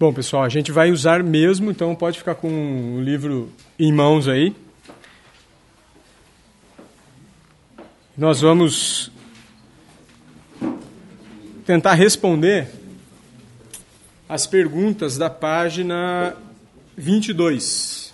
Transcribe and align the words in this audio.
Bom, 0.00 0.14
pessoal, 0.14 0.44
a 0.44 0.48
gente 0.48 0.72
vai 0.72 0.90
usar 0.90 1.22
mesmo, 1.22 1.70
então 1.70 1.94
pode 1.94 2.16
ficar 2.16 2.34
com 2.34 2.96
o 2.96 3.02
livro 3.02 3.52
em 3.78 3.92
mãos 3.92 4.28
aí. 4.28 4.56
Nós 8.16 8.40
vamos 8.40 9.12
tentar 11.66 11.92
responder 11.92 12.70
as 14.26 14.46
perguntas 14.46 15.18
da 15.18 15.28
página 15.28 16.34
22. 16.96 18.10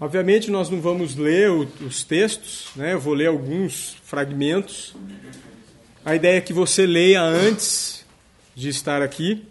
Obviamente, 0.00 0.48
nós 0.48 0.70
não 0.70 0.80
vamos 0.80 1.16
ler 1.16 1.50
os 1.50 2.04
textos, 2.04 2.68
né? 2.76 2.92
eu 2.92 3.00
vou 3.00 3.14
ler 3.14 3.26
alguns 3.26 3.96
fragmentos. 4.04 4.94
A 6.04 6.14
ideia 6.14 6.38
é 6.38 6.40
que 6.40 6.52
você 6.52 6.86
leia 6.86 7.20
antes 7.20 8.06
de 8.54 8.68
estar 8.68 9.02
aqui 9.02 9.44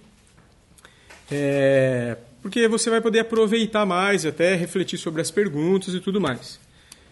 é, 1.30 2.18
porque 2.42 2.68
você 2.68 2.90
vai 2.90 3.02
poder 3.02 3.20
aproveitar 3.20 3.86
mais, 3.86 4.26
até 4.26 4.56
refletir 4.56 4.98
sobre 4.98 5.22
as 5.22 5.30
perguntas 5.30 5.94
e 5.94 6.00
tudo 6.00 6.22
mais. 6.22 6.60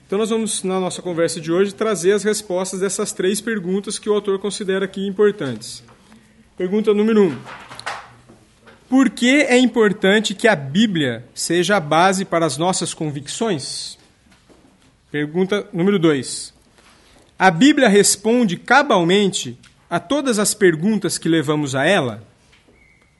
Então, 0.07 0.19
nós 0.19 0.29
vamos, 0.29 0.63
na 0.63 0.79
nossa 0.79 1.01
conversa 1.01 1.41
de 1.41 1.51
hoje, 1.51 1.73
trazer 1.73 2.13
as 2.13 2.23
respostas 2.23 2.79
dessas 2.79 3.11
três 3.11 3.41
perguntas 3.41 3.97
que 3.97 4.09
o 4.09 4.13
autor 4.13 4.39
considera 4.39 4.85
aqui 4.85 5.05
importantes. 5.05 5.83
Pergunta 6.55 6.93
número 6.93 7.23
um: 7.23 7.37
Por 8.87 9.09
que 9.09 9.41
é 9.41 9.57
importante 9.57 10.35
que 10.35 10.47
a 10.47 10.55
Bíblia 10.55 11.25
seja 11.33 11.77
a 11.77 11.79
base 11.79 12.23
para 12.23 12.45
as 12.45 12.55
nossas 12.55 12.93
convicções? 12.93 13.97
Pergunta 15.11 15.67
número 15.73 15.97
dois: 15.97 16.53
A 17.37 17.49
Bíblia 17.49 17.89
responde 17.89 18.57
cabalmente 18.57 19.57
a 19.89 19.99
todas 19.99 20.37
as 20.37 20.53
perguntas 20.53 21.17
que 21.17 21.27
levamos 21.27 21.73
a 21.73 21.83
ela? 21.83 22.23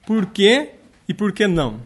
Por 0.05 0.27
que 0.27 0.69
e 1.07 1.13
por 1.13 1.31
que 1.31 1.47
não? 1.47 1.81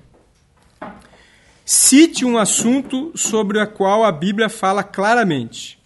Cite 1.66 2.26
um 2.26 2.38
assunto 2.38 3.12
sobre 3.16 3.62
o 3.62 3.68
qual 3.68 4.04
a 4.04 4.12
Bíblia 4.12 4.50
fala 4.50 4.84
claramente. 4.84 5.78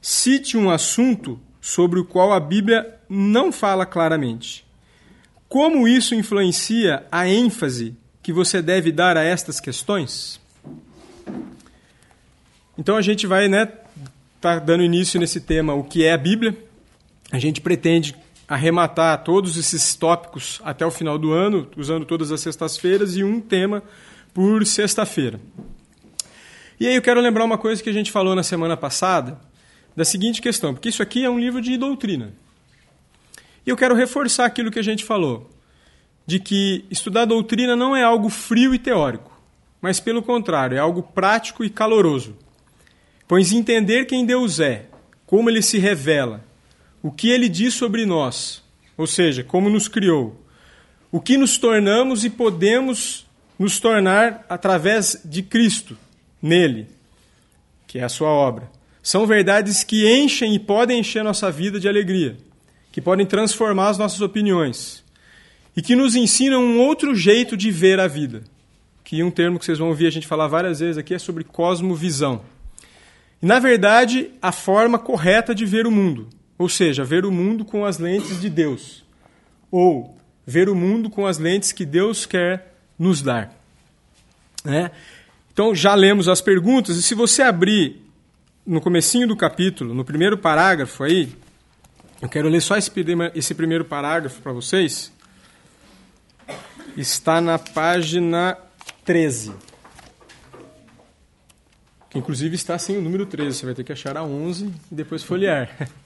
Cite 0.00 0.56
um 0.56 0.70
assunto 0.70 1.40
sobre 1.60 1.98
o 1.98 2.04
qual 2.04 2.32
a 2.32 2.38
Bíblia 2.38 2.98
não 3.08 3.50
fala 3.50 3.86
claramente. 3.86 4.66
Como 5.48 5.88
isso 5.88 6.14
influencia 6.14 7.06
a 7.10 7.26
ênfase 7.26 7.96
que 8.22 8.32
você 8.32 8.60
deve 8.60 8.92
dar 8.92 9.16
a 9.16 9.22
estas 9.22 9.60
questões? 9.60 10.40
Então 12.76 12.96
a 12.96 13.02
gente 13.02 13.26
vai, 13.26 13.48
né, 13.48 13.66
tá 14.40 14.58
dando 14.58 14.82
início 14.82 15.18
nesse 15.18 15.40
tema, 15.40 15.72
o 15.72 15.84
que 15.84 16.04
é 16.04 16.12
a 16.12 16.18
Bíblia. 16.18 16.54
A 17.32 17.38
gente 17.38 17.60
pretende 17.60 18.14
arrematar 18.48 19.22
todos 19.24 19.56
esses 19.56 19.94
tópicos 19.94 20.60
até 20.64 20.84
o 20.84 20.90
final 20.90 21.18
do 21.18 21.32
ano, 21.32 21.68
usando 21.76 22.04
todas 22.04 22.30
as 22.30 22.40
sextas-feiras 22.40 23.16
e 23.16 23.24
um 23.24 23.40
tema 23.40 23.82
por 24.32 24.64
sexta-feira. 24.66 25.40
E 26.78 26.86
aí 26.86 26.94
eu 26.94 27.02
quero 27.02 27.20
lembrar 27.20 27.44
uma 27.44 27.56
coisa 27.56 27.82
que 27.82 27.88
a 27.88 27.92
gente 27.92 28.10
falou 28.10 28.34
na 28.34 28.42
semana 28.42 28.76
passada, 28.76 29.40
da 29.96 30.04
seguinte 30.04 30.42
questão, 30.42 30.74
porque 30.74 30.88
isso 30.88 31.02
aqui 31.02 31.24
é 31.24 31.30
um 31.30 31.38
livro 31.38 31.60
de 31.60 31.76
doutrina. 31.76 32.32
E 33.64 33.70
eu 33.70 33.76
quero 33.76 33.94
reforçar 33.94 34.44
aquilo 34.44 34.70
que 34.70 34.78
a 34.78 34.82
gente 34.82 35.04
falou, 35.04 35.50
de 36.26 36.38
que 36.38 36.84
estudar 36.90 37.24
doutrina 37.24 37.76
não 37.76 37.94
é 37.94 38.02
algo 38.02 38.28
frio 38.28 38.74
e 38.74 38.78
teórico, 38.78 39.32
mas 39.80 40.00
pelo 40.00 40.22
contrário, 40.22 40.76
é 40.76 40.80
algo 40.80 41.02
prático 41.02 41.64
e 41.64 41.70
caloroso. 41.70 42.36
Pois 43.26 43.52
entender 43.52 44.04
quem 44.04 44.26
Deus 44.26 44.60
é, 44.60 44.86
como 45.26 45.48
ele 45.48 45.62
se 45.62 45.78
revela, 45.78 46.44
o 47.04 47.12
que 47.12 47.28
ele 47.28 47.50
diz 47.50 47.74
sobre 47.74 48.06
nós, 48.06 48.62
ou 48.96 49.06
seja, 49.06 49.44
como 49.44 49.68
nos 49.68 49.88
criou, 49.88 50.42
o 51.12 51.20
que 51.20 51.36
nos 51.36 51.58
tornamos 51.58 52.24
e 52.24 52.30
podemos 52.30 53.26
nos 53.58 53.78
tornar 53.78 54.46
através 54.48 55.20
de 55.22 55.42
Cristo, 55.42 55.98
nele, 56.40 56.88
que 57.86 57.98
é 57.98 58.04
a 58.04 58.08
sua 58.08 58.30
obra. 58.30 58.70
São 59.02 59.26
verdades 59.26 59.84
que 59.84 60.10
enchem 60.10 60.54
e 60.54 60.58
podem 60.58 61.00
encher 61.00 61.22
nossa 61.22 61.50
vida 61.50 61.78
de 61.78 61.86
alegria, 61.86 62.38
que 62.90 63.02
podem 63.02 63.26
transformar 63.26 63.90
as 63.90 63.98
nossas 63.98 64.22
opiniões 64.22 65.04
e 65.76 65.82
que 65.82 65.94
nos 65.94 66.16
ensinam 66.16 66.64
um 66.64 66.80
outro 66.80 67.14
jeito 67.14 67.54
de 67.54 67.70
ver 67.70 68.00
a 68.00 68.08
vida. 68.08 68.44
Que 69.04 69.22
um 69.22 69.30
termo 69.30 69.58
que 69.58 69.66
vocês 69.66 69.78
vão 69.78 69.88
ouvir 69.88 70.06
a 70.06 70.10
gente 70.10 70.26
falar 70.26 70.46
várias 70.46 70.80
vezes 70.80 70.96
aqui 70.96 71.12
é 71.12 71.18
sobre 71.18 71.44
cosmovisão. 71.44 72.40
E, 73.42 73.44
na 73.44 73.58
verdade, 73.58 74.30
a 74.40 74.50
forma 74.50 74.98
correta 74.98 75.54
de 75.54 75.66
ver 75.66 75.86
o 75.86 75.90
mundo, 75.90 76.30
ou 76.58 76.68
seja, 76.68 77.04
ver 77.04 77.24
o 77.24 77.32
mundo 77.32 77.64
com 77.64 77.84
as 77.84 77.98
lentes 77.98 78.40
de 78.40 78.48
Deus, 78.48 79.04
ou 79.70 80.16
ver 80.46 80.68
o 80.68 80.74
mundo 80.74 81.10
com 81.10 81.26
as 81.26 81.38
lentes 81.38 81.72
que 81.72 81.84
Deus 81.84 82.26
quer 82.26 82.74
nos 82.98 83.22
dar. 83.22 83.52
Né? 84.64 84.90
Então, 85.52 85.74
já 85.74 85.94
lemos 85.94 86.28
as 86.28 86.40
perguntas, 86.40 86.96
e 86.96 87.02
se 87.02 87.14
você 87.14 87.42
abrir 87.42 88.02
no 88.66 88.80
comecinho 88.80 89.28
do 89.28 89.36
capítulo, 89.36 89.94
no 89.94 90.04
primeiro 90.04 90.38
parágrafo 90.38 91.04
aí, 91.04 91.32
eu 92.20 92.28
quero 92.28 92.48
ler 92.48 92.62
só 92.62 92.76
esse, 92.76 93.54
primeiro 93.54 93.84
parágrafo 93.84 94.40
para 94.40 94.52
vocês. 94.52 95.12
Está 96.96 97.40
na 97.40 97.58
página 97.58 98.56
13. 99.04 99.52
Que 102.08 102.18
inclusive 102.18 102.54
está 102.54 102.78
sem 102.78 102.96
o 102.96 103.02
número 103.02 103.26
13, 103.26 103.58
você 103.58 103.66
vai 103.66 103.74
ter 103.74 103.84
que 103.84 103.92
achar 103.92 104.16
a 104.16 104.22
11 104.22 104.72
e 104.90 104.94
depois 104.94 105.22
folhear. 105.22 105.88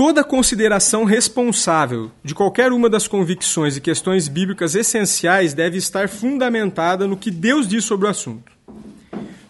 Toda 0.00 0.24
consideração 0.24 1.04
responsável 1.04 2.10
de 2.24 2.34
qualquer 2.34 2.72
uma 2.72 2.88
das 2.88 3.06
convicções 3.06 3.76
e 3.76 3.82
questões 3.82 4.28
bíblicas 4.28 4.74
essenciais 4.74 5.52
deve 5.52 5.76
estar 5.76 6.08
fundamentada 6.08 7.06
no 7.06 7.18
que 7.18 7.30
Deus 7.30 7.68
diz 7.68 7.84
sobre 7.84 8.06
o 8.06 8.08
assunto. 8.08 8.50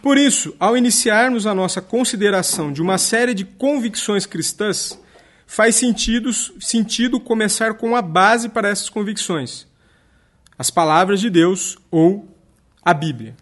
Por 0.02 0.18
isso, 0.18 0.52
ao 0.58 0.76
iniciarmos 0.76 1.46
a 1.46 1.54
nossa 1.54 1.80
consideração 1.80 2.72
de 2.72 2.82
uma 2.82 2.98
série 2.98 3.32
de 3.32 3.44
convicções 3.44 4.26
cristãs, 4.26 5.00
faz 5.46 5.76
sentido, 5.76 6.32
sentido 6.32 7.20
começar 7.20 7.74
com 7.74 7.94
a 7.94 8.02
base 8.02 8.48
para 8.48 8.70
essas 8.70 8.88
convicções: 8.88 9.68
as 10.58 10.68
palavras 10.68 11.20
de 11.20 11.30
Deus 11.30 11.78
ou 11.92 12.28
a 12.84 12.92
Bíblia. 12.92 13.36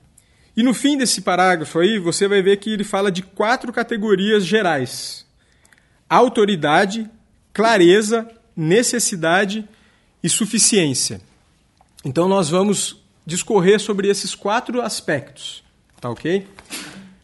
E 0.55 0.63
no 0.63 0.75
fim 0.75 0.99
desse 0.99 1.23
parágrafo 1.23 1.79
aí, 1.79 1.99
você 1.99 2.29
vai 2.29 2.43
ver 2.43 2.59
que 2.59 2.69
ele 2.69 2.85
fala 2.85 3.11
de 3.11 3.23
quatro 3.23 3.73
categorias 3.73 4.45
gerais 4.45 5.27
autoridade, 6.09 7.09
clareza, 7.53 8.29
necessidade 8.57 9.69
e 10.23 10.29
suficiência. 10.29 11.21
Então 12.05 12.29
nós 12.29 12.49
vamos 12.49 13.03
discorrer 13.27 13.79
sobre 13.79 14.09
esses 14.09 14.35
quatro 14.35 14.81
aspectos, 14.81 15.63
tá 16.01 16.09
ok? 16.09 16.47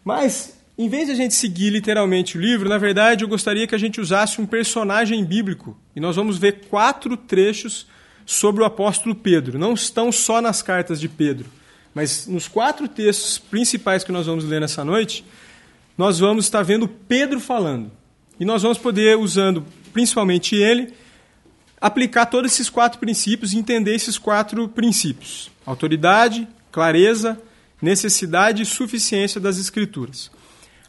Mas, 0.05 0.59
em 0.77 0.89
vez 0.89 1.06
de 1.06 1.12
a 1.12 1.15
gente 1.15 1.34
seguir 1.34 1.71
literalmente 1.71 2.37
o 2.37 2.41
livro, 2.41 2.69
na 2.69 2.77
verdade 2.77 3.25
eu 3.25 3.28
gostaria 3.28 3.67
que 3.67 3.75
a 3.75 3.78
gente 3.78 4.00
usasse 4.00 4.41
um 4.41 4.47
personagem 4.47 5.25
bíblico. 5.25 5.78
E 5.97 6.01
nós 6.01 6.16
vamos 6.16 6.37
ver 6.37 6.66
quatro 6.69 7.16
trechos 7.16 7.87
sobre 8.27 8.62
o 8.62 8.66
apóstolo 8.66 9.15
Pedro. 9.15 9.59
Não 9.59 9.72
estão 9.72 10.12
só 10.12 10.41
nas 10.41 10.61
cartas 10.61 11.01
de 11.01 11.09
Pedro, 11.09 11.49
mas 11.95 12.27
nos 12.27 12.49
quatro 12.49 12.87
textos 12.87 13.39
principais 13.39 14.05
que 14.05 14.12
nós 14.12 14.27
vamos 14.27 14.45
ler 14.45 14.61
nessa 14.61 14.84
noite, 14.84 15.25
nós 15.97 16.19
vamos 16.19 16.45
estar 16.45 16.62
vendo 16.62 16.87
Pedro 16.87 17.41
falando. 17.41 17.91
E 18.39 18.45
nós 18.45 18.62
vamos 18.62 18.78
poder, 18.78 19.17
usando 19.17 19.65
principalmente 19.93 20.56
ele, 20.56 20.93
aplicar 21.81 22.27
todos 22.27 22.53
esses 22.53 22.69
quatro 22.69 22.99
princípios 22.99 23.53
e 23.53 23.59
entender 23.59 23.95
esses 23.95 24.19
quatro 24.19 24.69
princípios: 24.69 25.50
autoridade, 25.65 26.49
clareza, 26.72 27.41
necessidade 27.81 28.62
e 28.62 28.67
suficiência 28.67 29.41
das 29.41 29.59
Escrituras. 29.59 30.31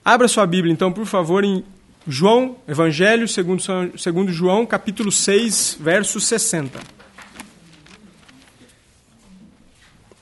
Abra 0.04 0.28
sua 0.28 0.46
Bíblia, 0.46 0.72
então, 0.72 0.92
por 0.92 1.06
favor, 1.06 1.44
em 1.44 1.64
João, 2.08 2.58
Evangelho 2.68 3.28
segundo, 3.28 3.62
segundo 3.98 4.32
João, 4.32 4.66
capítulo 4.66 5.12
6, 5.12 5.78
verso 5.80 6.20
60. 6.20 6.80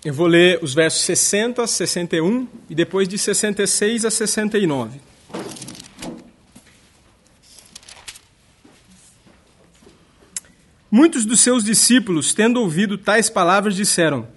Eu 0.06 0.14
vou 0.14 0.28
ler 0.28 0.60
os 0.62 0.74
versos 0.74 1.02
60, 1.04 1.66
61 1.66 2.48
e 2.70 2.76
depois 2.76 3.08
de 3.08 3.18
66 3.18 4.06
a 4.06 4.12
69. 4.12 5.00
Muitos 10.96 11.26
dos 11.26 11.40
seus 11.40 11.64
discípulos, 11.64 12.36
tendo 12.36 12.62
ouvido 12.62 13.00
tais 13.00 13.28
palavras, 13.28 13.76
disseram: 13.76 14.28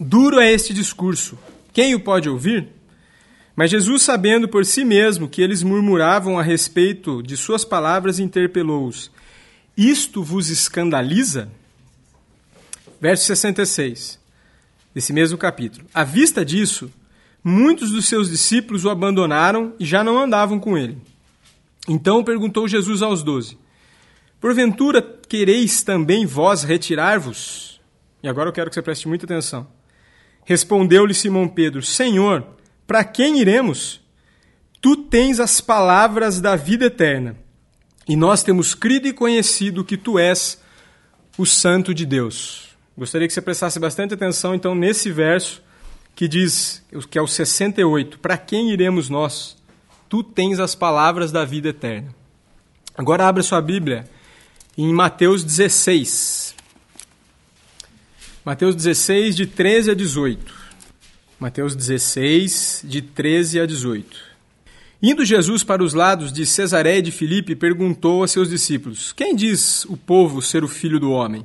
Duro 0.00 0.40
é 0.40 0.50
este 0.50 0.74
discurso, 0.74 1.38
quem 1.72 1.94
o 1.94 2.00
pode 2.00 2.28
ouvir? 2.28 2.66
Mas 3.54 3.70
Jesus, 3.70 4.02
sabendo 4.02 4.48
por 4.48 4.66
si 4.66 4.84
mesmo 4.84 5.28
que 5.28 5.40
eles 5.40 5.62
murmuravam 5.62 6.36
a 6.36 6.42
respeito 6.42 7.22
de 7.22 7.36
suas 7.36 7.64
palavras, 7.64 8.18
interpelou-os: 8.18 9.08
Isto 9.76 10.20
vos 10.20 10.50
escandaliza? 10.50 11.48
Verso 13.00 13.26
66, 13.26 14.18
desse 14.92 15.12
mesmo 15.12 15.38
capítulo. 15.38 15.86
À 15.94 16.02
vista 16.02 16.44
disso, 16.44 16.90
muitos 17.44 17.92
dos 17.92 18.06
seus 18.06 18.28
discípulos 18.28 18.84
o 18.84 18.90
abandonaram 18.90 19.72
e 19.78 19.84
já 19.84 20.02
não 20.02 20.18
andavam 20.18 20.58
com 20.58 20.76
ele. 20.76 20.98
Então 21.88 22.24
perguntou 22.24 22.66
Jesus 22.66 23.00
aos 23.00 23.22
doze: 23.22 23.56
Porventura 24.44 25.00
quereis 25.26 25.82
também 25.82 26.26
vós 26.26 26.64
retirar-vos? 26.64 27.80
E 28.22 28.28
agora 28.28 28.50
eu 28.50 28.52
quero 28.52 28.68
que 28.68 28.74
você 28.74 28.82
preste 28.82 29.08
muita 29.08 29.24
atenção. 29.24 29.66
Respondeu-lhe 30.44 31.14
Simão 31.14 31.48
Pedro: 31.48 31.80
Senhor, 31.80 32.46
para 32.86 33.02
quem 33.04 33.40
iremos? 33.40 34.02
Tu 34.82 34.96
tens 34.96 35.40
as 35.40 35.62
palavras 35.62 36.42
da 36.42 36.56
vida 36.56 36.84
eterna, 36.84 37.38
e 38.06 38.14
nós 38.16 38.42
temos 38.42 38.74
crido 38.74 39.08
e 39.08 39.14
conhecido 39.14 39.82
que 39.82 39.96
tu 39.96 40.18
és 40.18 40.60
o 41.38 41.46
Santo 41.46 41.94
de 41.94 42.04
Deus. 42.04 42.68
Gostaria 42.98 43.26
que 43.26 43.32
você 43.32 43.40
prestasse 43.40 43.80
bastante 43.80 44.12
atenção, 44.12 44.54
então, 44.54 44.74
nesse 44.74 45.10
verso 45.10 45.62
que 46.14 46.28
diz, 46.28 46.84
que 47.10 47.16
é 47.16 47.22
o 47.22 47.26
68, 47.26 48.18
para 48.18 48.36
quem 48.36 48.70
iremos 48.70 49.08
nós? 49.08 49.56
Tu 50.06 50.22
tens 50.22 50.60
as 50.60 50.74
palavras 50.74 51.32
da 51.32 51.46
vida 51.46 51.70
eterna. 51.70 52.14
Agora 52.94 53.26
abra 53.26 53.42
sua 53.42 53.62
Bíblia 53.62 54.04
em 54.76 54.92
Mateus 54.92 55.44
16. 55.44 56.54
Mateus 58.44 58.74
16, 58.74 59.36
de 59.36 59.46
13 59.46 59.92
a 59.92 59.94
18. 59.94 60.54
Mateus 61.38 61.76
16, 61.76 62.84
de 62.84 63.00
13 63.00 63.60
a 63.60 63.66
18. 63.66 64.34
Indo 65.00 65.24
Jesus 65.24 65.62
para 65.62 65.82
os 65.82 65.94
lados 65.94 66.32
de 66.32 66.44
Cesaré 66.44 67.00
de 67.00 67.10
Filipe, 67.12 67.54
perguntou 67.54 68.24
a 68.24 68.28
seus 68.28 68.48
discípulos: 68.48 69.12
Quem 69.12 69.36
diz 69.36 69.84
o 69.84 69.96
povo 69.96 70.42
ser 70.42 70.64
o 70.64 70.68
filho 70.68 70.98
do 70.98 71.12
homem? 71.12 71.44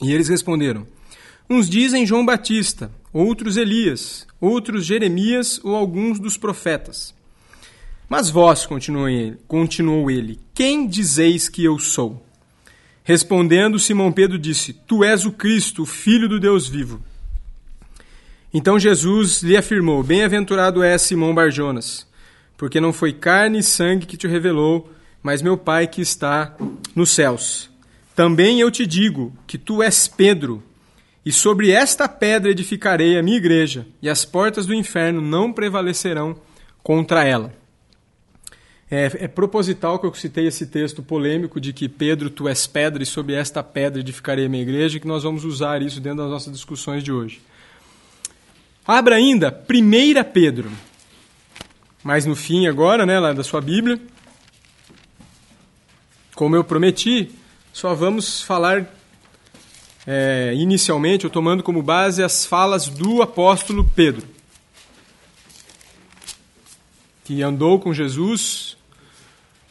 E 0.00 0.12
eles 0.12 0.28
responderam: 0.28 0.86
Uns 1.50 1.68
dizem 1.68 2.06
João 2.06 2.24
Batista, 2.24 2.90
outros 3.12 3.56
Elias, 3.56 4.26
outros 4.40 4.86
Jeremias 4.86 5.60
ou 5.64 5.74
alguns 5.74 6.20
dos 6.20 6.36
profetas. 6.36 7.14
Mas 8.08 8.30
vós, 8.30 8.64
continuou 8.64 9.08
ele, 9.08 9.38
continuou 9.48 10.10
ele, 10.10 10.38
quem 10.54 10.86
dizeis 10.86 11.48
que 11.48 11.64
eu 11.64 11.78
sou? 11.78 12.23
Respondendo, 13.04 13.78
Simão 13.78 14.10
Pedro 14.10 14.38
disse: 14.38 14.72
Tu 14.72 15.04
és 15.04 15.24
o 15.24 15.30
Cristo, 15.30 15.82
o 15.82 15.86
Filho 15.86 16.28
do 16.28 16.40
Deus 16.40 16.66
vivo. 16.66 17.00
Então 18.52 18.78
Jesus 18.78 19.42
lhe 19.42 19.56
afirmou: 19.56 20.02
Bem-aventurado 20.02 20.82
és 20.82 21.02
Simão 21.02 21.32
Barjonas 21.32 22.12
porque 22.56 22.80
não 22.80 22.92
foi 22.92 23.12
carne 23.12 23.58
e 23.58 23.62
sangue 23.62 24.06
que 24.06 24.16
te 24.16 24.26
revelou, 24.26 24.90
mas 25.22 25.42
meu 25.42 25.56
Pai 25.56 25.86
que 25.86 26.00
está 26.00 26.56
nos 26.94 27.10
céus. 27.10 27.70
Também 28.14 28.60
eu 28.60 28.70
te 28.70 28.86
digo 28.86 29.32
que 29.46 29.58
tu 29.58 29.82
és 29.82 30.06
Pedro, 30.06 30.62
e 31.26 31.32
sobre 31.32 31.70
esta 31.70 32.08
pedra 32.08 32.50
edificarei 32.50 33.18
a 33.18 33.22
minha 33.22 33.38
igreja, 33.38 33.86
e 34.00 34.08
as 34.08 34.24
portas 34.24 34.66
do 34.66 34.74
inferno 34.74 35.20
não 35.20 35.52
prevalecerão 35.52 36.36
contra 36.82 37.24
ela. 37.24 37.52
É, 38.90 39.24
é, 39.24 39.28
proposital 39.28 39.98
que 39.98 40.06
eu 40.06 40.14
citei 40.14 40.46
esse 40.46 40.66
texto 40.66 41.02
polêmico 41.02 41.60
de 41.60 41.72
que 41.72 41.88
Pedro, 41.88 42.28
tu 42.28 42.46
és 42.46 42.66
pedra, 42.66 43.02
e 43.02 43.06
sobre 43.06 43.34
esta 43.34 43.62
pedra 43.62 44.00
edificarei 44.00 44.46
a 44.46 44.48
minha 44.48 44.62
igreja, 44.62 45.00
que 45.00 45.06
nós 45.06 45.22
vamos 45.22 45.44
usar 45.44 45.80
isso 45.80 46.00
dentro 46.00 46.18
das 46.18 46.30
nossas 46.30 46.52
discussões 46.52 47.02
de 47.02 47.10
hoje. 47.10 47.40
Abra 48.86 49.16
ainda 49.16 49.48
1 49.68 50.32
Pedro, 50.32 50.70
mais 52.02 52.26
no 52.26 52.36
fim 52.36 52.66
agora, 52.66 53.06
né, 53.06 53.18
lá 53.18 53.32
da 53.32 53.42
sua 53.42 53.60
Bíblia. 53.62 53.98
Como 56.34 56.54
eu 56.54 56.62
prometi, 56.62 57.30
só 57.72 57.94
vamos 57.94 58.42
falar 58.42 58.86
é, 60.06 60.52
inicialmente, 60.54 61.28
tomando 61.30 61.62
como 61.62 61.82
base 61.82 62.22
as 62.22 62.44
falas 62.44 62.88
do 62.88 63.22
apóstolo 63.22 63.90
Pedro, 63.96 64.26
que 67.24 67.42
andou 67.42 67.80
com 67.80 67.92
Jesus, 67.94 68.76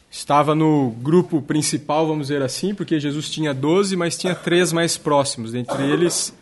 estava 0.10 0.56
no 0.56 0.90
grupo 1.02 1.42
principal, 1.42 2.08
vamos 2.08 2.28
dizer 2.28 2.42
assim, 2.42 2.74
porque 2.74 3.00
Jesus 3.00 3.30
tinha 3.30 3.54
doze, 3.54 3.96
mas 3.96 4.18
tinha 4.18 4.34
três 4.34 4.74
mais 4.74 4.98
próximos, 4.98 5.52
dentre 5.52 5.84
eles 5.84 6.34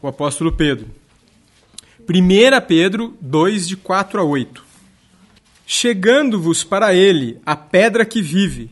o 0.00 0.06
apóstolo 0.06 0.52
Pedro. 0.52 0.86
1 2.08 2.66
Pedro 2.68 3.16
2, 3.20 3.66
de 3.66 3.76
4 3.76 4.20
a 4.20 4.24
8. 4.24 4.64
Chegando-vos 5.66 6.62
para 6.62 6.94
ele 6.94 7.40
a 7.44 7.56
pedra 7.56 8.04
que 8.04 8.22
vive, 8.22 8.70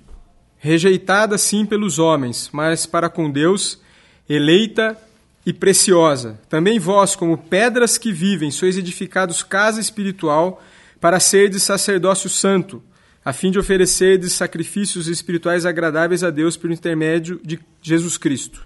rejeitada 0.59 1.37
sim 1.37 1.67
pelos 1.67 1.99
homens, 1.99 2.49
mas 2.53 2.87
para 2.87 3.09
com 3.09 3.31
Deus 3.31 3.81
eleita 4.29 4.97
e 5.45 5.53
preciosa. 5.53 6.39
Também 6.49 6.79
vós, 6.79 7.17
como 7.17 7.37
pedras 7.37 7.99
que 7.99 8.13
vivem, 8.13 8.51
sois 8.51 8.77
edificados 8.77 9.43
casa 9.43 9.81
espiritual 9.81 10.63
para 11.03 11.19
serdes 11.19 11.65
sacerdócio 11.65 12.31
santo, 12.31 12.81
a 13.25 13.33
fim 13.33 13.51
de 13.51 13.59
oferecerdes 13.59 14.35
sacrifícios 14.35 15.09
espirituais 15.09 15.67
agradáveis 15.67 16.23
a 16.23 16.31
Deus 16.31 16.57
por 16.57 16.71
intermédio 16.71 17.41
de 17.45 17.59
Jesus 17.83 18.17
Cristo. 18.17 18.65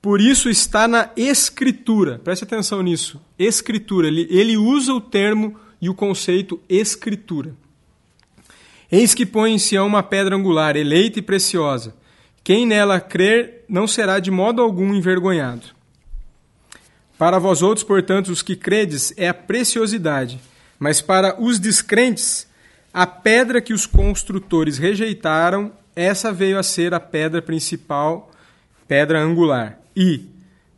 Por 0.00 0.22
isso 0.22 0.48
está 0.48 0.88
na 0.88 1.10
Escritura, 1.14 2.18
preste 2.18 2.44
atenção 2.44 2.80
nisso, 2.80 3.20
Escritura, 3.38 4.08
ele, 4.08 4.26
ele 4.30 4.56
usa 4.56 4.94
o 4.94 5.02
termo 5.02 5.54
e 5.82 5.90
o 5.90 5.94
conceito 5.94 6.58
escritura. 6.66 7.54
Eis 8.90 9.12
que 9.12 9.26
põe 9.26 9.52
em 9.52 9.58
Sião 9.58 9.86
uma 9.86 10.02
pedra 10.02 10.34
angular, 10.34 10.76
eleita 10.76 11.18
e 11.18 11.22
preciosa. 11.22 11.94
Quem 12.42 12.64
nela 12.64 12.98
crer 13.00 13.66
não 13.68 13.86
será 13.86 14.18
de 14.18 14.30
modo 14.30 14.62
algum 14.62 14.94
envergonhado. 14.94 15.66
Para 17.18 17.38
vós 17.38 17.60
outros, 17.60 17.84
portanto, 17.84 18.28
os 18.28 18.40
que 18.40 18.56
credes, 18.56 19.12
é 19.14 19.28
a 19.28 19.34
preciosidade, 19.34 20.40
mas 20.80 21.02
para 21.02 21.38
os 21.38 21.58
descrentes, 21.58 22.48
a 22.92 23.06
pedra 23.06 23.60
que 23.60 23.74
os 23.74 23.84
construtores 23.84 24.78
rejeitaram, 24.78 25.72
essa 25.94 26.32
veio 26.32 26.58
a 26.58 26.62
ser 26.62 26.94
a 26.94 26.98
pedra 26.98 27.42
principal, 27.42 28.32
pedra 28.88 29.20
angular, 29.20 29.78
e 29.94 30.24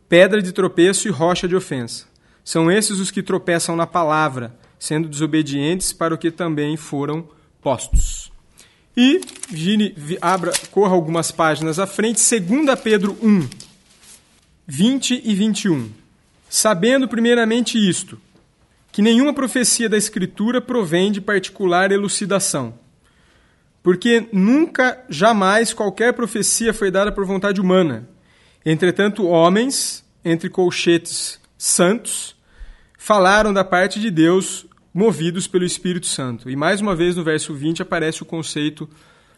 pedra 0.09 0.41
de 0.41 0.51
tropeço 0.51 1.07
e 1.07 1.11
rocha 1.11 1.47
de 1.47 1.55
ofensa. 1.55 2.05
São 2.43 2.69
esses 2.69 2.99
os 2.99 3.09
que 3.09 3.23
tropeçam 3.23 3.77
na 3.77 3.87
palavra, 3.87 4.53
sendo 4.77 5.07
desobedientes 5.07 5.93
para 5.93 6.13
o 6.13 6.17
que 6.17 6.29
também 6.29 6.75
foram 6.75 7.25
postos. 7.61 8.29
E 8.95 9.21
Gine, 9.49 9.95
abra, 10.21 10.51
corra 10.69 10.93
algumas 10.93 11.31
páginas 11.31 11.79
à 11.79 11.87
frente, 11.87 12.19
2 12.19 12.79
Pedro 12.81 13.17
1, 13.23 13.47
20 14.67 15.21
e 15.23 15.33
21. 15.33 15.89
Sabendo 16.49 17.07
primeiramente 17.07 17.77
isto, 17.77 18.19
que 18.93 19.01
nenhuma 19.01 19.33
profecia 19.33 19.89
da 19.89 19.97
Escritura 19.97 20.61
provém 20.61 21.11
de 21.11 21.19
particular 21.19 21.91
elucidação, 21.91 22.77
porque 23.81 24.29
nunca, 24.31 25.03
jamais, 25.09 25.73
qualquer 25.73 26.13
profecia 26.13 26.71
foi 26.75 26.91
dada 26.91 27.11
por 27.11 27.25
vontade 27.25 27.59
humana. 27.59 28.07
Entretanto, 28.63 29.25
homens, 29.25 30.05
entre 30.23 30.47
colchetes 30.47 31.41
santos, 31.57 32.35
falaram 32.95 33.51
da 33.51 33.63
parte 33.63 33.99
de 33.99 34.11
Deus 34.11 34.67
movidos 34.93 35.47
pelo 35.47 35.65
Espírito 35.65 36.05
Santo. 36.05 36.47
E 36.47 36.55
mais 36.55 36.79
uma 36.79 36.95
vez 36.95 37.15
no 37.15 37.23
verso 37.23 37.51
20 37.51 37.81
aparece 37.81 38.21
o 38.21 38.27
conceito, 38.27 38.87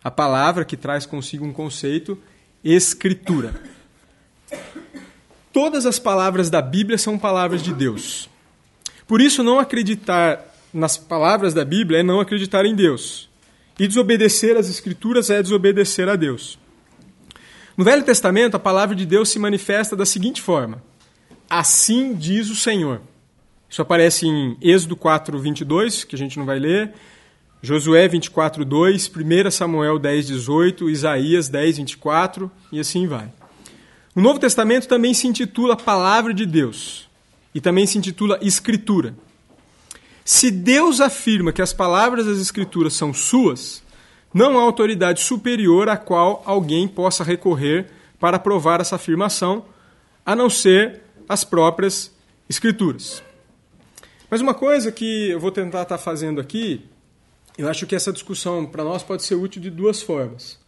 a 0.03 0.11
palavra 0.11 0.65
que 0.65 0.75
traz 0.75 1.05
consigo 1.05 1.45
um 1.45 1.53
conceito, 1.53 2.19
escritura. 2.61 3.53
Todas 5.53 5.85
as 5.85 5.97
palavras 5.97 6.49
da 6.49 6.61
Bíblia 6.61 6.97
são 6.97 7.17
palavras 7.17 7.63
de 7.63 7.73
Deus. 7.73 8.29
Por 9.07 9.21
isso, 9.21 9.43
não 9.43 9.59
acreditar 9.59 10.43
nas 10.73 10.97
palavras 10.97 11.53
da 11.53 11.63
Bíblia 11.63 11.99
é 11.99 12.03
não 12.03 12.19
acreditar 12.19 12.65
em 12.65 12.75
Deus. 12.75 13.29
E 13.79 13.87
desobedecer 13.87 14.57
às 14.57 14.69
Escrituras 14.69 15.29
é 15.29 15.41
desobedecer 15.41 16.09
a 16.09 16.15
Deus. 16.15 16.59
No 17.77 17.83
Velho 17.83 18.03
Testamento, 18.03 18.55
a 18.55 18.59
palavra 18.59 18.95
de 18.95 19.05
Deus 19.05 19.29
se 19.29 19.39
manifesta 19.39 19.95
da 19.95 20.05
seguinte 20.05 20.41
forma: 20.41 20.81
Assim 21.49 22.13
diz 22.13 22.49
o 22.49 22.55
Senhor. 22.55 23.01
Isso 23.69 23.81
aparece 23.81 24.25
em 24.25 24.57
Êxodo 24.61 24.95
4, 24.95 25.37
22, 25.39 26.03
que 26.03 26.15
a 26.15 26.17
gente 26.17 26.37
não 26.37 26.45
vai 26.45 26.59
ler, 26.59 26.93
Josué 27.61 28.07
24, 28.07 28.63
2, 28.63 29.11
1 29.47 29.51
Samuel 29.51 29.99
10, 29.99 30.27
18, 30.27 30.89
Isaías 30.89 31.49
10, 31.49 31.77
24 31.77 32.51
e 32.71 32.79
assim 32.79 33.07
vai. 33.07 33.29
O 34.15 34.21
Novo 34.21 34.39
Testamento 34.39 34.87
também 34.87 35.13
se 35.13 35.27
intitula 35.27 35.75
Palavra 35.75 36.33
de 36.33 36.45
Deus 36.45 37.04
e 37.55 37.61
também 37.61 37.87
se 37.87 37.97
intitula 37.97 38.37
Escritura. 38.41 39.15
Se 40.25 40.51
Deus 40.51 40.99
afirma 40.99 41.53
que 41.53 41.61
as 41.61 41.71
palavras 41.71 42.25
das 42.25 42.39
Escrituras 42.39 42.93
são 42.93 43.13
suas, 43.13 43.81
não 44.33 44.59
há 44.59 44.61
autoridade 44.61 45.21
superior 45.21 45.87
a 45.87 45.95
qual 45.95 46.43
alguém 46.45 46.85
possa 46.85 47.23
recorrer 47.23 47.89
para 48.19 48.37
provar 48.37 48.81
essa 48.81 48.97
afirmação, 48.97 49.63
a 50.25 50.35
não 50.35 50.49
ser 50.49 51.01
as 51.29 51.45
próprias 51.45 52.13
Escrituras. 52.49 53.23
Mas 54.29 54.41
uma 54.41 54.53
coisa 54.53 54.91
que 54.91 55.29
eu 55.29 55.39
vou 55.39 55.51
tentar 55.51 55.83
estar 55.83 55.97
fazendo 55.97 56.41
aqui, 56.41 56.83
eu 57.57 57.69
acho 57.69 57.87
que 57.87 57.95
essa 57.95 58.11
discussão 58.11 58.65
para 58.65 58.83
nós 58.83 59.01
pode 59.01 59.23
ser 59.23 59.35
útil 59.35 59.61
de 59.61 59.69
duas 59.69 60.01
formas. 60.01 60.59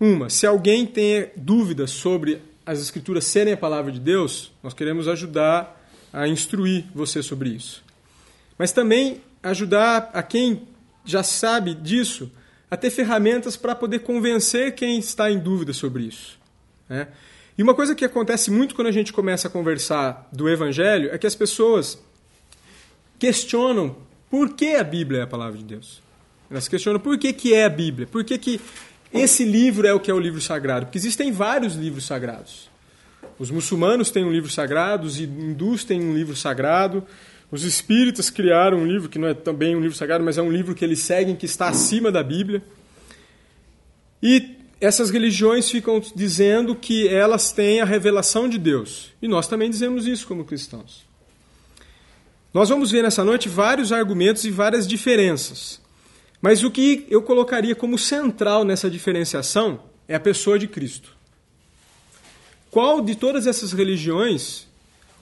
Uma, 0.00 0.28
se 0.28 0.46
alguém 0.46 0.84
tem 0.84 1.30
dúvidas 1.36 1.92
sobre 1.92 2.42
as 2.66 2.80
escrituras 2.80 3.24
serem 3.24 3.52
a 3.52 3.56
palavra 3.56 3.92
de 3.92 4.00
Deus, 4.00 4.52
nós 4.62 4.74
queremos 4.74 5.06
ajudar 5.06 5.80
a 6.12 6.28
instruir 6.28 6.84
você 6.94 7.22
sobre 7.22 7.50
isso. 7.50 7.82
Mas 8.58 8.72
também 8.72 9.20
ajudar 9.42 10.10
a 10.12 10.22
quem 10.22 10.62
já 11.04 11.22
sabe 11.22 11.74
disso 11.74 12.30
a 12.70 12.76
ter 12.76 12.90
ferramentas 12.90 13.56
para 13.56 13.74
poder 13.74 14.00
convencer 14.00 14.74
quem 14.74 14.98
está 14.98 15.30
em 15.30 15.38
dúvida 15.38 15.72
sobre 15.72 16.04
isso. 16.04 16.38
Né? 16.88 17.08
E 17.56 17.62
uma 17.62 17.74
coisa 17.74 17.94
que 17.94 18.04
acontece 18.04 18.50
muito 18.50 18.74
quando 18.74 18.88
a 18.88 18.92
gente 18.92 19.12
começa 19.12 19.48
a 19.48 19.50
conversar 19.50 20.28
do 20.32 20.48
Evangelho 20.48 21.10
é 21.12 21.18
que 21.18 21.26
as 21.26 21.34
pessoas 21.34 21.98
questionam 23.18 23.96
por 24.30 24.54
que 24.54 24.74
a 24.74 24.82
Bíblia 24.82 25.20
é 25.20 25.22
a 25.24 25.26
palavra 25.26 25.58
de 25.58 25.64
Deus. 25.64 26.00
Elas 26.50 26.66
questionam 26.66 26.98
por 26.98 27.18
que, 27.18 27.32
que 27.32 27.52
é 27.52 27.64
a 27.64 27.68
Bíblia, 27.68 28.06
por 28.06 28.24
que, 28.24 28.38
que 28.38 28.60
esse 29.12 29.44
livro 29.44 29.86
é 29.86 29.92
o 29.92 30.00
que 30.00 30.10
é 30.10 30.14
o 30.14 30.18
livro 30.18 30.40
sagrado. 30.40 30.86
Porque 30.86 30.98
existem 30.98 31.30
vários 31.30 31.74
livros 31.74 32.06
sagrados. 32.06 32.71
Os 33.38 33.50
muçulmanos 33.50 34.10
têm 34.10 34.24
um 34.24 34.32
livro 34.32 34.50
sagrado, 34.50 35.06
os 35.06 35.18
hindus 35.18 35.84
têm 35.84 36.02
um 36.02 36.14
livro 36.14 36.36
sagrado, 36.36 37.04
os 37.50 37.64
espíritas 37.64 38.30
criaram 38.30 38.78
um 38.78 38.86
livro 38.86 39.08
que 39.08 39.18
não 39.18 39.28
é 39.28 39.34
também 39.34 39.76
um 39.76 39.80
livro 39.80 39.96
sagrado, 39.96 40.24
mas 40.24 40.38
é 40.38 40.42
um 40.42 40.50
livro 40.50 40.74
que 40.74 40.84
eles 40.84 41.00
seguem 41.00 41.36
que 41.36 41.46
está 41.46 41.68
acima 41.68 42.10
da 42.10 42.22
Bíblia. 42.22 42.62
E 44.22 44.56
essas 44.80 45.10
religiões 45.10 45.70
ficam 45.70 46.00
dizendo 46.14 46.74
que 46.74 47.06
elas 47.08 47.52
têm 47.52 47.80
a 47.80 47.84
revelação 47.84 48.48
de 48.48 48.58
Deus. 48.58 49.12
E 49.20 49.28
nós 49.28 49.46
também 49.46 49.70
dizemos 49.70 50.06
isso 50.06 50.26
como 50.26 50.44
cristãos. 50.44 51.04
Nós 52.52 52.68
vamos 52.68 52.90
ver 52.90 53.02
nessa 53.02 53.24
noite 53.24 53.48
vários 53.48 53.92
argumentos 53.92 54.44
e 54.44 54.50
várias 54.50 54.86
diferenças. 54.86 55.80
Mas 56.40 56.64
o 56.64 56.70
que 56.70 57.06
eu 57.08 57.22
colocaria 57.22 57.74
como 57.74 57.96
central 57.96 58.64
nessa 58.64 58.90
diferenciação 58.90 59.80
é 60.08 60.14
a 60.14 60.20
pessoa 60.20 60.58
de 60.58 60.66
Cristo. 60.66 61.16
Qual 62.72 63.02
de 63.02 63.14
todas 63.14 63.46
essas 63.46 63.74
religiões 63.74 64.66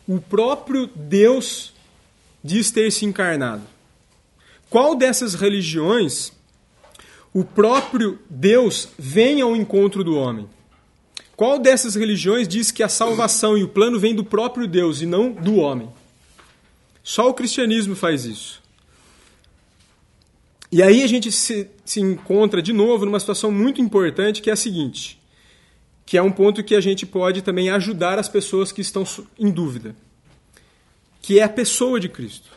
o 0.06 0.20
próprio 0.20 0.86
Deus 0.94 1.72
diz 2.44 2.70
ter 2.70 2.92
se 2.92 3.04
encarnado? 3.04 3.64
Qual 4.70 4.94
dessas 4.94 5.34
religiões 5.34 6.32
o 7.34 7.42
próprio 7.42 8.20
Deus 8.30 8.90
vem 8.96 9.40
ao 9.40 9.56
encontro 9.56 10.04
do 10.04 10.14
homem? 10.14 10.48
Qual 11.34 11.58
dessas 11.58 11.96
religiões 11.96 12.46
diz 12.46 12.70
que 12.70 12.84
a 12.84 12.88
salvação 12.88 13.58
e 13.58 13.64
o 13.64 13.68
plano 13.68 13.98
vem 13.98 14.14
do 14.14 14.22
próprio 14.22 14.68
Deus 14.68 15.00
e 15.00 15.06
não 15.06 15.32
do 15.32 15.56
homem? 15.56 15.90
Só 17.02 17.28
o 17.28 17.34
cristianismo 17.34 17.96
faz 17.96 18.26
isso. 18.26 18.62
E 20.70 20.84
aí 20.84 21.02
a 21.02 21.06
gente 21.08 21.32
se, 21.32 21.68
se 21.84 22.00
encontra 22.00 22.62
de 22.62 22.72
novo 22.72 23.04
numa 23.04 23.18
situação 23.18 23.50
muito 23.50 23.80
importante 23.80 24.40
que 24.40 24.50
é 24.50 24.52
a 24.52 24.56
seguinte: 24.56 25.19
que 26.10 26.18
é 26.18 26.22
um 26.22 26.32
ponto 26.32 26.64
que 26.64 26.74
a 26.74 26.80
gente 26.80 27.06
pode 27.06 27.40
também 27.40 27.70
ajudar 27.70 28.18
as 28.18 28.28
pessoas 28.28 28.72
que 28.72 28.80
estão 28.80 29.04
em 29.38 29.48
dúvida 29.48 29.94
que 31.22 31.38
é 31.38 31.44
a 31.44 31.48
pessoa 31.48 32.00
de 32.00 32.08
Cristo. 32.08 32.50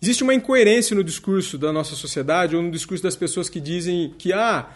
Existe 0.00 0.22
uma 0.22 0.32
incoerência 0.32 0.94
no 0.94 1.02
discurso 1.02 1.58
da 1.58 1.72
nossa 1.72 1.96
sociedade 1.96 2.54
ou 2.54 2.62
no 2.62 2.70
discurso 2.70 3.02
das 3.02 3.16
pessoas 3.16 3.48
que 3.48 3.58
dizem 3.58 4.14
que 4.16 4.32
ah, 4.32 4.70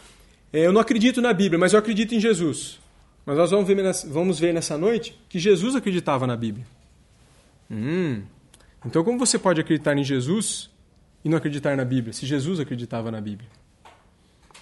é, 0.53 0.67
eu 0.67 0.73
não 0.73 0.81
acredito 0.81 1.23
na 1.23 1.33
Bíblia, 1.33 1.57
mas 1.57 1.73
eu 1.73 1.79
acredito 1.79 2.17
em 2.17 2.19
Jesus. 2.19 2.81
Mas 3.25 3.37
nós 3.37 3.53
vamos 3.53 3.69
ver, 3.69 3.77
vamos 4.09 4.41
ver 4.41 4.53
nessa 4.53 4.77
noite 4.77 5.17
que 5.29 5.39
Jesus 5.39 5.77
acreditava 5.77 6.27
na 6.27 6.37
Bíblia. 6.37 6.67
Hum, 7.71 8.23
então 8.85 9.05
como 9.05 9.21
você 9.21 9.39
pode 9.39 9.61
acreditar 9.61 9.97
em 9.97 10.03
Jesus 10.03 10.69
e 11.25 11.29
não 11.29 11.39
acreditar 11.39 11.77
na 11.77 11.85
Bíblia, 11.85 12.13
se 12.13 12.27
Jesus 12.27 12.59
acreditava 12.59 13.13
na 13.13 13.21
Bíblia? 13.21 13.49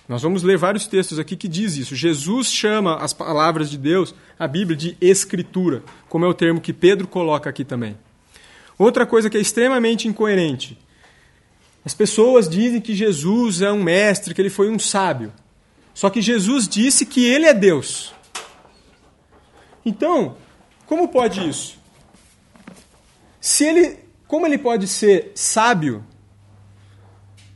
Nós 0.08 0.22
vamos 0.22 0.42
ler 0.42 0.58
vários 0.58 0.86
textos 0.86 1.18
aqui 1.18 1.34
que 1.34 1.48
diz 1.48 1.76
isso. 1.76 1.96
Jesus 1.96 2.52
chama 2.52 2.96
as 2.96 3.12
palavras 3.12 3.70
de 3.70 3.78
Deus, 3.78 4.14
a 4.38 4.46
Bíblia, 4.46 4.76
de 4.76 4.96
escritura, 5.00 5.82
como 6.08 6.24
é 6.24 6.28
o 6.28 6.34
termo 6.34 6.60
que 6.60 6.72
Pedro 6.72 7.08
coloca 7.08 7.48
aqui 7.48 7.64
também. 7.64 7.96
Outra 8.78 9.06
coisa 9.06 9.30
que 9.30 9.36
é 9.38 9.40
extremamente 9.40 10.06
incoerente. 10.06 10.78
As 11.84 11.94
pessoas 11.94 12.48
dizem 12.48 12.80
que 12.80 12.94
Jesus 12.94 13.62
é 13.62 13.72
um 13.72 13.82
mestre, 13.82 14.34
que 14.34 14.40
ele 14.42 14.50
foi 14.50 14.68
um 14.68 14.78
sábio. 14.78 15.32
Só 15.94 16.10
que 16.10 16.20
Jesus 16.20 16.68
disse 16.68 17.06
que 17.06 17.24
ele 17.24 17.46
é 17.46 17.54
Deus. 17.54 18.12
Então, 19.84 20.36
como 20.86 21.08
pode 21.08 21.48
isso? 21.48 21.78
Se 23.40 23.64
ele, 23.64 23.98
como 24.26 24.46
ele 24.46 24.58
pode 24.58 24.88
ser 24.88 25.32
sábio 25.34 26.04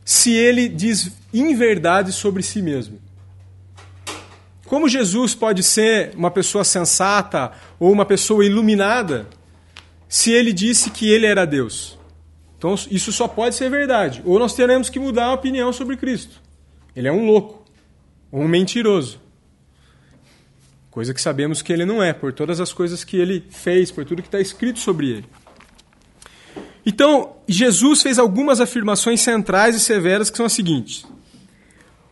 se 0.08 0.32
ele 0.32 0.70
diz 0.70 1.12
inverdade 1.34 2.12
sobre 2.12 2.42
si 2.42 2.62
mesmo. 2.62 2.98
Como 4.64 4.88
Jesus 4.88 5.34
pode 5.34 5.62
ser 5.62 6.14
uma 6.16 6.30
pessoa 6.30 6.64
sensata 6.64 7.52
ou 7.78 7.92
uma 7.92 8.06
pessoa 8.06 8.42
iluminada 8.42 9.26
se 10.08 10.32
ele 10.32 10.50
disse 10.50 10.88
que 10.88 11.10
ele 11.10 11.26
era 11.26 11.44
Deus? 11.44 11.98
Então, 12.56 12.74
isso 12.90 13.12
só 13.12 13.28
pode 13.28 13.54
ser 13.54 13.68
verdade. 13.68 14.22
Ou 14.24 14.38
nós 14.38 14.54
teremos 14.54 14.88
que 14.88 14.98
mudar 14.98 15.26
a 15.26 15.34
opinião 15.34 15.74
sobre 15.74 15.94
Cristo. 15.94 16.40
Ele 16.96 17.06
é 17.06 17.12
um 17.12 17.26
louco, 17.26 17.62
ou 18.32 18.40
um 18.40 18.48
mentiroso. 18.48 19.20
Coisa 20.90 21.12
que 21.12 21.20
sabemos 21.20 21.60
que 21.60 21.70
ele 21.70 21.84
não 21.84 22.02
é, 22.02 22.14
por 22.14 22.32
todas 22.32 22.60
as 22.60 22.72
coisas 22.72 23.04
que 23.04 23.18
ele 23.18 23.44
fez, 23.50 23.90
por 23.90 24.06
tudo 24.06 24.22
que 24.22 24.28
está 24.28 24.40
escrito 24.40 24.78
sobre 24.78 25.10
ele. 25.10 25.26
Então, 26.88 27.36
Jesus 27.46 28.00
fez 28.00 28.18
algumas 28.18 28.62
afirmações 28.62 29.20
centrais 29.20 29.76
e 29.76 29.80
severas 29.80 30.30
que 30.30 30.38
são 30.38 30.46
as 30.46 30.54
seguintes: 30.54 31.04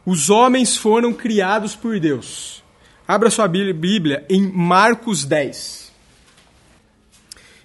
Os 0.05 0.29
homens 0.29 0.77
foram 0.77 1.15
criados 1.15 1.75
por 1.75 1.99
Deus. 1.99 2.63
Abra 3.09 3.31
sua 3.31 3.49
Bíblia 3.49 4.27
em 4.29 4.53
Marcos 4.53 5.25
10. 5.25 5.91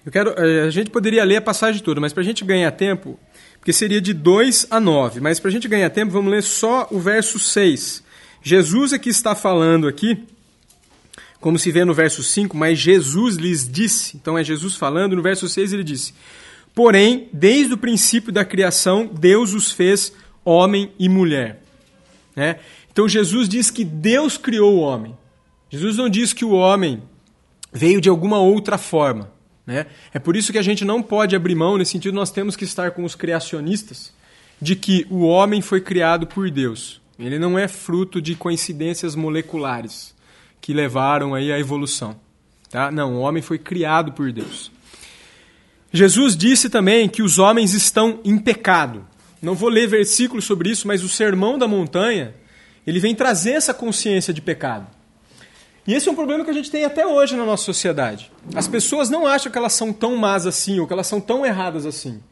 Eu 0.06 0.10
quero, 0.10 0.30
eh, 0.38 0.62
a 0.62 0.70
gente 0.70 0.88
poderia 0.88 1.22
ler 1.22 1.36
a 1.36 1.42
passagem 1.42 1.82
toda, 1.82 2.00
mas 2.00 2.14
para 2.14 2.22
a 2.22 2.24
gente 2.24 2.46
ganhar 2.46 2.70
tempo, 2.70 3.20
porque 3.58 3.74
seria 3.74 4.00
de 4.00 4.14
2 4.14 4.68
a 4.70 4.80
9, 4.80 5.20
mas 5.20 5.38
para 5.38 5.50
a 5.50 5.52
gente 5.52 5.68
ganhar 5.68 5.90
tempo, 5.90 6.12
vamos 6.12 6.32
ler 6.32 6.42
só 6.42 6.88
o 6.90 6.98
verso 6.98 7.38
6. 7.38 8.02
Jesus 8.42 8.94
é 8.94 8.98
que 8.98 9.10
está 9.10 9.34
falando 9.34 9.86
aqui, 9.86 10.24
como 11.42 11.58
se 11.58 11.70
vê 11.70 11.84
no 11.84 11.92
verso 11.92 12.22
5, 12.22 12.56
mas 12.56 12.78
Jesus 12.78 13.36
lhes 13.36 13.70
disse. 13.70 14.16
Então 14.16 14.38
é 14.38 14.42
Jesus 14.42 14.76
falando, 14.76 15.14
no 15.14 15.22
verso 15.22 15.46
6 15.46 15.74
ele 15.74 15.84
disse: 15.84 16.14
Porém, 16.74 17.28
desde 17.32 17.74
o 17.74 17.78
princípio 17.78 18.32
da 18.32 18.44
criação, 18.44 19.06
Deus 19.06 19.52
os 19.52 19.70
fez 19.70 20.12
homem 20.44 20.92
e 20.98 21.08
mulher. 21.08 21.62
Né? 22.34 22.58
Então 22.90 23.08
Jesus 23.08 23.48
diz 23.48 23.70
que 23.70 23.84
Deus 23.84 24.36
criou 24.36 24.76
o 24.76 24.80
homem. 24.80 25.16
Jesus 25.70 25.96
não 25.96 26.08
diz 26.08 26.32
que 26.32 26.44
o 26.44 26.52
homem 26.52 27.02
veio 27.72 28.00
de 28.00 28.08
alguma 28.08 28.38
outra 28.38 28.76
forma. 28.76 29.30
Né? 29.66 29.86
É 30.12 30.18
por 30.18 30.36
isso 30.36 30.52
que 30.52 30.58
a 30.58 30.62
gente 30.62 30.84
não 30.84 31.02
pode 31.02 31.36
abrir 31.36 31.54
mão, 31.54 31.78
nesse 31.78 31.92
sentido, 31.92 32.14
nós 32.14 32.30
temos 32.30 32.56
que 32.56 32.64
estar 32.64 32.90
com 32.90 33.04
os 33.04 33.14
criacionistas, 33.14 34.12
de 34.60 34.76
que 34.76 35.06
o 35.08 35.22
homem 35.22 35.60
foi 35.60 35.80
criado 35.80 36.26
por 36.26 36.50
Deus. 36.50 37.00
Ele 37.18 37.38
não 37.38 37.58
é 37.58 37.68
fruto 37.68 38.20
de 38.20 38.34
coincidências 38.34 39.14
moleculares 39.14 40.14
que 40.60 40.72
levaram 40.72 41.34
aí 41.34 41.52
à 41.52 41.58
evolução. 41.58 42.16
Tá? 42.70 42.90
Não, 42.90 43.16
o 43.16 43.20
homem 43.20 43.42
foi 43.42 43.58
criado 43.58 44.12
por 44.12 44.32
Deus. 44.32 44.70
Jesus 45.92 46.36
disse 46.36 46.70
também 46.70 47.08
que 47.08 47.22
os 47.22 47.38
homens 47.38 47.74
estão 47.74 48.18
em 48.24 48.38
pecado. 48.38 49.06
Não 49.42 49.54
vou 49.54 49.68
ler 49.68 49.86
versículos 49.86 50.44
sobre 50.44 50.70
isso, 50.70 50.88
mas 50.88 51.02
o 51.02 51.08
Sermão 51.08 51.58
da 51.58 51.68
Montanha, 51.68 52.34
ele 52.86 52.98
vem 52.98 53.14
trazer 53.14 53.52
essa 53.52 53.74
consciência 53.74 54.32
de 54.32 54.40
pecado. 54.40 54.86
E 55.86 55.92
esse 55.92 56.08
é 56.08 56.12
um 56.12 56.14
problema 56.14 56.44
que 56.44 56.50
a 56.50 56.54
gente 56.54 56.70
tem 56.70 56.84
até 56.84 57.06
hoje 57.06 57.36
na 57.36 57.44
nossa 57.44 57.64
sociedade. 57.64 58.30
As 58.54 58.68
pessoas 58.68 59.10
não 59.10 59.26
acham 59.26 59.50
que 59.50 59.58
elas 59.58 59.72
são 59.72 59.92
tão 59.92 60.16
más 60.16 60.46
assim, 60.46 60.78
ou 60.78 60.86
que 60.86 60.92
elas 60.92 61.08
são 61.08 61.20
tão 61.20 61.44
erradas 61.44 61.84
assim. 61.84 62.22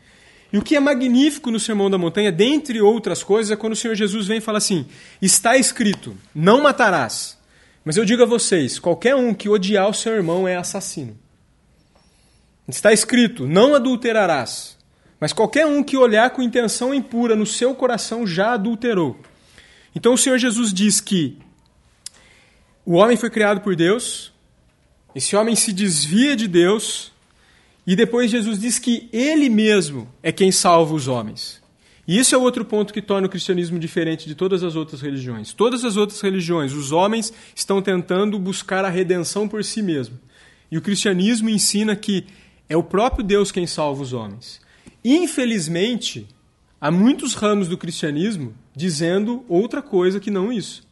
E 0.52 0.59
o 0.59 0.62
que 0.62 0.75
é 0.75 0.81
magnífico 0.81 1.50
no 1.50 1.61
Sermão 1.61 1.90
da 1.90 1.99
Montanha, 1.99 2.33
dentre 2.33 2.81
outras 2.81 3.23
coisas, 3.23 3.50
é 3.50 3.57
quando 3.57 3.75
o 3.75 3.76
Senhor 3.76 3.95
Jesus 3.95 4.26
vem 4.26 4.38
e 4.38 4.40
fala 4.40 4.59
assim: 4.59 4.87
está 5.21 5.57
escrito, 5.57 6.17
não 6.35 6.62
matarás. 6.62 7.37
Mas 7.85 7.97
eu 7.97 8.05
digo 8.05 8.23
a 8.23 8.26
vocês: 8.26 8.79
qualquer 8.79 9.14
um 9.14 9.35
que 9.35 9.49
odiar 9.49 9.88
o 9.88 9.95
seu 9.95 10.14
irmão 10.14 10.49
é 10.49 10.57
assassino. 10.57 11.17
Está 12.77 12.93
escrito: 12.93 13.47
não 13.47 13.75
adulterarás. 13.75 14.79
Mas 15.21 15.33
qualquer 15.33 15.67
um 15.67 15.83
que 15.83 15.97
olhar 15.97 16.31
com 16.31 16.43
intenção 16.43 16.95
impura 16.95 17.37
no 17.37 17.45
seu 17.45 17.75
coração 17.75 18.27
já 18.27 18.55
adulterou. 18.55 19.19
Então 19.95 20.15
o 20.15 20.19
Senhor 20.19 20.39
Jesus 20.39 20.73
diz 20.73 21.00
que 21.00 21.37
o 22.87 22.95
homem 22.95 23.17
foi 23.17 23.29
criado 23.29 23.61
por 23.61 23.77
Deus, 23.77 24.33
esse 25.15 25.37
homem 25.37 25.55
se 25.55 25.73
desvia 25.73 26.35
de 26.35 26.49
Deus, 26.49 27.12
e 27.87 27.95
depois 27.95 28.31
Jesus 28.31 28.59
diz 28.59 28.79
que 28.79 29.09
ele 29.12 29.50
mesmo 29.50 30.09
é 30.23 30.33
quem 30.33 30.50
salva 30.50 30.95
os 30.95 31.07
homens. 31.07 31.61
E 32.09 32.19
isso 32.19 32.35
é 32.35 32.39
outro 32.39 32.65
ponto 32.65 32.93
que 32.93 33.03
torna 33.03 33.27
o 33.27 33.31
cristianismo 33.31 33.79
diferente 33.79 34.27
de 34.27 34.35
todas 34.35 34.65
as 34.65 34.75
outras 34.75 35.00
religiões. 35.00 35.53
Todas 35.53 35.85
as 35.85 35.97
outras 35.97 36.21
religiões, 36.21 36.73
os 36.73 36.93
homens 36.93 37.33
estão 37.55 37.83
tentando 37.83 38.39
buscar 38.39 38.85
a 38.85 38.89
redenção 38.89 39.47
por 39.47 39.62
si 39.62 39.83
mesmo. 39.83 40.19
E 40.71 40.79
o 40.79 40.83
cristianismo 40.83 41.49
ensina 41.50 41.95
que 41.95 42.27
é 42.71 42.77
o 42.77 42.85
próprio 42.85 43.25
Deus 43.25 43.50
quem 43.50 43.67
salva 43.67 44.00
os 44.00 44.12
homens. 44.12 44.61
Infelizmente, 45.05 46.29
há 46.81 46.89
muitos 46.89 47.35
ramos 47.35 47.67
do 47.67 47.77
cristianismo 47.77 48.55
dizendo 48.75 49.45
outra 49.49 49.83
coisa 49.83 50.21
que 50.21 50.31
não 50.31 50.53
isso. 50.53 50.89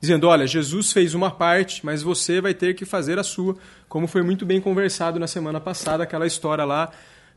Dizendo, 0.00 0.28
olha, 0.28 0.46
Jesus 0.46 0.92
fez 0.92 1.14
uma 1.14 1.30
parte, 1.30 1.84
mas 1.84 2.00
você 2.00 2.40
vai 2.40 2.54
ter 2.54 2.74
que 2.74 2.84
fazer 2.84 3.18
a 3.18 3.24
sua, 3.24 3.56
como 3.88 4.06
foi 4.06 4.22
muito 4.22 4.46
bem 4.46 4.60
conversado 4.60 5.18
na 5.18 5.26
semana 5.26 5.60
passada, 5.60 6.04
aquela 6.04 6.28
história 6.28 6.64
lá 6.64 6.92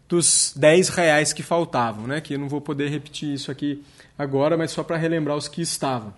dos 0.08 0.54
10 0.56 0.90
reais 0.90 1.34
que 1.34 1.42
faltavam, 1.42 2.06
né? 2.06 2.22
que 2.22 2.36
eu 2.36 2.40
não 2.40 2.48
vou 2.48 2.62
poder 2.62 2.90
repetir 2.90 3.34
isso 3.34 3.50
aqui 3.50 3.84
agora, 4.18 4.56
mas 4.56 4.70
só 4.70 4.84
para 4.84 4.98
relembrar 4.98 5.36
os 5.36 5.48
que 5.48 5.64
estavam. 5.64 6.14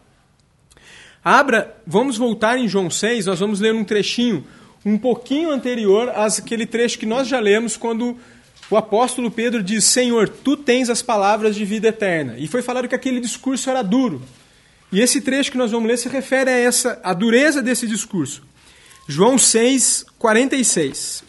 Abra, 1.24 1.78
vamos 1.88 2.18
voltar 2.18 2.58
em 2.58 2.68
João 2.68 2.90
6, 2.90 3.28
nós 3.28 3.40
vamos 3.40 3.62
ler 3.62 3.74
um 3.74 3.84
trechinho 3.86 4.46
um 4.86 4.98
pouquinho 4.98 5.52
anterior 5.52 6.10
àquele 6.10 6.66
trecho 6.66 6.98
que 6.98 7.06
nós 7.06 7.28
já 7.28 7.40
lemos 7.40 7.78
quando 7.78 8.18
o 8.70 8.78
apóstolo 8.78 9.30
Pedro 9.30 9.62
diz: 9.62 9.84
Senhor, 9.84 10.30
tu 10.30 10.56
tens 10.58 10.90
as 10.90 11.02
palavras 11.02 11.56
de 11.56 11.66
vida 11.66 11.90
eterna. 11.90 12.36
E 12.38 12.48
foi 12.48 12.62
falado 12.62 12.88
que 12.88 12.96
aquele 12.96 13.20
discurso 13.20 13.70
era 13.70 13.82
duro. 13.82 14.22
E 14.92 15.00
esse 15.00 15.22
trecho 15.22 15.52
que 15.52 15.58
nós 15.58 15.72
vamos 15.72 15.88
ler 15.88 15.98
se 15.98 16.10
refere 16.10 16.50
a 16.50 16.58
essa 16.58 17.00
a 17.04 17.14
dureza 17.14 17.62
desse 17.62 17.88
discurso. 17.88 18.44
João 19.08 19.38
6, 19.38 20.06
46. 20.18 21.24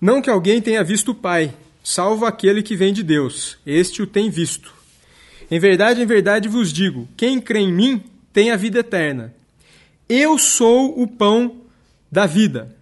Não 0.00 0.22
que 0.22 0.30
alguém 0.30 0.60
tenha 0.60 0.84
visto 0.84 1.10
o 1.10 1.14
Pai, 1.14 1.52
salvo 1.82 2.24
aquele 2.24 2.62
que 2.62 2.76
vem 2.76 2.92
de 2.92 3.02
Deus. 3.02 3.58
Este 3.66 4.02
o 4.02 4.06
tem 4.06 4.30
visto. 4.30 4.72
Em 5.50 5.58
verdade, 5.58 6.02
em 6.02 6.06
verdade 6.06 6.48
vos 6.48 6.72
digo: 6.72 7.08
quem 7.16 7.40
crê 7.40 7.60
em 7.60 7.72
mim 7.72 8.02
tem 8.32 8.50
a 8.50 8.56
vida 8.56 8.80
eterna. 8.80 9.34
Eu 10.08 10.38
sou 10.38 11.00
o 11.00 11.06
pão 11.06 11.56
da 12.10 12.26
vida. 12.26 12.76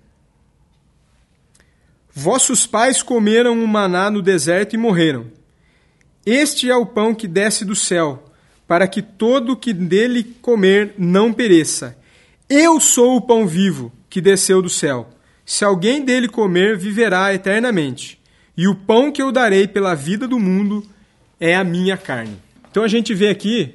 Vossos 2.13 2.67
pais 2.67 3.03
comeram 3.03 3.63
o 3.63 3.69
maná 3.69 4.11
no 4.11 4.23
deserto 4.23 4.75
e 4.75 4.79
morreram. 4.79 5.27
Este 6.25 6.71
é 6.71 6.75
o 6.75 6.87
pão 6.87 7.15
que 7.15 7.29
desce 7.29 7.65
do 7.65 7.77
céu, 7.77 8.25
para 8.67 8.89
que 8.89 9.03
todo 9.03 9.53
o 9.53 9.57
que 9.57 9.73
dele 9.73 10.25
comer 10.41 10.95
não 10.97 11.33
pereça. 11.33 11.97
Eu 12.49 12.81
sou 12.81 13.17
o 13.17 13.21
pão 13.21 13.47
vivo 13.47 13.93
que 14.09 14.21
desceu 14.21 14.63
do 14.63 14.71
céu. 14.71 15.11
Se 15.45 15.65
alguém 15.65 16.05
dele 16.05 16.27
comer, 16.27 16.77
viverá 16.77 17.35
eternamente. 17.35 18.19
E 18.57 18.67
o 18.67 18.75
pão 18.75 19.13
que 19.13 19.21
eu 19.21 19.31
darei 19.31 19.69
pela 19.69 19.95
vida 19.95 20.27
do 20.27 20.41
mundo 20.41 20.85
é 21.39 21.55
a 21.55 21.63
minha 21.63 21.97
carne. 21.97 22.37
Então 22.71 22.83
a 22.83 22.89
gente 22.89 23.15
vê 23.15 23.29
aqui 23.29 23.75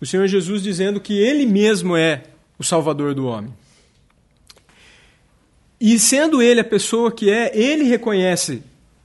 o 0.00 0.06
Senhor 0.06 0.26
Jesus 0.26 0.62
dizendo 0.62 1.00
que 1.00 1.14
ele 1.14 1.46
mesmo 1.46 1.96
é 1.96 2.24
o 2.58 2.62
Salvador 2.62 3.14
do 3.14 3.26
homem. 3.26 3.52
E 5.86 5.98
sendo 5.98 6.40
ele 6.40 6.60
a 6.60 6.64
pessoa 6.64 7.12
que 7.12 7.28
é, 7.28 7.54
ele 7.54 7.84
reconhece 7.84 8.62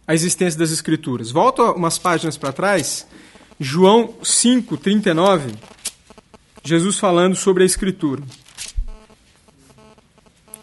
a 0.07 0.13
existência 0.13 0.57
das 0.57 0.71
Escrituras. 0.71 1.29
Volta 1.29 1.73
umas 1.73 1.97
páginas 1.97 2.37
para 2.37 2.53
trás, 2.53 3.05
João 3.59 4.13
5, 4.23 4.77
39, 4.77 5.55
Jesus 6.63 6.97
falando 6.97 7.35
sobre 7.35 7.63
a 7.63 7.65
Escritura. 7.65 8.23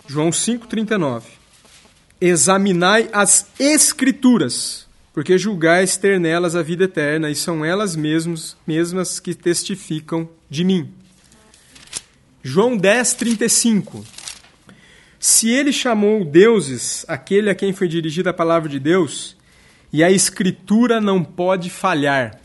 João 0.06 0.32
5, 0.32 0.66
39. 0.66 1.28
Examinai 2.18 3.10
as 3.12 3.48
Escrituras, 3.58 4.86
porque 5.12 5.36
julgais 5.36 5.98
ter 5.98 6.18
nelas 6.18 6.56
a 6.56 6.62
vida 6.62 6.84
eterna, 6.84 7.28
e 7.28 7.34
são 7.34 7.62
elas 7.62 7.94
mesmas, 7.94 8.56
mesmas 8.66 9.20
que 9.20 9.34
testificam 9.34 10.26
de 10.48 10.64
mim. 10.64 10.90
João 12.42 12.74
10, 12.74 13.12
35. 13.12 14.15
Se 15.18 15.50
ele 15.50 15.72
chamou 15.72 16.24
deuses 16.24 17.04
aquele 17.08 17.50
a 17.50 17.54
quem 17.54 17.72
foi 17.72 17.88
dirigida 17.88 18.30
a 18.30 18.34
palavra 18.34 18.68
de 18.68 18.78
Deus, 18.78 19.36
e 19.92 20.04
a 20.04 20.10
escritura 20.10 21.00
não 21.00 21.24
pode 21.24 21.70
falhar. 21.70 22.40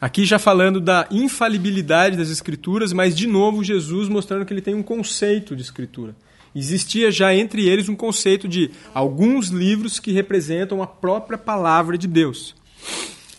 Aqui 0.00 0.24
já 0.24 0.38
falando 0.38 0.80
da 0.80 1.06
infalibilidade 1.10 2.16
das 2.16 2.30
escrituras, 2.30 2.92
mas 2.92 3.14
de 3.14 3.26
novo 3.26 3.62
Jesus 3.62 4.08
mostrando 4.08 4.46
que 4.46 4.52
ele 4.52 4.62
tem 4.62 4.74
um 4.74 4.82
conceito 4.82 5.54
de 5.54 5.62
escritura. 5.62 6.14
Existia 6.54 7.10
já 7.10 7.34
entre 7.34 7.68
eles 7.68 7.88
um 7.88 7.94
conceito 7.94 8.48
de 8.48 8.70
alguns 8.94 9.48
livros 9.48 10.00
que 10.00 10.10
representam 10.10 10.82
a 10.82 10.86
própria 10.86 11.38
palavra 11.38 11.98
de 11.98 12.08
Deus. 12.08 12.54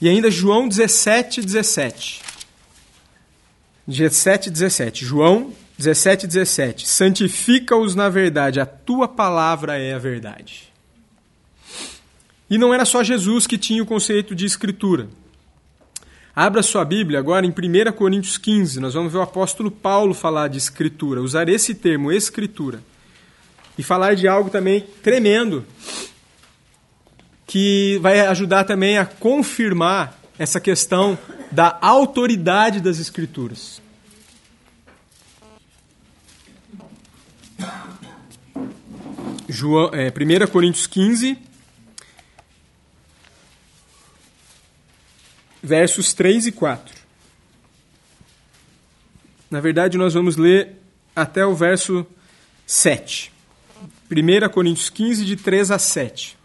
E 0.02 0.08
ainda 0.08 0.32
João 0.32 0.68
17, 0.68 1.42
17. 1.42 2.22
17, 3.88 4.50
17. 4.50 5.06
João 5.06 5.52
17, 5.82 6.28
17. 6.28 6.88
Santifica-os 6.88 7.96
na 7.96 8.08
verdade, 8.08 8.60
a 8.60 8.66
tua 8.66 9.08
palavra 9.08 9.78
é 9.78 9.94
a 9.94 9.98
verdade. 9.98 10.72
E 12.50 12.58
não 12.58 12.74
era 12.74 12.86
só 12.86 13.04
Jesus 13.04 13.48
que 13.48 13.58
tinha 13.58 13.82
o 13.82 13.86
conceito 13.86 14.36
de 14.36 14.46
escritura. 14.46 15.10
Abra 16.36 16.62
sua 16.62 16.86
Bíblia 16.86 17.20
agora 17.20 17.46
em 17.46 17.50
1 17.50 17.92
Coríntios 17.94 18.38
15. 18.38 18.80
Nós 18.80 18.94
vamos 18.94 19.12
ver 19.12 19.18
o 19.18 19.24
apóstolo 19.24 19.72
Paulo 19.72 20.14
falar 20.14 20.48
de 20.48 20.58
escritura, 20.58 21.22
usar 21.22 21.50
esse 21.50 21.74
termo, 21.74 22.12
escritura. 22.12 22.82
E 23.78 23.84
falar 23.84 24.16
de 24.16 24.28
algo 24.28 24.50
também 24.50 24.86
tremendo, 25.02 25.66
que 27.48 27.98
vai 28.02 28.20
ajudar 28.28 28.66
também 28.66 28.98
a 28.98 29.06
confirmar 29.06 30.20
essa 30.38 30.60
questão 30.60 31.18
da 31.52 31.78
autoridade 31.82 32.80
das 32.80 33.00
escrituras. 33.00 33.82
João, 39.52 39.90
é, 39.94 40.08
1 40.08 40.48
Coríntios 40.50 40.88
15, 40.88 41.38
versos 45.62 46.14
3 46.14 46.48
e 46.48 46.52
4. 46.54 46.96
Na 49.50 49.60
verdade, 49.60 49.98
nós 49.98 50.14
vamos 50.14 50.38
ler 50.38 50.78
até 51.14 51.46
o 51.46 51.54
verso 51.54 52.08
7. 52.66 53.34
1 54.10 54.50
Coríntios 54.50 54.90
15, 54.90 55.26
de 55.26 55.36
3 55.36 55.72
a 55.72 55.78
7. 55.78 56.38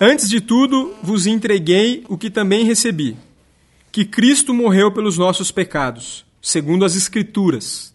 Antes 0.00 0.28
de 0.28 0.40
tudo, 0.40 0.96
vos 1.00 1.24
entreguei 1.24 2.04
o 2.08 2.18
que 2.18 2.30
também 2.30 2.64
recebi: 2.64 3.16
que 3.92 4.04
Cristo 4.04 4.52
morreu 4.52 4.90
pelos 4.90 5.16
nossos 5.16 5.52
pecados, 5.52 6.24
segundo 6.42 6.84
as 6.84 6.96
Escrituras, 6.96 7.94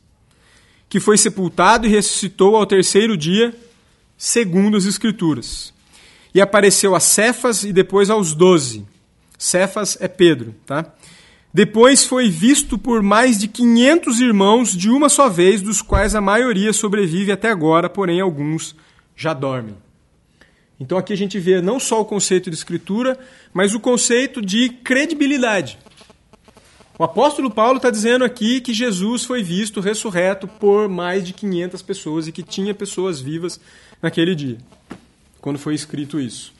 que 0.87 1.01
foi 1.01 1.17
sepultado 1.17 1.85
e 1.85 1.89
ressuscitou 1.89 2.55
ao 2.55 2.65
terceiro 2.65 3.17
dia 3.17 3.53
segundo 4.17 4.77
as 4.77 4.85
Escrituras. 4.85 5.73
E 6.33 6.41
apareceu 6.41 6.95
a 6.95 6.99
Cefas 6.99 7.63
e 7.63 7.71
depois 7.71 8.09
aos 8.09 8.33
doze. 8.33 8.85
Cefas 9.37 9.97
é 9.99 10.07
Pedro, 10.07 10.55
tá? 10.65 10.93
Depois 11.53 12.03
foi 12.03 12.29
visto 12.29 12.77
por 12.77 13.01
mais 13.01 13.39
de 13.39 13.47
500 13.47 14.19
irmãos 14.19 14.75
de 14.75 14.89
uma 14.89 15.07
só 15.07 15.29
vez, 15.29 15.61
dos 15.61 15.81
quais 15.81 16.13
a 16.13 16.19
maioria 16.19 16.73
sobrevive 16.73 17.31
até 17.31 17.49
agora, 17.49 17.89
porém 17.89 18.19
alguns 18.19 18.75
já 19.15 19.33
dormem. 19.33 19.77
Então 20.77 20.97
aqui 20.97 21.13
a 21.13 21.17
gente 21.17 21.39
vê 21.39 21.61
não 21.61 21.79
só 21.79 22.01
o 22.01 22.05
conceito 22.05 22.49
de 22.49 22.55
escritura, 22.57 23.17
mas 23.53 23.73
o 23.73 23.79
conceito 23.79 24.41
de 24.41 24.67
credibilidade. 24.67 25.77
O 26.99 27.03
apóstolo 27.03 27.49
Paulo 27.49 27.77
está 27.77 27.89
dizendo 27.89 28.23
aqui 28.23 28.61
que 28.61 28.73
Jesus 28.73 29.25
foi 29.25 29.43
visto 29.43 29.79
ressurreto 29.79 30.47
por 30.47 30.87
mais 30.87 31.25
de 31.25 31.33
500 31.33 31.81
pessoas 31.81 32.27
e 32.27 32.31
que 32.31 32.43
tinha 32.43 32.73
pessoas 32.73 33.19
vivas 33.19 33.59
naquele 34.05 34.35
dia, 34.35 34.57
quando 35.41 35.57
foi 35.57 35.73
escrito 35.73 36.19
isso. 36.19 36.53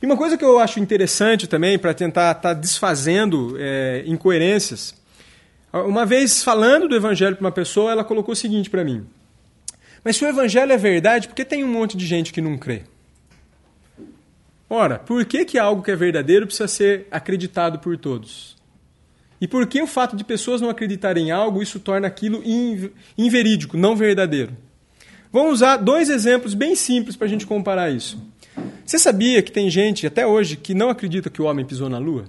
E 0.00 0.06
uma 0.06 0.16
coisa 0.16 0.38
que 0.38 0.44
eu 0.44 0.58
acho 0.60 0.78
interessante 0.78 1.48
também, 1.48 1.76
para 1.76 1.92
tentar 1.92 2.30
estar 2.30 2.54
tá 2.54 2.54
desfazendo 2.54 3.56
é, 3.58 4.04
incoerências, 4.06 4.94
uma 5.72 6.06
vez 6.06 6.44
falando 6.44 6.88
do 6.88 6.94
evangelho 6.94 7.36
para 7.36 7.44
uma 7.44 7.52
pessoa, 7.52 7.90
ela 7.90 8.04
colocou 8.04 8.32
o 8.32 8.36
seguinte 8.36 8.70
para 8.70 8.84
mim: 8.84 9.04
Mas 10.04 10.16
se 10.16 10.24
o 10.24 10.28
evangelho 10.28 10.72
é 10.72 10.76
verdade, 10.76 11.26
por 11.26 11.34
que 11.34 11.44
tem 11.44 11.64
um 11.64 11.68
monte 11.68 11.96
de 11.96 12.06
gente 12.06 12.32
que 12.32 12.40
não 12.40 12.56
crê? 12.56 12.82
Ora, 14.68 15.00
por 15.00 15.24
que, 15.24 15.44
que 15.44 15.58
algo 15.58 15.82
que 15.82 15.90
é 15.90 15.96
verdadeiro 15.96 16.46
precisa 16.46 16.68
ser 16.68 17.08
acreditado 17.10 17.80
por 17.80 17.98
todos? 17.98 18.56
E 19.40 19.48
por 19.48 19.66
que 19.66 19.82
o 19.82 19.88
fato 19.88 20.14
de 20.14 20.22
pessoas 20.22 20.60
não 20.60 20.70
acreditarem 20.70 21.28
em 21.28 21.30
algo, 21.32 21.62
isso 21.62 21.80
torna 21.80 22.06
aquilo 22.06 22.42
inverídico, 23.18 23.76
não 23.76 23.96
verdadeiro? 23.96 24.52
Vamos 25.32 25.54
usar 25.54 25.76
dois 25.76 26.10
exemplos 26.10 26.54
bem 26.54 26.74
simples 26.74 27.14
para 27.14 27.26
a 27.26 27.30
gente 27.30 27.46
comparar 27.46 27.90
isso. 27.90 28.18
Você 28.84 28.98
sabia 28.98 29.40
que 29.42 29.52
tem 29.52 29.70
gente, 29.70 30.06
até 30.06 30.26
hoje, 30.26 30.56
que 30.56 30.74
não 30.74 30.90
acredita 30.90 31.30
que 31.30 31.40
o 31.40 31.44
homem 31.44 31.64
pisou 31.64 31.88
na 31.88 31.98
Lua? 31.98 32.24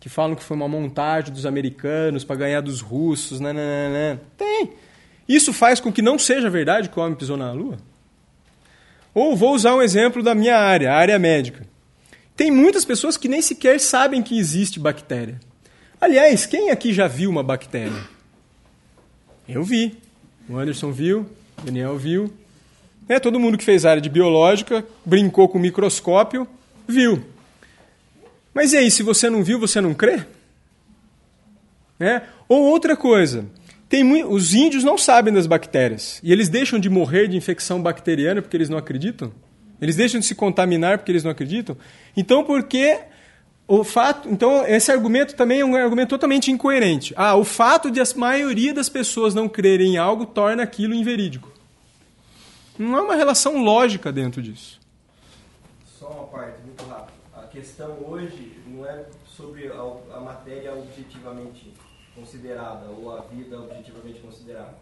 Que 0.00 0.08
falam 0.08 0.34
que 0.34 0.42
foi 0.42 0.56
uma 0.56 0.68
montagem 0.68 1.32
dos 1.32 1.44
americanos 1.44 2.24
para 2.24 2.36
ganhar 2.36 2.62
dos 2.62 2.80
russos, 2.80 3.38
né, 3.38 3.52
né, 3.52 3.62
né, 3.62 3.90
né? 3.90 4.20
Tem. 4.38 4.72
Isso 5.28 5.52
faz 5.52 5.80
com 5.80 5.92
que 5.92 6.00
não 6.00 6.18
seja 6.18 6.48
verdade 6.48 6.88
que 6.88 6.98
o 6.98 7.02
homem 7.02 7.14
pisou 7.14 7.36
na 7.36 7.52
Lua? 7.52 7.76
Ou 9.12 9.36
vou 9.36 9.54
usar 9.54 9.74
um 9.74 9.82
exemplo 9.82 10.22
da 10.22 10.34
minha 10.34 10.56
área, 10.56 10.92
a 10.92 10.96
área 10.96 11.18
médica. 11.18 11.66
Tem 12.34 12.50
muitas 12.50 12.84
pessoas 12.84 13.16
que 13.16 13.28
nem 13.28 13.42
sequer 13.42 13.78
sabem 13.80 14.22
que 14.22 14.38
existe 14.38 14.80
bactéria. 14.80 15.38
Aliás, 16.00 16.46
quem 16.46 16.70
aqui 16.70 16.94
já 16.94 17.08
viu 17.08 17.28
uma 17.28 17.42
bactéria? 17.42 18.00
Eu 19.46 19.64
vi. 19.64 19.98
O 20.48 20.56
Anderson 20.56 20.92
viu, 20.92 21.28
Daniel 21.64 21.96
viu. 21.96 22.32
É, 23.08 23.18
todo 23.18 23.40
mundo 23.40 23.56
que 23.56 23.64
fez 23.64 23.86
área 23.86 24.02
de 24.02 24.08
biológica, 24.08 24.84
brincou 25.04 25.48
com 25.48 25.58
o 25.58 25.60
microscópio, 25.60 26.46
viu. 26.86 27.24
Mas 28.52 28.72
e 28.72 28.76
aí, 28.76 28.90
se 28.90 29.02
você 29.02 29.30
não 29.30 29.42
viu, 29.42 29.58
você 29.58 29.80
não 29.80 29.94
crê? 29.94 30.24
É? 31.98 32.22
Ou 32.48 32.64
outra 32.64 32.96
coisa, 32.96 33.46
tem 33.88 34.24
os 34.24 34.54
índios 34.54 34.84
não 34.84 34.98
sabem 34.98 35.32
das 35.32 35.46
bactérias 35.46 36.20
e 36.22 36.32
eles 36.32 36.48
deixam 36.48 36.78
de 36.78 36.88
morrer 36.88 37.26
de 37.28 37.36
infecção 37.36 37.80
bacteriana 37.82 38.42
porque 38.42 38.56
eles 38.56 38.68
não 38.68 38.78
acreditam? 38.78 39.32
Eles 39.80 39.96
deixam 39.96 40.20
de 40.20 40.26
se 40.26 40.34
contaminar 40.34 40.98
porque 40.98 41.10
eles 41.10 41.24
não 41.24 41.30
acreditam? 41.30 41.76
Então, 42.16 42.44
por 42.44 42.64
que 42.64 42.98
o 43.68 43.84
fato, 43.84 44.30
então 44.30 44.66
esse 44.66 44.90
argumento 44.90 45.36
também 45.36 45.60
é 45.60 45.64
um 45.64 45.76
argumento 45.76 46.08
totalmente 46.08 46.50
incoerente. 46.50 47.12
Ah, 47.14 47.36
o 47.36 47.44
fato 47.44 47.90
de 47.90 48.00
a 48.00 48.04
maioria 48.16 48.72
das 48.72 48.88
pessoas 48.88 49.34
não 49.34 49.46
crerem 49.46 49.94
em 49.94 49.98
algo 49.98 50.24
torna 50.24 50.62
aquilo 50.62 50.94
inverídico. 50.94 51.52
Não 52.78 52.96
há 52.96 53.02
uma 53.02 53.14
relação 53.14 53.62
lógica 53.62 54.10
dentro 54.10 54.40
disso. 54.40 54.80
Só 55.84 56.08
uma 56.08 56.24
parte, 56.28 56.62
muito 56.62 56.82
rápido. 56.84 57.12
A 57.36 57.42
questão 57.42 57.98
hoje 58.08 58.58
não 58.66 58.86
é 58.86 59.04
sobre 59.26 59.68
a, 59.68 60.16
a 60.16 60.20
matéria 60.20 60.72
objetivamente 60.72 61.70
considerada 62.14 62.86
ou 62.86 63.14
a 63.14 63.20
vida 63.20 63.58
objetivamente 63.58 64.20
considerada. 64.20 64.74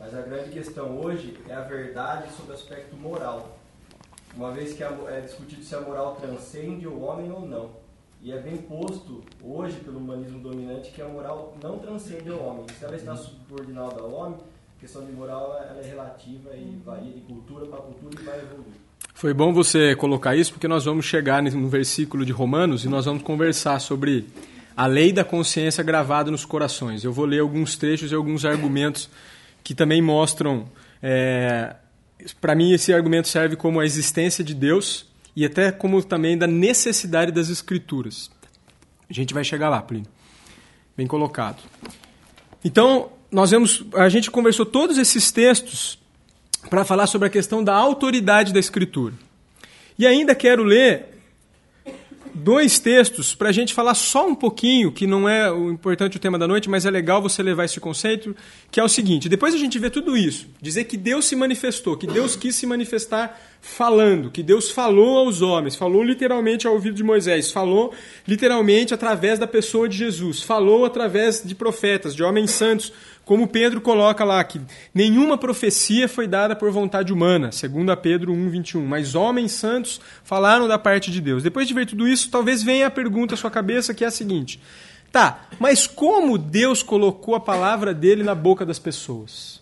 Mas 0.00 0.12
a 0.12 0.22
grande 0.22 0.50
questão 0.50 0.98
hoje 0.98 1.38
é 1.48 1.54
a 1.54 1.60
verdade 1.60 2.32
sobre 2.34 2.50
o 2.52 2.54
aspecto 2.54 2.96
moral. 2.96 3.56
Uma 4.34 4.50
vez 4.50 4.72
que 4.72 4.82
é 4.82 5.20
discutido 5.20 5.62
se 5.62 5.76
a 5.76 5.80
moral 5.80 6.16
transcende 6.16 6.88
o 6.88 7.00
homem 7.02 7.30
ou 7.30 7.46
não. 7.46 7.85
E 8.22 8.32
é 8.32 8.38
bem 8.38 8.56
posto 8.56 9.22
hoje 9.42 9.76
pelo 9.80 9.98
humanismo 9.98 10.40
dominante 10.40 10.90
que 10.90 11.00
a 11.00 11.08
moral 11.08 11.56
não 11.62 11.78
transcende 11.78 12.30
o 12.30 12.42
homem. 12.42 12.64
Se 12.78 12.84
ela 12.84 12.96
está 12.96 13.14
subordinada 13.14 14.00
ao 14.00 14.12
homem, 14.12 14.38
a 14.76 14.80
questão 14.80 15.04
de 15.04 15.12
moral 15.12 15.56
ela 15.62 15.80
é 15.80 15.88
relativa 15.88 16.50
e 16.54 16.80
varia 16.84 17.12
de 17.12 17.20
cultura 17.20 17.66
para 17.66 17.78
cultura 17.78 18.20
e 18.20 18.24
vai 18.24 18.38
evoluir. 18.38 18.74
Foi 19.14 19.32
bom 19.32 19.52
você 19.52 19.94
colocar 19.96 20.36
isso, 20.36 20.52
porque 20.52 20.68
nós 20.68 20.84
vamos 20.84 21.06
chegar 21.06 21.42
no 21.42 21.68
versículo 21.68 22.24
de 22.24 22.32
Romanos 22.32 22.84
e 22.84 22.88
nós 22.88 23.04
vamos 23.04 23.22
conversar 23.22 23.80
sobre 23.80 24.26
a 24.76 24.86
lei 24.86 25.12
da 25.12 25.24
consciência 25.24 25.82
gravada 25.82 26.30
nos 26.30 26.44
corações. 26.44 27.02
Eu 27.02 27.12
vou 27.12 27.24
ler 27.24 27.40
alguns 27.40 27.76
trechos 27.76 28.12
e 28.12 28.14
alguns 28.14 28.44
argumentos 28.44 29.08
que 29.64 29.74
também 29.74 30.02
mostram. 30.02 30.66
É, 31.02 31.76
Para 32.40 32.54
mim, 32.54 32.72
esse 32.72 32.92
argumento 32.92 33.28
serve 33.28 33.56
como 33.56 33.80
a 33.80 33.86
existência 33.86 34.44
de 34.44 34.54
Deus 34.54 35.06
e 35.36 35.44
até 35.44 35.70
como 35.70 36.02
também 36.02 36.36
da 36.36 36.46
necessidade 36.46 37.30
das 37.30 37.50
Escrituras. 37.50 38.30
A 39.08 39.12
gente 39.12 39.34
vai 39.34 39.44
chegar 39.44 39.68
lá, 39.68 39.82
Plínio. 39.82 40.08
Bem 40.96 41.06
colocado. 41.06 41.62
Então, 42.64 43.12
nós 43.30 43.50
vemos, 43.50 43.84
a 43.94 44.08
gente 44.08 44.30
conversou 44.30 44.64
todos 44.64 44.96
esses 44.96 45.30
textos 45.30 45.98
para 46.70 46.84
falar 46.84 47.06
sobre 47.06 47.28
a 47.28 47.30
questão 47.30 47.62
da 47.62 47.74
autoridade 47.74 48.52
da 48.52 48.58
Escritura. 48.58 49.14
E 49.98 50.06
ainda 50.06 50.34
quero 50.34 50.64
ler 50.64 51.15
dois 52.36 52.78
textos 52.78 53.34
para 53.34 53.48
a 53.48 53.52
gente 53.52 53.72
falar 53.72 53.94
só 53.94 54.28
um 54.28 54.34
pouquinho, 54.34 54.92
que 54.92 55.06
não 55.06 55.28
é 55.28 55.50
o 55.50 55.70
importante 55.70 56.16
o 56.16 56.20
tema 56.20 56.38
da 56.38 56.46
noite, 56.46 56.68
mas 56.68 56.84
é 56.84 56.90
legal 56.90 57.22
você 57.22 57.42
levar 57.42 57.64
esse 57.64 57.80
conceito, 57.80 58.36
que 58.70 58.78
é 58.78 58.84
o 58.84 58.88
seguinte: 58.88 59.28
depois 59.28 59.54
a 59.54 59.58
gente 59.58 59.78
vê 59.78 59.88
tudo 59.90 60.16
isso, 60.16 60.46
dizer 60.60 60.84
que 60.84 60.96
Deus 60.96 61.24
se 61.24 61.34
manifestou, 61.34 61.96
que 61.96 62.06
Deus 62.06 62.36
quis 62.36 62.54
se 62.54 62.66
manifestar 62.66 63.40
falando, 63.60 64.30
que 64.30 64.42
Deus 64.42 64.70
falou 64.70 65.18
aos 65.18 65.42
homens, 65.42 65.74
falou 65.74 66.02
literalmente 66.02 66.66
ao 66.66 66.74
ouvido 66.74 66.94
de 66.94 67.02
Moisés, 67.02 67.50
falou 67.50 67.92
literalmente 68.26 68.94
através 68.94 69.38
da 69.38 69.46
pessoa 69.46 69.88
de 69.88 69.96
Jesus, 69.96 70.42
falou 70.42 70.84
através 70.84 71.42
de 71.44 71.54
profetas, 71.54 72.14
de 72.14 72.22
homens 72.22 72.52
santos, 72.52 72.92
como 73.26 73.48
Pedro 73.48 73.80
coloca 73.80 74.22
lá, 74.22 74.42
que 74.44 74.60
nenhuma 74.94 75.36
profecia 75.36 76.08
foi 76.08 76.28
dada 76.28 76.54
por 76.54 76.70
vontade 76.70 77.12
humana, 77.12 77.50
segundo 77.50 77.90
a 77.90 77.96
Pedro 77.96 78.32
1,21, 78.32 78.84
mas 78.84 79.16
homens 79.16 79.50
santos 79.50 80.00
falaram 80.22 80.68
da 80.68 80.78
parte 80.78 81.10
de 81.10 81.20
Deus. 81.20 81.42
Depois 81.42 81.66
de 81.66 81.74
ver 81.74 81.86
tudo 81.86 82.06
isso, 82.06 82.30
talvez 82.30 82.62
venha 82.62 82.86
a 82.86 82.90
pergunta 82.90 83.34
à 83.34 83.36
sua 83.36 83.50
cabeça, 83.50 83.92
que 83.92 84.04
é 84.04 84.06
a 84.06 84.12
seguinte: 84.12 84.60
tá, 85.10 85.48
mas 85.58 85.88
como 85.88 86.38
Deus 86.38 86.84
colocou 86.84 87.34
a 87.34 87.40
palavra 87.40 87.92
dele 87.92 88.22
na 88.22 88.34
boca 88.34 88.64
das 88.64 88.78
pessoas? 88.78 89.60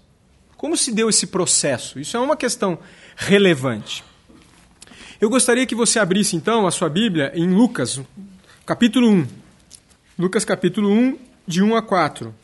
Como 0.59 0.77
se 0.77 0.93
deu 0.93 1.09
esse 1.09 1.29
processo? 1.29 1.99
Isso 1.99 2.19
é 2.19 2.21
uma 2.21 2.37
questão 2.37 2.79
relevante. 3.17 4.05
Eu 5.19 5.31
gostaria 5.31 5.65
que 5.65 5.75
você 5.75 5.99
abrisse 5.99 6.37
então 6.37 6.67
a 6.67 6.71
sua 6.71 6.91
Bíblia 6.91 7.33
em 7.35 7.49
Lucas, 7.49 7.99
capítulo 8.67 9.09
1. 9.09 9.27
Lucas, 10.19 10.45
capítulo 10.45 10.91
1, 10.91 11.19
de 11.47 11.63
1 11.63 11.77
a 11.77 11.81
4. 11.81 12.44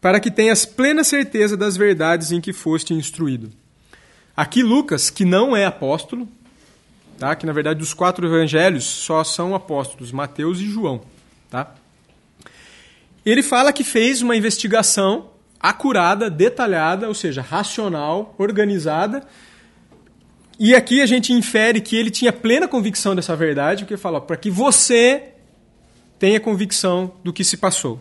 para 0.00 0.18
que 0.18 0.30
tenhas 0.30 0.64
plena 0.64 1.04
certeza 1.04 1.56
das 1.56 1.76
verdades 1.76 2.32
em 2.32 2.40
que 2.40 2.52
foste 2.52 2.94
instruído. 2.94 3.50
Aqui 4.36 4.62
Lucas, 4.62 5.10
que 5.10 5.24
não 5.24 5.56
é 5.56 5.66
apóstolo, 5.66 6.26
tá? 7.18 7.34
que 7.36 7.44
na 7.44 7.52
verdade 7.52 7.78
dos 7.78 7.92
quatro 7.92 8.26
evangelhos 8.26 8.84
só 8.84 9.22
são 9.22 9.54
apóstolos, 9.54 10.10
Mateus 10.10 10.58
e 10.58 10.66
João. 10.66 11.02
Tá? 11.50 11.74
Ele 13.24 13.42
fala 13.42 13.72
que 13.72 13.84
fez 13.84 14.22
uma 14.22 14.34
investigação 14.34 15.28
acurada, 15.60 16.30
detalhada, 16.30 17.06
ou 17.06 17.14
seja, 17.14 17.42
racional, 17.42 18.34
organizada. 18.38 19.22
E 20.58 20.74
aqui 20.74 21.02
a 21.02 21.06
gente 21.06 21.32
infere 21.34 21.82
que 21.82 21.94
ele 21.96 22.10
tinha 22.10 22.32
plena 22.32 22.66
convicção 22.66 23.14
dessa 23.14 23.36
verdade, 23.36 23.84
porque 23.84 23.98
fala 23.98 24.22
para 24.22 24.38
que 24.38 24.50
você 24.50 25.34
tenha 26.18 26.40
convicção 26.40 27.12
do 27.22 27.32
que 27.32 27.44
se 27.44 27.58
passou. 27.58 28.00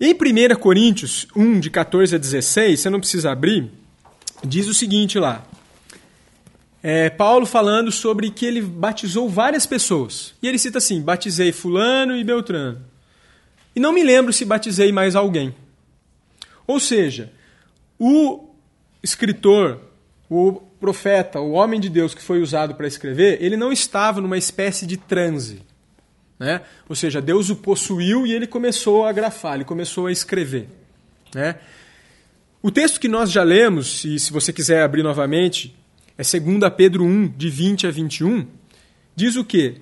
Em 0.00 0.14
1 0.14 0.54
Coríntios 0.60 1.26
1, 1.34 1.58
de 1.58 1.70
14 1.70 2.14
a 2.14 2.18
16, 2.18 2.78
você 2.78 2.88
não 2.88 3.00
precisa 3.00 3.32
abrir, 3.32 3.68
diz 4.44 4.68
o 4.68 4.74
seguinte 4.74 5.18
lá. 5.18 5.44
É, 6.80 7.10
Paulo 7.10 7.44
falando 7.44 7.90
sobre 7.90 8.30
que 8.30 8.46
ele 8.46 8.62
batizou 8.62 9.28
várias 9.28 9.66
pessoas. 9.66 10.34
E 10.40 10.46
ele 10.46 10.58
cita 10.58 10.78
assim: 10.78 11.02
batizei 11.02 11.50
Fulano 11.50 12.16
e 12.16 12.22
Beltrano. 12.22 12.80
E 13.74 13.80
não 13.80 13.92
me 13.92 14.04
lembro 14.04 14.32
se 14.32 14.44
batizei 14.44 14.92
mais 14.92 15.16
alguém. 15.16 15.52
Ou 16.64 16.78
seja, 16.78 17.32
o 17.98 18.50
escritor, 19.02 19.80
o 20.30 20.52
profeta, 20.78 21.40
o 21.40 21.52
homem 21.52 21.80
de 21.80 21.88
Deus 21.88 22.14
que 22.14 22.22
foi 22.22 22.40
usado 22.40 22.76
para 22.76 22.86
escrever, 22.86 23.42
ele 23.42 23.56
não 23.56 23.72
estava 23.72 24.20
numa 24.20 24.38
espécie 24.38 24.86
de 24.86 24.96
transe. 24.96 25.62
Né? 26.38 26.60
Ou 26.88 26.94
seja, 26.94 27.20
Deus 27.20 27.50
o 27.50 27.56
possuiu 27.56 28.26
e 28.26 28.32
ele 28.32 28.46
começou 28.46 29.04
a 29.04 29.12
grafar, 29.12 29.54
ele 29.54 29.64
começou 29.64 30.06
a 30.06 30.12
escrever. 30.12 30.68
Né? 31.34 31.56
O 32.62 32.70
texto 32.70 33.00
que 33.00 33.08
nós 33.08 33.30
já 33.30 33.42
lemos, 33.42 34.04
e 34.04 34.18
se 34.18 34.32
você 34.32 34.52
quiser 34.52 34.82
abrir 34.82 35.02
novamente, 35.02 35.74
é 36.16 36.22
2 36.22 36.72
Pedro 36.76 37.04
1, 37.04 37.28
de 37.36 37.48
20 37.48 37.86
a 37.86 37.90
21, 37.90 38.46
diz 39.14 39.36
o 39.36 39.44
quê? 39.44 39.76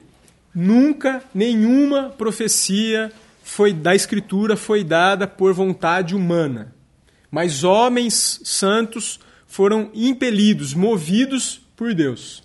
Nunca 0.55 1.23
nenhuma 1.35 2.11
profecia 2.11 3.13
foi 3.43 3.73
da 3.73 3.95
Escritura 3.95 4.57
foi 4.57 4.83
dada 4.83 5.27
por 5.27 5.53
vontade 5.55 6.15
humana, 6.15 6.75
mas 7.31 7.63
homens 7.63 8.41
santos 8.45 9.21
foram 9.47 9.91
impelidos, 9.95 10.75
movidos 10.75 11.61
por 11.77 11.95
Deus. 11.95 12.43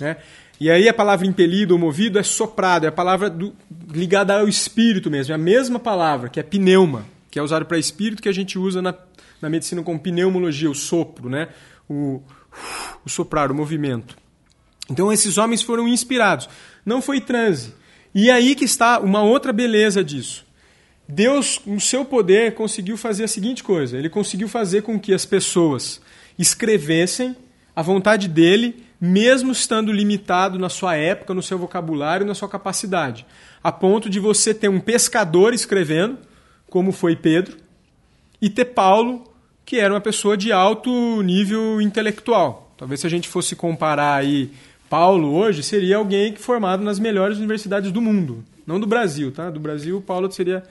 Né? 0.00 0.16
E 0.60 0.70
aí 0.70 0.88
a 0.88 0.94
palavra 0.94 1.26
impelido 1.26 1.72
ou 1.72 1.80
movido 1.80 2.18
é 2.18 2.22
soprado, 2.22 2.84
é 2.84 2.88
a 2.88 2.92
palavra 2.92 3.30
do, 3.30 3.56
ligada 3.90 4.38
ao 4.38 4.46
espírito 4.46 5.10
mesmo, 5.10 5.32
é 5.32 5.34
a 5.34 5.38
mesma 5.38 5.78
palavra, 5.78 6.28
que 6.28 6.38
é 6.38 6.42
pneuma, 6.42 7.06
que 7.30 7.38
é 7.38 7.42
usado 7.42 7.64
para 7.64 7.78
espírito, 7.78 8.22
que 8.22 8.28
a 8.28 8.32
gente 8.32 8.58
usa 8.58 8.82
na, 8.82 8.94
na 9.40 9.48
medicina 9.48 9.82
como 9.82 9.98
pneumologia, 9.98 10.70
o 10.70 10.74
sopro, 10.74 11.30
né? 11.30 11.48
o, 11.90 12.22
o 13.04 13.08
soprar, 13.08 13.50
o 13.50 13.54
movimento. 13.54 14.16
Então 14.88 15.12
esses 15.12 15.36
homens 15.38 15.62
foram 15.62 15.88
inspirados. 15.88 16.48
Não 16.86 17.02
foi 17.02 17.20
transe. 17.20 17.74
E 18.14 18.30
aí 18.30 18.54
que 18.54 18.64
está 18.64 19.00
uma 19.00 19.22
outra 19.22 19.52
beleza 19.52 20.04
disso. 20.04 20.46
Deus, 21.08 21.60
no 21.66 21.80
seu 21.80 22.04
poder, 22.04 22.54
conseguiu 22.54 22.96
fazer 22.96 23.24
a 23.24 23.28
seguinte 23.28 23.64
coisa: 23.64 23.98
ele 23.98 24.08
conseguiu 24.08 24.48
fazer 24.48 24.82
com 24.82 24.98
que 24.98 25.12
as 25.12 25.26
pessoas 25.26 26.00
escrevessem 26.38 27.36
a 27.74 27.82
vontade 27.82 28.28
dele 28.28 28.84
mesmo 29.00 29.50
estando 29.50 29.90
limitado 29.90 30.58
na 30.58 30.68
sua 30.68 30.94
época, 30.94 31.32
no 31.32 31.42
seu 31.42 31.58
vocabulário, 31.58 32.26
na 32.26 32.34
sua 32.34 32.48
capacidade. 32.48 33.24
A 33.64 33.72
ponto 33.72 34.10
de 34.10 34.20
você 34.20 34.52
ter 34.52 34.68
um 34.68 34.80
pescador 34.80 35.54
escrevendo, 35.54 36.18
como 36.68 36.92
foi 36.92 37.16
Pedro, 37.16 37.56
e 38.40 38.50
ter 38.50 38.66
Paulo, 38.66 39.24
que 39.64 39.78
era 39.78 39.92
uma 39.94 40.00
pessoa 40.00 40.36
de 40.36 40.52
alto 40.52 41.22
nível 41.22 41.80
intelectual. 41.80 42.74
Talvez 42.76 43.00
se 43.00 43.06
a 43.06 43.10
gente 43.10 43.28
fosse 43.28 43.56
comparar 43.56 44.16
aí 44.16 44.50
Paulo 44.88 45.32
hoje, 45.34 45.62
seria 45.62 45.96
alguém 45.96 46.32
que 46.32 46.40
formado 46.40 46.82
nas 46.82 46.98
melhores 46.98 47.38
universidades 47.38 47.92
do 47.92 48.00
mundo. 48.00 48.44
Não 48.66 48.80
do 48.80 48.86
Brasil, 48.86 49.32
tá? 49.32 49.50
Do 49.50 49.60
Brasil, 49.60 50.02
Paulo 50.04 50.30
seria 50.30 50.62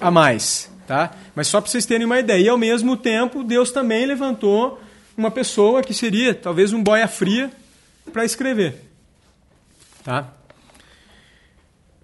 a 0.00 0.10
mais, 0.10 0.70
tá? 0.86 1.14
Mas 1.34 1.48
só 1.48 1.60
para 1.60 1.70
vocês 1.70 1.86
terem 1.86 2.06
uma 2.06 2.18
ideia. 2.18 2.44
E 2.44 2.48
ao 2.48 2.58
mesmo 2.58 2.96
tempo, 2.96 3.44
Deus 3.44 3.70
também 3.70 4.06
levantou 4.06 4.80
uma 5.16 5.30
pessoa 5.30 5.82
que 5.82 5.94
seria 5.94 6.34
talvez 6.34 6.72
um 6.72 6.82
boia 6.82 7.08
fria 7.08 7.50
para 8.12 8.24
escrever. 8.24 8.76
Tá? 10.02 10.32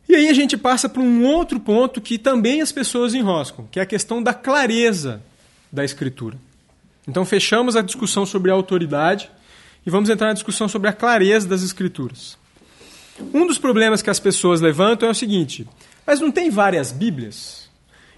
E 0.08 0.14
aí 0.16 0.28
a 0.28 0.32
gente 0.32 0.56
passa 0.56 0.88
para 0.88 1.02
um 1.02 1.24
outro 1.24 1.60
ponto 1.60 2.00
que 2.00 2.18
também 2.18 2.60
as 2.60 2.72
pessoas 2.72 3.14
enroscam, 3.14 3.68
que 3.70 3.78
é 3.78 3.82
a 3.82 3.86
questão 3.86 4.22
da 4.22 4.34
clareza 4.34 5.22
da 5.70 5.84
escritura. 5.84 6.36
Então 7.06 7.24
fechamos 7.24 7.76
a 7.76 7.82
discussão 7.82 8.26
sobre 8.26 8.50
a 8.50 8.54
autoridade 8.54 9.30
e 9.86 9.90
vamos 9.90 10.10
entrar 10.10 10.28
na 10.28 10.32
discussão 10.32 10.68
sobre 10.68 10.88
a 10.88 10.92
clareza 10.92 11.48
das 11.48 11.62
escrituras. 11.62 12.38
Um 13.34 13.46
dos 13.46 13.58
problemas 13.58 14.02
que 14.02 14.10
as 14.10 14.18
pessoas 14.18 14.60
levantam 14.60 15.08
é 15.08 15.12
o 15.12 15.14
seguinte: 15.14 15.66
mas 16.06 16.20
não 16.20 16.30
tem 16.30 16.50
várias 16.50 16.90
Bíblias? 16.90 17.68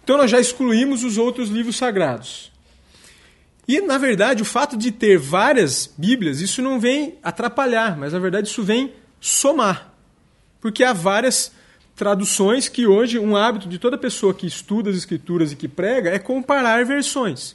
Então 0.05 0.17
nós 0.17 0.31
já 0.31 0.41
excluímos 0.41 1.05
os 1.05 1.19
outros 1.19 1.49
livros 1.49 1.77
sagrados. 1.77 2.52
E, 3.67 3.81
na 3.81 3.97
verdade, 3.97 4.43
o 4.43 4.45
fato 4.45 4.77
de 4.77 4.91
ter 4.91 5.19
várias 5.19 5.93
Bíblias, 5.97 6.41
isso 6.41 6.61
não 6.61 6.81
vem 6.81 7.15
atrapalhar, 7.23 7.97
mas 7.97 8.13
na 8.13 8.19
verdade 8.19 8.49
isso 8.49 8.63
vem 8.63 8.93
somar. 9.21 9.93
Porque 10.61 10.83
há 10.83 10.93
várias 10.93 11.53
traduções 11.95 12.69
que 12.69 12.87
hoje 12.87 13.19
um 13.19 13.37
hábito 13.37 13.69
de 13.69 13.79
toda 13.79 13.97
pessoa 13.97 14.35
que 14.35 14.47
estuda 14.47 14.91
as 14.91 14.97
escrituras 14.97 15.53
e 15.53 15.57
que 15.57 15.69
prega 15.69 16.11
é 16.11 16.19
comparar 16.19 16.85
versões. 16.85 17.55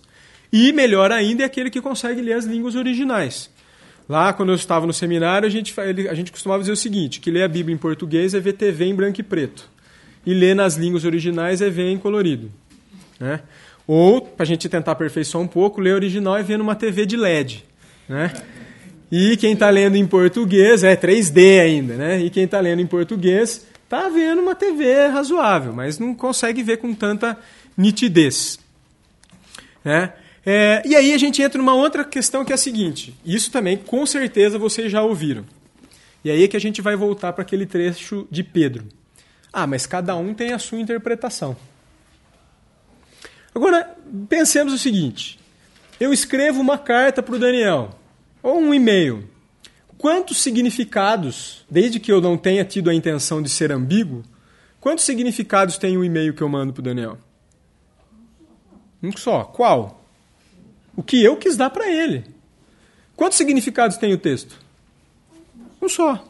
E 0.52 0.72
melhor 0.72 1.12
ainda 1.12 1.44
é 1.44 1.46
aquele 1.46 1.70
que 1.70 1.82
consegue 1.82 2.22
ler 2.22 2.34
as 2.34 2.46
línguas 2.46 2.76
originais. 2.76 3.50
Lá, 4.08 4.32
quando 4.32 4.50
eu 4.50 4.56
estava 4.56 4.88
no 4.88 4.94
seminário, 4.94 5.46
a 5.46 5.50
gente, 5.50 5.74
a 6.10 6.14
gente 6.14 6.32
costumava 6.32 6.62
dizer 6.62 6.72
o 6.72 6.78
seguinte, 6.78 7.20
que 7.20 7.30
ler 7.30 7.44
a 7.44 7.48
Bíblia 7.48 7.76
em 7.76 7.78
português 7.78 8.34
é 8.34 8.40
ver 8.40 8.54
TV 8.54 8.86
em 8.86 8.96
branco 8.96 9.20
e 9.20 9.24
preto. 9.24 9.70
E 10.26 10.34
ler 10.34 10.56
nas 10.56 10.76
línguas 10.76 11.04
originais 11.04 11.62
é 11.62 11.70
ver 11.70 11.92
em 11.92 11.98
colorido. 11.98 12.50
Né? 13.20 13.42
Ou, 13.88 14.22
para 14.22 14.44
a 14.44 14.46
gente 14.46 14.68
tentar 14.68 14.92
aperfeiçoar 14.92 15.42
um 15.42 15.48
pouco, 15.48 15.80
ler 15.80 15.94
original 15.94 16.38
é 16.38 16.44
ver 16.44 16.58
numa 16.58 16.76
TV 16.76 17.06
de 17.06 17.16
LED. 17.16 17.64
Né? 18.08 18.34
E 19.10 19.38
quem 19.38 19.54
está 19.54 19.70
lendo 19.70 19.96
em 19.96 20.06
português, 20.06 20.84
é 20.84 20.96
3D 20.96 21.62
ainda, 21.62 21.96
né? 21.96 22.20
E 22.20 22.30
quem 22.30 22.44
está 22.44 22.60
lendo 22.60 22.82
em 22.82 22.86
português 22.86 23.66
está 23.86 24.10
vendo 24.10 24.42
uma 24.42 24.54
TV 24.54 25.08
razoável, 25.08 25.72
mas 25.72 25.98
não 25.98 26.14
consegue 26.14 26.62
ver 26.62 26.78
com 26.78 26.94
tanta 26.94 27.38
nitidez. 27.78 28.60
Né? 29.84 30.12
É, 30.46 30.82
e 30.86 30.94
aí 30.94 31.14
a 31.14 31.18
gente 31.18 31.42
entra 31.42 31.58
numa 31.58 31.74
outra 31.74 32.04
questão 32.04 32.44
que 32.44 32.52
é 32.52 32.56
a 32.56 32.58
seguinte: 32.58 33.16
isso 33.26 33.50
também 33.50 33.78
com 33.78 34.06
certeza 34.06 34.60
vocês 34.60 34.92
já 34.92 35.02
ouviram. 35.02 35.46
E 36.24 36.30
aí 36.30 36.44
é 36.44 36.48
que 36.48 36.58
a 36.58 36.60
gente 36.60 36.82
vai 36.82 36.98
voltar 36.98 37.32
para 37.32 37.44
aquele 37.44 37.66
trecho 37.66 38.28
de 38.30 38.44
Pedro. 38.44 38.86
Ah, 39.54 39.66
mas 39.66 39.86
cada 39.86 40.16
um 40.18 40.34
tem 40.34 40.52
a 40.52 40.60
sua 40.60 40.80
interpretação. 40.80 41.56
Agora, 43.58 43.98
pensemos 44.30 44.72
o 44.72 44.78
seguinte: 44.78 45.40
eu 46.00 46.14
escrevo 46.14 46.62
uma 46.62 46.78
carta 46.78 47.24
para 47.24 47.34
o 47.34 47.40
Daniel, 47.40 47.90
ou 48.44 48.60
um 48.60 48.72
e-mail. 48.72 49.28
Quantos 49.98 50.38
significados, 50.38 51.66
desde 51.68 52.00
que 52.00 52.12
eu 52.12 52.22
não 52.22 52.38
tenha 52.38 52.64
tido 52.64 52.88
a 52.88 52.94
intenção 52.94 53.42
de 53.42 53.50
ser 53.50 53.72
ambíguo, 53.72 54.24
quantos 54.80 55.06
significados 55.06 55.80
tem 55.80 55.98
o 55.98 56.06
e-mail 56.06 56.36
que 56.36 56.44
eu 56.44 56.48
mando 56.48 56.72
para 56.72 56.82
o 56.82 56.84
Daniel? 56.84 57.18
Um 59.02 59.12
só. 59.18 59.44
Qual? 59.44 60.06
O 60.96 61.02
que 61.02 61.24
eu 61.24 61.36
quis 61.36 61.58
dar 61.58 61.72
para 61.72 61.90
ele. 61.90 62.26
Quantos 63.16 63.40
significados 63.40 63.98
tem 63.98 64.14
o 64.14 64.20
texto? 64.20 64.56
Um 65.82 65.90
só. 65.90 66.24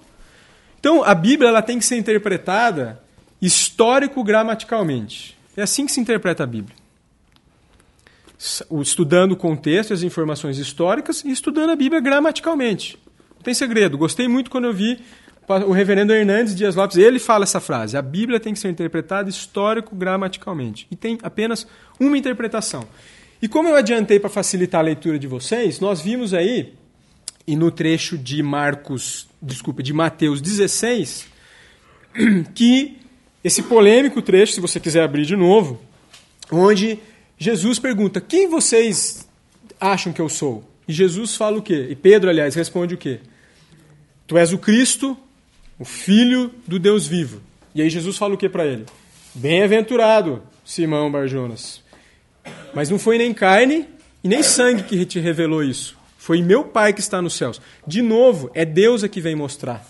Então, 0.79 1.03
a 1.03 1.13
Bíblia 1.13 1.49
ela 1.49 1.61
tem 1.61 1.77
que 1.77 1.83
ser 1.83 1.97
interpretada 1.97 3.03
histórico-gramaticalmente. 3.41 5.37
É 5.57 5.63
assim 5.63 5.85
que 5.85 5.91
se 5.91 5.99
interpreta 5.99 6.43
a 6.43 6.47
Bíblia. 6.47 6.87
Estudando 8.82 9.32
o 9.32 9.38
contexto, 9.38 9.93
as 9.93 10.04
informações 10.04 10.58
históricas 10.58 11.23
e 11.23 11.32
estudando 11.32 11.71
a 11.71 11.76
Bíblia 11.76 12.00
gramaticalmente 12.00 13.00
tem 13.47 13.54
segredo. 13.54 13.97
Gostei 13.97 14.28
muito 14.28 14.52
quando 14.52 14.65
eu 14.65 14.73
vi 14.73 15.00
o 15.65 15.71
reverendo 15.71 16.12
Hernandes 16.12 16.54
Dias 16.54 16.76
Lopes, 16.76 16.97
ele 16.97 17.17
fala 17.17 17.43
essa 17.43 17.62
frase: 17.62 17.95
a 17.95 18.02
Bíblia 18.02 18.41
tem 18.41 18.54
que 18.54 18.60
ser 18.60 18.69
interpretada 18.69 19.30
histórico-gramaticalmente. 19.30 20.86
E 20.91 20.95
tem 20.97 21.17
apenas 21.23 21.65
uma 21.97 22.17
interpretação. 22.17 22.86
E 23.41 23.47
como 23.47 23.69
eu 23.69 23.76
adiantei 23.76 24.19
para 24.19 24.30
facilitar 24.30 24.82
a 24.82 24.84
leitura 24.84 25.17
de 25.17 25.28
vocês, 25.28 25.80
nós 25.80 26.02
vimos 26.02 26.34
aí, 26.34 26.73
e 27.47 27.56
no 27.56 27.71
trecho 27.71 28.17
de 28.17 28.43
Marcos, 28.43 29.30
desculpa, 29.41 29.82
de 29.82 29.93
Mateus 29.93 30.41
16, 30.41 31.28
que 32.54 32.97
esse 33.41 33.63
polêmico 33.63 34.21
trecho, 34.21 34.54
se 34.54 34.60
você 34.60 34.78
quiser 34.78 35.04
abrir 35.04 35.26
de 35.26 35.38
novo, 35.38 35.80
onde 36.52 37.00
Jesus 37.38 37.80
pergunta: 37.80 38.19
Quem 38.19 38.47
vocês 38.47 39.28
acham 39.80 40.12
que 40.12 40.21
eu 40.21 40.30
sou? 40.30 40.63
E 40.88 40.93
Jesus 40.93 41.36
fala 41.36 41.58
o 41.58 41.62
quê? 41.62 41.88
E 41.89 41.95
Pedro, 41.95 42.30
aliás, 42.30 42.56
responde 42.56 42.95
o 42.95 42.97
quê? 42.97 43.19
Tu 44.26 44.38
és 44.38 44.54
o 44.54 44.58
Cristo, 44.58 45.17
o 45.78 45.86
Filho 45.86 46.52
do 46.65 46.80
Deus 46.80 47.06
vivo. 47.08 47.41
E 47.76 47.82
aí 47.82 47.89
Jesus 47.89 48.17
fala 48.17 48.34
o 48.34 48.38
que 48.38 48.50
para 48.50 48.65
ele? 48.65 48.86
Bem-aventurado, 49.36 50.41
Simão 50.65 51.12
Barjonas. 51.12 51.82
Mas 52.73 52.89
não 52.89 52.97
foi 52.97 53.17
nem 53.17 53.34
carne 53.34 53.86
e 54.23 54.28
nem 54.28 54.41
sangue 54.41 54.84
que 54.84 55.06
te 55.06 55.19
revelou 55.19 55.63
isso. 55.63 55.97
Foi 56.17 56.41
meu 56.41 56.63
Pai 56.63 56.91
que 56.91 57.00
está 57.00 57.21
nos 57.21 57.36
céus. 57.36 57.62
De 57.86 58.02
novo, 58.02 58.50
é 58.54 58.65
Deus 58.65 59.04
a 59.04 59.08
que 59.08 59.21
vem 59.21 59.36
mostrar. 59.36 59.86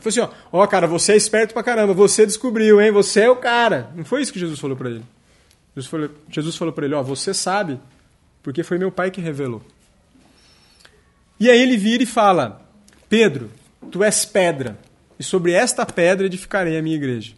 Foi 0.00 0.10
assim, 0.10 0.20
ó, 0.20 0.28
ó, 0.50 0.66
cara, 0.66 0.86
você 0.86 1.12
é 1.12 1.16
esperto 1.16 1.52
pra 1.52 1.62
caramba, 1.62 1.92
você 1.92 2.24
descobriu, 2.24 2.80
hein? 2.80 2.90
Você 2.90 3.20
é 3.20 3.30
o 3.30 3.36
cara. 3.36 3.90
Não 3.94 4.04
foi 4.04 4.22
isso 4.22 4.32
que 4.32 4.38
Jesus 4.38 4.58
falou 4.58 4.76
para 4.76 4.90
ele. 4.90 5.02
Jesus 5.78 5.86
falou, 5.86 6.10
Jesus 6.28 6.56
falou 6.56 6.74
para 6.74 6.86
ele, 6.86 6.94
ó, 6.94 7.02
você 7.02 7.32
sabe, 7.32 7.78
porque 8.42 8.64
foi 8.64 8.78
meu 8.78 8.90
Pai 8.90 9.10
que 9.10 9.20
revelou. 9.20 9.62
E 11.38 11.48
aí 11.48 11.60
ele 11.60 11.76
vira 11.76 12.02
e 12.02 12.06
fala: 12.06 12.68
Pedro, 13.08 13.50
tu 13.90 14.02
és 14.02 14.24
pedra, 14.24 14.76
e 15.18 15.22
sobre 15.22 15.52
esta 15.52 15.86
pedra 15.86 16.26
edificarei 16.26 16.76
a 16.76 16.82
minha 16.82 16.96
igreja. 16.96 17.34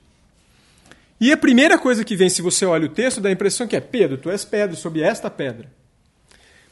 E 1.20 1.30
a 1.30 1.36
primeira 1.36 1.78
coisa 1.78 2.02
que 2.02 2.16
vem, 2.16 2.30
se 2.30 2.40
você 2.40 2.64
olha 2.64 2.86
o 2.86 2.88
texto, 2.88 3.20
dá 3.20 3.28
a 3.28 3.32
impressão 3.32 3.66
que 3.66 3.76
é: 3.76 3.80
Pedro, 3.80 4.16
tu 4.16 4.30
és 4.30 4.42
pedra, 4.42 4.74
sobre 4.74 5.02
esta 5.02 5.28
pedra. 5.28 5.70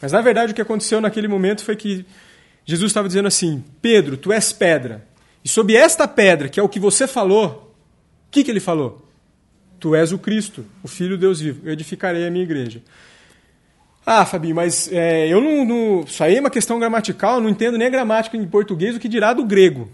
Mas 0.00 0.12
na 0.12 0.22
verdade 0.22 0.52
o 0.52 0.54
que 0.54 0.62
aconteceu 0.62 1.00
naquele 1.02 1.28
momento 1.28 1.62
foi 1.62 1.76
que 1.76 2.07
Jesus 2.64 2.90
estava 2.90 3.09
dizendo 3.09 3.28
assim: 3.28 3.62
Pedro, 3.83 4.16
tu 4.16 4.33
és 4.33 4.52
pedra, 4.52 5.07
e 5.44 5.48
sobre 5.48 5.74
esta 5.74 6.09
pedra, 6.09 6.48
que 6.48 6.59
é 6.59 6.62
o 6.62 6.68
que 6.68 6.81
você 6.81 7.07
falou, 7.07 7.74
o 8.26 8.31
que, 8.31 8.42
que 8.42 8.50
ele 8.50 8.61
falou? 8.61 9.08
Tu 9.79 9.95
és 9.95 10.12
o 10.12 10.19
Cristo, 10.19 10.64
o 10.83 10.88
Filho 10.88 11.17
de 11.17 11.23
Deus 11.23 11.41
vivo, 11.41 11.61
eu 11.64 11.73
edificarei 11.73 12.27
a 12.27 12.31
minha 12.31 12.45
igreja. 12.45 12.83
Ah, 14.05 14.25
Fabinho, 14.25 14.55
mas 14.55 14.91
é, 14.91 15.29
eu 15.29 15.41
não, 15.41 15.64
não, 15.64 16.01
Isso 16.05 16.25
aí 16.25 16.37
é 16.37 16.41
uma 16.41 16.51
questão 16.51 16.79
gramatical, 16.79 17.37
eu 17.37 17.41
não 17.43 17.51
entendo 17.51 17.77
nem 17.77 17.87
a 17.87 17.91
gramática 17.91 18.37
em 18.37 18.47
português, 18.47 18.97
o 18.97 18.99
que 18.99 19.09
dirá 19.09 19.33
do 19.33 19.45
grego. 19.45 19.91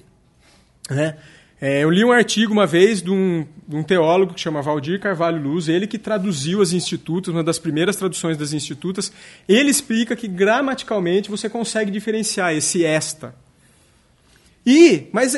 Né? 0.89 1.17
É, 1.61 1.83
eu 1.83 1.91
li 1.91 2.05
um 2.05 2.13
artigo 2.13 2.53
uma 2.53 2.67
vez 2.67 3.03
de 3.03 3.11
um, 3.11 3.47
de 3.67 3.75
um, 3.75 3.83
teólogo 3.83 4.35
que 4.35 4.41
chama 4.41 4.61
Valdir 4.61 5.01
Carvalho 5.01 5.43
Luz, 5.43 5.69
ele 5.69 5.87
que 5.87 5.99
traduziu 5.99 6.61
as 6.61 6.73
institutas, 6.73 7.33
uma 7.33 7.43
das 7.43 7.59
primeiras 7.59 7.97
traduções 7.97 8.37
das 8.37 8.53
institutas. 8.53 9.13
Ele 9.49 9.71
explica 9.71 10.15
que 10.15 10.29
gramaticalmente 10.29 11.31
você 11.31 11.49
consegue 11.49 11.91
diferenciar 11.91 12.55
esse 12.55 12.85
esta. 12.85 13.35
E, 14.67 15.09
mas 15.13 15.35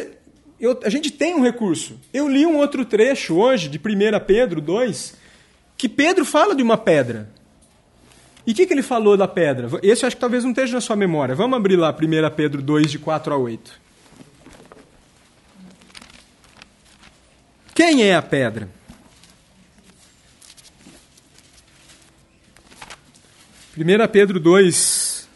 eu, 0.59 0.79
a 0.83 0.89
gente 0.89 1.11
tem 1.11 1.35
um 1.35 1.43
recurso. 1.43 2.01
Eu 2.13 2.29
li 2.29 2.47
um 2.47 2.57
outro 2.57 2.85
trecho 2.85 3.37
hoje, 3.37 3.69
de 3.69 3.79
1 3.79 3.81
Pedro 4.27 4.61
2, 4.61 5.17
que 5.77 5.89
Pedro 5.89 6.25
fala 6.25 6.55
de 6.55 6.63
uma 6.63 6.79
pedra. 6.79 7.29
E 8.47 8.53
o 8.53 8.55
que, 8.55 8.67
que 8.67 8.73
ele 8.73 8.83
falou 8.83 9.17
da 9.17 9.27
pedra? 9.27 9.69
Esse 9.83 10.07
acho 10.07 10.17
que 10.17 10.21
talvez 10.21 10.45
não 10.45 10.51
esteja 10.51 10.75
na 10.75 10.81
sua 10.81 10.97
memória. 10.97 11.35
Vamos 11.35 11.57
abrir 11.57 11.77
lá 11.77 11.91
1 11.91 12.35
Pedro 12.35 12.63
2, 12.63 12.91
de 12.91 12.99
4 12.99 13.35
a 13.35 13.37
8. 13.37 13.87
Quem 17.75 18.05
é 18.05 18.15
a 18.15 18.23
pedra? 18.23 18.71
Primeira 23.73 24.09
Pedro 24.09 24.41
2, 24.41 25.29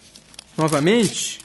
novamente, 0.56 1.40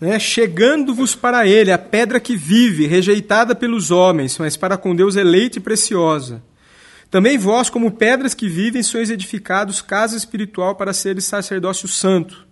né? 0.00 0.18
chegando-vos 0.18 1.14
para 1.14 1.46
ele, 1.46 1.72
a 1.72 1.78
pedra 1.78 2.20
que 2.20 2.36
vive, 2.36 2.86
rejeitada 2.86 3.54
pelos 3.54 3.90
homens, 3.90 4.38
mas 4.38 4.56
para 4.56 4.76
com 4.76 4.94
Deus 4.94 5.16
eleita 5.16 5.58
e 5.58 5.60
preciosa. 5.60 6.42
Também 7.10 7.38
vós, 7.38 7.70
como 7.70 7.92
pedras 7.92 8.34
que 8.34 8.48
vivem, 8.48 8.82
sois 8.82 9.10
edificados 9.10 9.80
casa 9.80 10.16
espiritual 10.16 10.74
para 10.74 10.92
seres 10.92 11.24
sacerdócio 11.24 11.88
santo. 11.88 12.46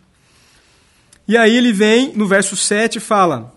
E 1.27 1.37
aí 1.37 1.57
ele 1.57 1.73
vem, 1.73 2.13
no 2.15 2.27
verso 2.27 2.57
7, 2.57 3.01
fala: 3.01 3.53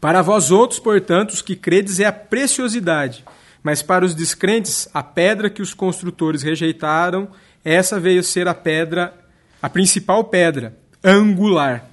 Para 0.00 0.22
vós 0.22 0.50
outros, 0.50 0.80
portanto, 0.80 1.30
os 1.30 1.42
que 1.42 1.54
credes 1.54 2.00
é 2.00 2.06
a 2.06 2.12
preciosidade, 2.12 3.24
mas 3.62 3.82
para 3.82 4.04
os 4.04 4.14
descrentes, 4.14 4.88
a 4.94 5.02
pedra 5.02 5.50
que 5.50 5.60
os 5.60 5.74
construtores 5.74 6.42
rejeitaram, 6.42 7.28
essa 7.64 8.00
veio 8.00 8.22
ser 8.22 8.48
a 8.48 8.54
pedra, 8.54 9.12
a 9.60 9.68
principal 9.68 10.24
pedra, 10.24 10.76
angular. 11.04 11.84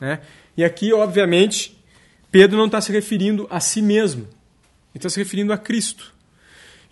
Né? 0.00 0.20
E 0.56 0.64
aqui, 0.64 0.92
obviamente, 0.92 1.76
Pedro 2.30 2.56
não 2.56 2.66
está 2.66 2.80
se 2.80 2.92
referindo 2.92 3.46
a 3.50 3.60
si 3.60 3.80
mesmo, 3.80 4.22
ele 4.22 4.96
está 4.96 5.08
se 5.08 5.18
referindo 5.18 5.52
a 5.52 5.58
Cristo. 5.58 6.12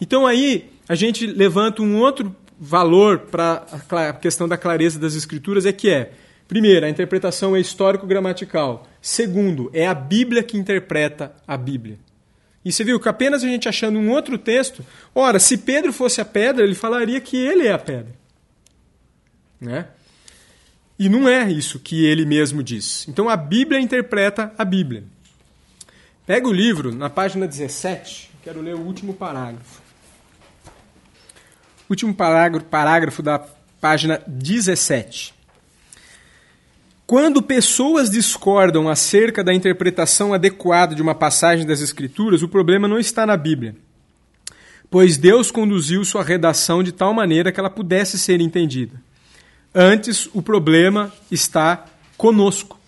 Então 0.01 0.27
aí 0.27 0.71
a 0.89 0.95
gente 0.95 1.27
levanta 1.27 1.83
um 1.83 1.99
outro 1.99 2.35
valor 2.59 3.21
para 3.21 3.65
a 3.91 4.13
questão 4.13 4.47
da 4.47 4.57
clareza 4.57 4.99
das 4.99 5.15
escrituras, 5.15 5.67
é 5.67 5.73
que 5.73 5.91
é, 5.91 6.13
primeiro, 6.47 6.87
a 6.87 6.89
interpretação 6.89 7.57
é 7.57 7.61
histórico-gramatical. 7.61 8.87
Segundo, 9.01 9.71
é 9.73 9.87
a 9.87 9.95
Bíblia 9.95 10.43
que 10.43 10.57
interpreta 10.57 11.35
a 11.47 11.57
Bíblia. 11.57 11.99
E 12.65 12.71
você 12.71 12.85
viu 12.85 13.01
que 13.01 13.09
apenas 13.09 13.43
a 13.43 13.49
gente 13.49 13.69
achando 13.69 13.99
um 13.99 14.11
outro 14.11 14.39
texto, 14.39 14.85
ora, 15.15 15.39
se 15.39 15.59
Pedro 15.59 15.93
fosse 15.93 16.21
a 16.21 16.25
pedra, 16.25 16.65
ele 16.65 16.77
falaria 16.77 17.21
que 17.21 17.37
ele 17.37 17.67
é 17.67 17.73
a 17.73 17.79
pedra. 17.79 18.15
Né? 19.61 19.87
E 20.99 21.09
não 21.09 21.29
é 21.29 21.51
isso 21.51 21.79
que 21.79 22.05
ele 22.05 22.25
mesmo 22.25 22.63
diz. 22.63 23.07
Então 23.09 23.29
a 23.29 23.37
Bíblia 23.37 23.81
interpreta 23.81 24.53
a 24.57 24.65
Bíblia. 24.65 25.05
Pega 26.27 26.47
o 26.47 26.53
livro, 26.53 26.95
na 26.95 27.11
página 27.11 27.47
17, 27.47 28.31
quero 28.45 28.61
ler 28.61 28.75
o 28.75 28.81
último 28.81 29.13
parágrafo. 29.13 29.83
Último 31.91 32.15
parágrafo, 32.15 32.67
parágrafo 32.67 33.23
da 33.23 33.41
página 33.81 34.23
17. 34.27 35.35
Quando 37.05 37.43
pessoas 37.43 38.09
discordam 38.09 38.89
acerca 38.89 39.45
da 39.45 39.53
interpretação 39.53 40.33
adequada 40.33 40.95
de 40.95 41.03
uma 41.03 41.15
passagem 41.15 41.67
das 41.67 41.81
Escrituras, 41.83 42.43
o 42.43 42.49
problema 42.49 42.89
não 42.89 42.99
está 42.99 43.27
na 43.27 43.37
Bíblia, 43.37 43.77
pois 44.89 45.19
Deus 45.19 45.51
conduziu 45.51 46.05
sua 46.05 46.23
redação 46.23 46.83
de 46.83 46.93
tal 46.93 47.13
maneira 47.13 47.53
que 47.53 47.61
ela 47.61 47.69
pudesse 47.69 48.19
ser 48.19 48.41
entendida. 48.41 48.95
Antes, 49.75 50.29
o 50.35 50.43
problema 50.43 51.13
está 51.31 51.87
conosco. 52.17 52.79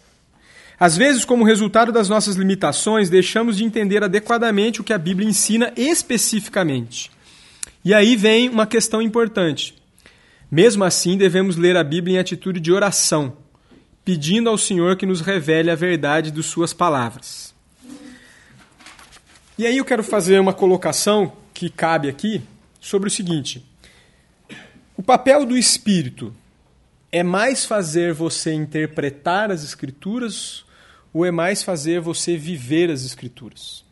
Às 0.79 0.97
vezes, 0.97 1.25
como 1.25 1.45
resultado 1.45 1.91
das 1.91 2.09
nossas 2.09 2.37
limitações, 2.37 3.09
deixamos 3.09 3.57
de 3.57 3.65
entender 3.65 4.05
adequadamente 4.05 4.81
o 4.81 4.85
que 4.85 4.93
a 4.93 4.99
Bíblia 4.99 5.29
ensina 5.29 5.73
especificamente. 5.77 7.11
E 7.83 7.95
aí 7.95 8.17
vem 8.17 8.51
uma 8.51 8.67
questão 8.67 9.01
importante. 9.01 9.75
Mesmo 10.51 10.85
assim, 10.85 11.17
devemos 11.17 11.57
ler 11.57 11.77
a 11.77 11.85
Bíblia 11.85 12.17
em 12.17 12.19
atitude 12.19 12.61
de 12.61 12.73
oração, 12.73 13.37
pedindo 14.05 14.51
ao 14.51 14.59
Senhor 14.59 14.97
que 14.97 15.07
nos 15.07 15.21
revele 15.21 15.71
a 15.71 15.75
verdade 15.75 16.31
de 16.31 16.43
Suas 16.43 16.75
palavras. 16.75 17.55
E 19.57 19.67
aí 19.67 19.79
eu 19.79 19.85
quero 19.85 20.03
fazer 20.03 20.39
uma 20.39 20.53
colocação 20.53 21.33
que 21.55 21.71
cabe 21.71 22.09
aqui 22.09 22.43
sobre 22.81 23.09
o 23.09 23.11
seguinte: 23.11 23.65
o 24.97 25.03
papel 25.03 25.47
do 25.47 25.57
Espírito 25.57 26.35
é 27.15 27.23
mais 27.23 27.65
fazer 27.65 28.13
você 28.13 28.53
interpretar 28.53 29.49
as 29.53 29.63
Escrituras 29.63 30.65
ou 31.13 31.25
é 31.25 31.31
mais 31.31 31.63
fazer 31.63 32.01
você 32.01 32.37
viver 32.37 32.91
as 32.91 33.05
Escrituras? 33.05 33.85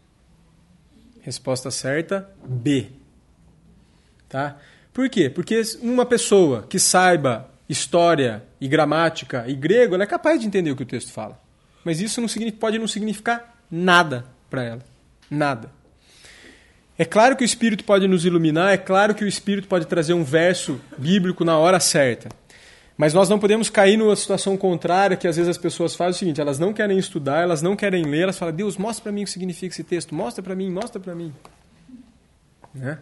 Resposta 1.21 1.71
certa: 1.71 2.29
B. 2.45 2.89
Tá? 4.29 4.59
Por 4.93 5.09
quê? 5.09 5.31
Porque 5.31 5.63
uma 5.81 6.05
pessoa 6.05 6.67
que 6.69 6.81
saiba 6.81 7.49
história 7.69 8.43
e 8.61 8.67
gramática 8.67 9.45
e 9.47 9.55
grego, 9.55 9.95
ela 9.95 10.03
é 10.03 10.07
capaz 10.07 10.41
de 10.41 10.49
entender 10.49 10.73
o 10.73 10.77
que 10.77 10.83
o 10.83 10.87
texto 10.87 11.13
fala. 11.13 11.41
Mas 11.85 12.01
isso 12.01 12.21
não 12.21 12.27
pode 12.59 12.77
não 12.77 12.89
significar 12.89 13.57
nada 13.71 14.27
para 14.51 14.65
ela. 14.65 14.83
Nada. 15.31 15.71
É 16.99 17.05
claro 17.05 17.37
que 17.37 17.45
o 17.45 17.47
Espírito 17.47 17.85
pode 17.85 18.09
nos 18.09 18.25
iluminar, 18.25 18.73
é 18.73 18.77
claro 18.77 19.15
que 19.15 19.25
o 19.25 19.29
Espírito 19.29 19.69
pode 19.69 19.87
trazer 19.87 20.13
um 20.13 20.25
verso 20.25 20.81
bíblico 20.99 21.45
na 21.45 21.57
hora 21.57 21.79
certa. 21.79 22.29
Mas 22.97 23.15
nós 23.15 23.29
não 23.29 23.39
podemos 23.39 23.71
cair 23.71 23.97
numa 23.97 24.15
situação 24.15 24.57
contrária 24.57 25.17
que 25.17 25.27
às 25.27 25.37
vezes 25.37 25.49
as 25.49 25.59
pessoas 25.59 25.95
fazem 25.95 26.13
o 26.13 26.19
seguinte: 26.19 26.41
elas 26.41 26.59
não 26.59 26.73
querem 26.73 26.99
estudar, 26.99 27.43
elas 27.43 27.63
não 27.63 27.75
querem 27.75 28.05
ler, 28.05 28.23
elas 28.23 28.39
falam, 28.39 28.55
Deus, 28.55 28.77
mostra 28.77 29.05
para 29.05 29.13
mim 29.13 29.23
o 29.23 29.25
que 29.25 29.31
significa 29.31 29.73
esse 29.73 29.85
texto, 29.85 30.15
mostra 30.15 30.43
para 30.43 30.55
mim, 30.55 30.71
mostra 30.71 31.01
para 31.01 31.15
mim. 31.15 31.33
Né? 32.75 32.99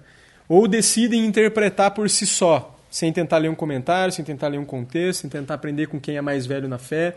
Ou 0.48 0.66
decidem 0.66 1.24
interpretar 1.24 1.92
por 1.92 2.08
si 2.08 2.26
só, 2.26 2.76
sem 2.90 3.12
tentar 3.12 3.38
ler 3.38 3.48
um 3.48 3.54
comentário, 3.54 4.12
sem 4.12 4.24
tentar 4.24 4.48
ler 4.48 4.58
um 4.58 4.64
contexto, 4.64 5.22
sem 5.22 5.30
tentar 5.30 5.54
aprender 5.54 5.86
com 5.86 6.00
quem 6.00 6.16
é 6.16 6.20
mais 6.20 6.46
velho 6.46 6.68
na 6.68 6.78
fé, 6.78 7.16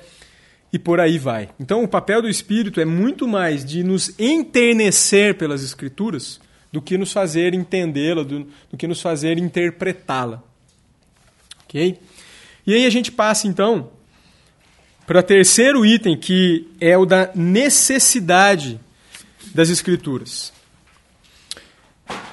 e 0.72 0.80
por 0.80 1.00
aí 1.00 1.18
vai. 1.18 1.50
Então, 1.60 1.84
o 1.84 1.88
papel 1.88 2.22
do 2.22 2.30
Espírito 2.30 2.80
é 2.80 2.86
muito 2.86 3.28
mais 3.28 3.64
de 3.64 3.84
nos 3.84 4.18
enternecer 4.20 5.36
pelas 5.38 5.64
Escrituras 5.64 6.40
do 6.72 6.82
que 6.82 6.98
nos 6.98 7.14
fazer 7.14 7.54
entendê-la, 7.54 8.24
do, 8.24 8.48
do 8.72 8.78
que 8.78 8.88
nos 8.88 9.00
fazer 9.00 9.38
interpretá-la. 9.38 10.42
Ok? 11.66 12.00
E 12.66 12.74
aí 12.74 12.86
a 12.86 12.90
gente 12.90 13.12
passa 13.12 13.48
então 13.48 13.90
para 15.06 15.20
o 15.20 15.24
terceiro 15.24 15.86
item, 15.86 16.18
que 16.18 16.68
é 16.80 16.98
o 16.98 17.06
da 17.06 17.30
necessidade 17.36 18.80
das 19.54 19.70
Escrituras. 19.70 20.54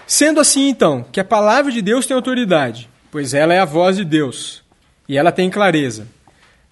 Sendo 0.06 0.40
assim, 0.40 0.68
então, 0.68 1.04
que 1.04 1.20
a 1.20 1.24
palavra 1.24 1.70
de 1.70 1.82
Deus 1.82 2.06
tem 2.06 2.14
autoridade, 2.14 2.88
pois 3.10 3.34
ela 3.34 3.54
é 3.54 3.58
a 3.58 3.64
voz 3.64 3.96
de 3.96 4.04
Deus 4.04 4.62
e 5.08 5.16
ela 5.16 5.32
tem 5.32 5.50
clareza. 5.50 6.06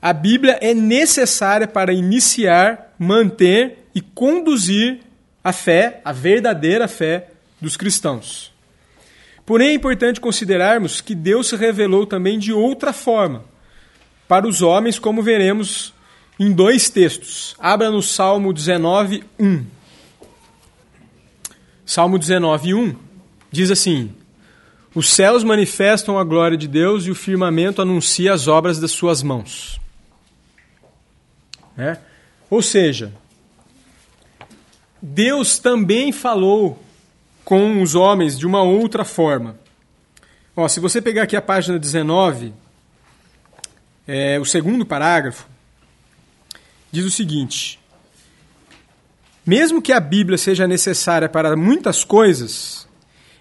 A 0.00 0.12
Bíblia 0.12 0.58
é 0.60 0.72
necessária 0.72 1.66
para 1.66 1.92
iniciar, 1.92 2.94
manter 2.98 3.88
e 3.94 4.00
conduzir 4.00 5.00
a 5.42 5.52
fé, 5.52 6.00
a 6.04 6.12
verdadeira 6.12 6.86
fé 6.86 7.28
dos 7.60 7.76
cristãos. 7.76 8.52
Porém, 9.44 9.70
é 9.70 9.74
importante 9.74 10.20
considerarmos 10.20 11.00
que 11.00 11.14
Deus 11.14 11.48
se 11.48 11.56
revelou 11.56 12.06
também 12.06 12.38
de 12.38 12.52
outra 12.52 12.92
forma 12.92 13.44
para 14.28 14.46
os 14.46 14.60
homens, 14.60 14.98
como 14.98 15.22
veremos 15.22 15.94
em 16.38 16.52
dois 16.52 16.88
textos. 16.90 17.56
Abra 17.58 17.90
no 17.90 18.02
Salmo 18.02 18.52
19, 18.52 19.24
1. 19.40 19.64
Salmo 21.84 22.18
19, 22.18 22.74
1 22.74 22.96
diz 23.50 23.70
assim: 23.70 24.14
Os 24.94 25.08
céus 25.08 25.42
manifestam 25.42 26.18
a 26.18 26.24
glória 26.24 26.56
de 26.56 26.68
Deus 26.68 27.06
e 27.06 27.10
o 27.10 27.14
firmamento 27.14 27.80
anuncia 27.80 28.32
as 28.32 28.46
obras 28.46 28.78
das 28.78 28.90
suas 28.90 29.22
mãos. 29.22 29.80
É? 31.76 31.96
Ou 32.50 32.60
seja, 32.60 33.12
Deus 35.00 35.58
também 35.58 36.12
falou 36.12 36.82
com 37.44 37.80
os 37.80 37.94
homens 37.94 38.38
de 38.38 38.46
uma 38.46 38.62
outra 38.62 39.04
forma. 39.04 39.58
Ó, 40.54 40.66
se 40.68 40.80
você 40.80 41.00
pegar 41.00 41.22
aqui 41.22 41.36
a 41.36 41.42
página 41.42 41.78
19, 41.78 42.52
é, 44.08 44.40
o 44.40 44.44
segundo 44.46 44.86
parágrafo, 44.86 45.46
diz 46.90 47.04
o 47.04 47.10
seguinte: 47.10 47.78
Mesmo 49.44 49.82
que 49.82 49.92
a 49.92 50.00
Bíblia 50.00 50.38
seja 50.38 50.66
necessária 50.66 51.28
para 51.28 51.54
muitas 51.54 52.04
coisas, 52.04 52.88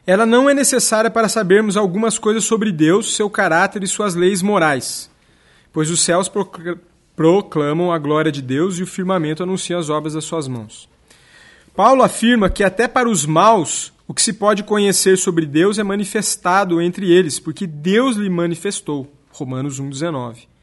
ela 0.06 0.26
não 0.26 0.50
é 0.50 0.54
necessária 0.54 1.10
para 1.10 1.30
sabermos 1.30 1.78
algumas 1.78 2.20
coisas 2.20 2.44
sobre 2.44 2.74
Deus, 2.74 3.16
seu 3.16 3.30
caráter 3.30 3.82
e 3.82 3.88
suas 3.88 4.14
leis 4.14 4.42
morais, 4.42 5.10
pois 5.72 5.90
os 5.90 6.02
céus 6.02 6.30
proclamam 7.16 7.90
a 7.90 7.98
glória 7.98 8.32
de 8.32 8.42
Deus 8.42 8.78
e 8.78 8.84
o 8.84 8.88
firmamento 8.88 9.44
anuncia 9.44 9.78
as 9.78 9.90
obras 9.90 10.14
das 10.14 10.26
suas 10.26 10.50
mãos. 10.50 10.90
Paulo 11.74 12.04
afirma 12.04 12.50
que 12.50 12.64
até 12.64 12.88
para 12.88 13.08
os 13.08 13.26
maus 13.26 13.94
o 14.06 14.14
que 14.14 14.22
se 14.22 14.34
pode 14.34 14.64
conhecer 14.64 15.18
sobre 15.18 15.46
Deus 15.46 15.80
é 15.80 15.84
manifestado 15.84 16.82
entre 16.82 17.12
eles, 17.12 17.40
porque 17.40 17.66
Deus 17.68 18.18
lhe 18.18 18.30
manifestou. 18.30 19.10
Romanos 19.32 19.80
1,19. 19.80 20.57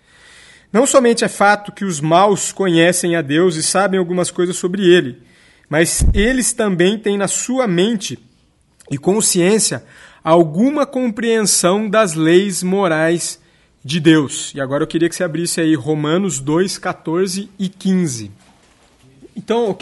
Não 0.74 0.88
somente 0.88 1.24
é 1.24 1.28
fato 1.28 1.70
que 1.70 1.84
os 1.84 2.00
maus 2.00 2.50
conhecem 2.50 3.14
a 3.14 3.22
Deus 3.22 3.54
e 3.54 3.62
sabem 3.62 3.96
algumas 3.96 4.32
coisas 4.32 4.56
sobre 4.56 4.82
ele, 4.82 5.22
mas 5.68 6.04
eles 6.12 6.52
também 6.52 6.98
têm 6.98 7.16
na 7.16 7.28
sua 7.28 7.68
mente 7.68 8.18
e 8.90 8.98
consciência 8.98 9.84
alguma 10.24 10.84
compreensão 10.84 11.88
das 11.88 12.14
leis 12.14 12.64
morais 12.64 13.40
de 13.84 14.00
Deus. 14.00 14.50
E 14.52 14.60
agora 14.60 14.82
eu 14.82 14.88
queria 14.88 15.08
que 15.08 15.14
você 15.14 15.22
abrisse 15.22 15.60
aí 15.60 15.76
Romanos 15.76 16.40
2, 16.40 16.76
14 16.78 17.48
e 17.56 17.68
15. 17.68 18.32
Então, 19.36 19.78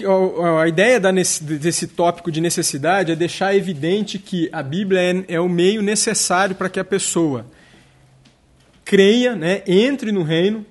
a 0.60 0.68
ideia 0.68 1.00
desse 1.00 1.86
tópico 1.86 2.30
de 2.30 2.38
necessidade 2.38 3.12
é 3.12 3.16
deixar 3.16 3.56
evidente 3.56 4.18
que 4.18 4.46
a 4.52 4.62
Bíblia 4.62 5.00
é, 5.00 5.36
é 5.36 5.40
o 5.40 5.48
meio 5.48 5.80
necessário 5.80 6.54
para 6.54 6.68
que 6.68 6.78
a 6.78 6.84
pessoa 6.84 7.46
creia, 8.84 9.34
né, 9.34 9.62
entre 9.66 10.12
no 10.12 10.22
reino, 10.22 10.66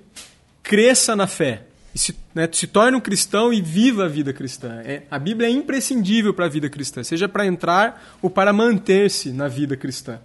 cresça 0.62 1.16
na 1.16 1.26
fé, 1.26 1.64
se, 1.94 2.16
né, 2.34 2.48
se 2.50 2.66
torne 2.66 2.96
um 2.96 3.00
cristão 3.00 3.52
e 3.52 3.60
viva 3.60 4.04
a 4.04 4.08
vida 4.08 4.32
cristã. 4.32 4.80
É, 4.84 5.02
a 5.10 5.18
Bíblia 5.18 5.48
é 5.48 5.50
imprescindível 5.50 6.32
para 6.32 6.46
a 6.46 6.48
vida 6.48 6.68
cristã, 6.70 7.02
seja 7.02 7.28
para 7.28 7.46
entrar 7.46 8.16
ou 8.22 8.30
para 8.30 8.52
manter-se 8.52 9.30
na 9.30 9.48
vida 9.48 9.76
cristã. 9.76 10.18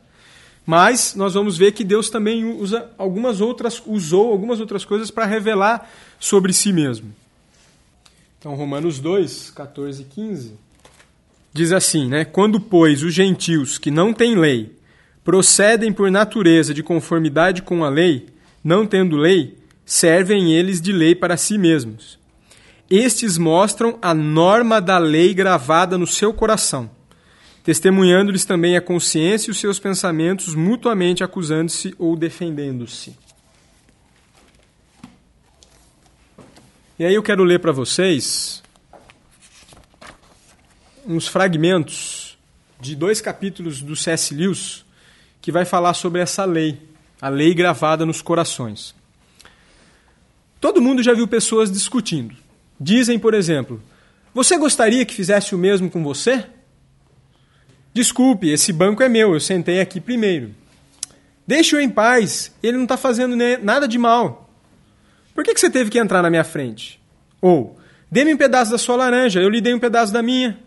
Mas 0.66 1.16
nós 1.16 1.34
vamos 1.34 1.57
ver 1.57 1.72
que 1.72 1.84
Deus 1.84 2.09
também 2.09 2.43
usa 2.43 2.89
algumas 2.97 3.39
outras, 3.39 3.82
usou 3.86 4.32
algumas 4.32 4.59
outras 4.59 4.84
coisas 4.84 5.09
para 5.09 5.26
revelar 5.26 5.89
sobre 6.20 6.51
si 6.51 6.74
mesmo. 6.74 7.14
Então, 8.38 8.53
Romanos 8.53 8.99
2, 8.99 9.51
14 9.51 10.01
e 10.01 10.05
15 10.05 10.68
diz 11.53 11.72
assim, 11.72 12.07
né? 12.07 12.24
Quando, 12.24 12.59
pois, 12.59 13.01
os 13.01 13.14
gentios 13.14 13.78
que 13.78 13.89
não 13.89 14.14
têm 14.14 14.36
lei 14.36 14.76
procedem 15.24 15.91
por 15.91 16.12
natureza 16.12 16.74
de 16.74 16.84
conformidade 16.84 17.62
com 17.62 17.84
a 17.84 17.89
lei, 17.89 18.28
não 18.64 18.86
tendo 18.86 19.18
lei, 19.18 19.57
servem 19.88 20.54
eles 20.54 20.82
de 20.82 20.92
lei 20.92 21.16
para 21.16 21.38
si 21.38 21.58
mesmos. 21.58 22.20
Estes 22.90 23.38
mostram 23.38 23.98
a 24.02 24.14
norma 24.14 24.82
da 24.82 24.98
lei 24.98 25.34
gravada 25.34 25.98
no 25.98 26.06
seu 26.06 26.34
coração, 26.34 26.92
testemunhando-lhes 27.64 28.44
também 28.44 28.76
a 28.76 28.82
consciência 28.82 29.50
e 29.50 29.52
os 29.52 29.60
seus 29.60 29.80
pensamentos, 29.80 30.54
mutuamente 30.54 31.24
acusando-se 31.24 31.96
ou 31.98 32.18
defendendo-se. 32.18 33.18
E 37.00 37.06
aí 37.06 37.14
eu 37.14 37.24
quero 37.24 37.46
ler 37.46 37.60
para 37.60 37.72
vocês 37.72 38.62
uns 41.06 41.30
fragmentos 41.30 42.38
de 42.82 42.94
dois 42.94 43.22
capítulos 43.22 43.82
do 43.82 43.96
C.S. 43.96 44.36
Lewis 44.36 44.86
que 45.42 45.52
vai 45.52 45.64
falar 45.64 45.94
sobre 45.94 46.20
essa 46.20 46.44
lei, 46.44 46.82
a 47.22 47.30
lei 47.30 47.54
gravada 47.54 48.06
nos 48.06 48.22
corações. 48.22 48.97
Todo 50.60 50.82
mundo 50.82 51.03
já 51.03 51.14
viu 51.14 51.28
pessoas 51.28 51.72
discutindo. 51.72 52.36
Dizem, 52.80 53.18
por 53.20 53.34
exemplo, 53.34 53.82
você 54.34 54.58
gostaria 54.58 55.05
que 55.05 55.14
fizesse 55.14 55.55
o 55.55 55.58
mesmo 55.58 55.89
com 55.89 56.03
você? 56.03 56.45
Desculpe, 57.93 58.49
esse 58.49 58.72
banco 58.72 59.01
é 59.01 59.10
meu, 59.10 59.34
eu 59.34 59.39
sentei 59.39 59.80
aqui 59.80 59.99
primeiro. 59.99 60.53
Deixe-o 61.45 61.80
em 61.80 61.89
paz, 61.89 62.51
ele 62.62 62.78
não 62.78 62.84
está 62.84 62.97
fazendo 62.97 63.36
nada 63.64 63.88
de 63.88 63.97
mal. 63.97 64.49
Por 65.34 65.43
que, 65.43 65.53
que 65.53 65.60
você 65.60 65.70
teve 65.70 65.89
que 65.89 65.97
entrar 65.97 66.22
na 66.22 66.30
minha 66.30 66.43
frente? 66.43 66.99
Ou, 67.41 67.78
dê-me 68.12 68.34
um 68.34 68.38
pedaço 68.38 68.72
da 68.72 68.78
sua 68.78 68.95
laranja, 68.95 69.39
eu 69.39 69.49
lhe 69.49 69.62
dei 69.62 69.74
um 69.74 69.80
pedaço 69.80 70.12
da 70.12 70.22
minha. 70.22 70.60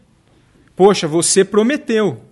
Poxa, 0.74 1.06
você 1.06 1.44
prometeu. 1.44 2.24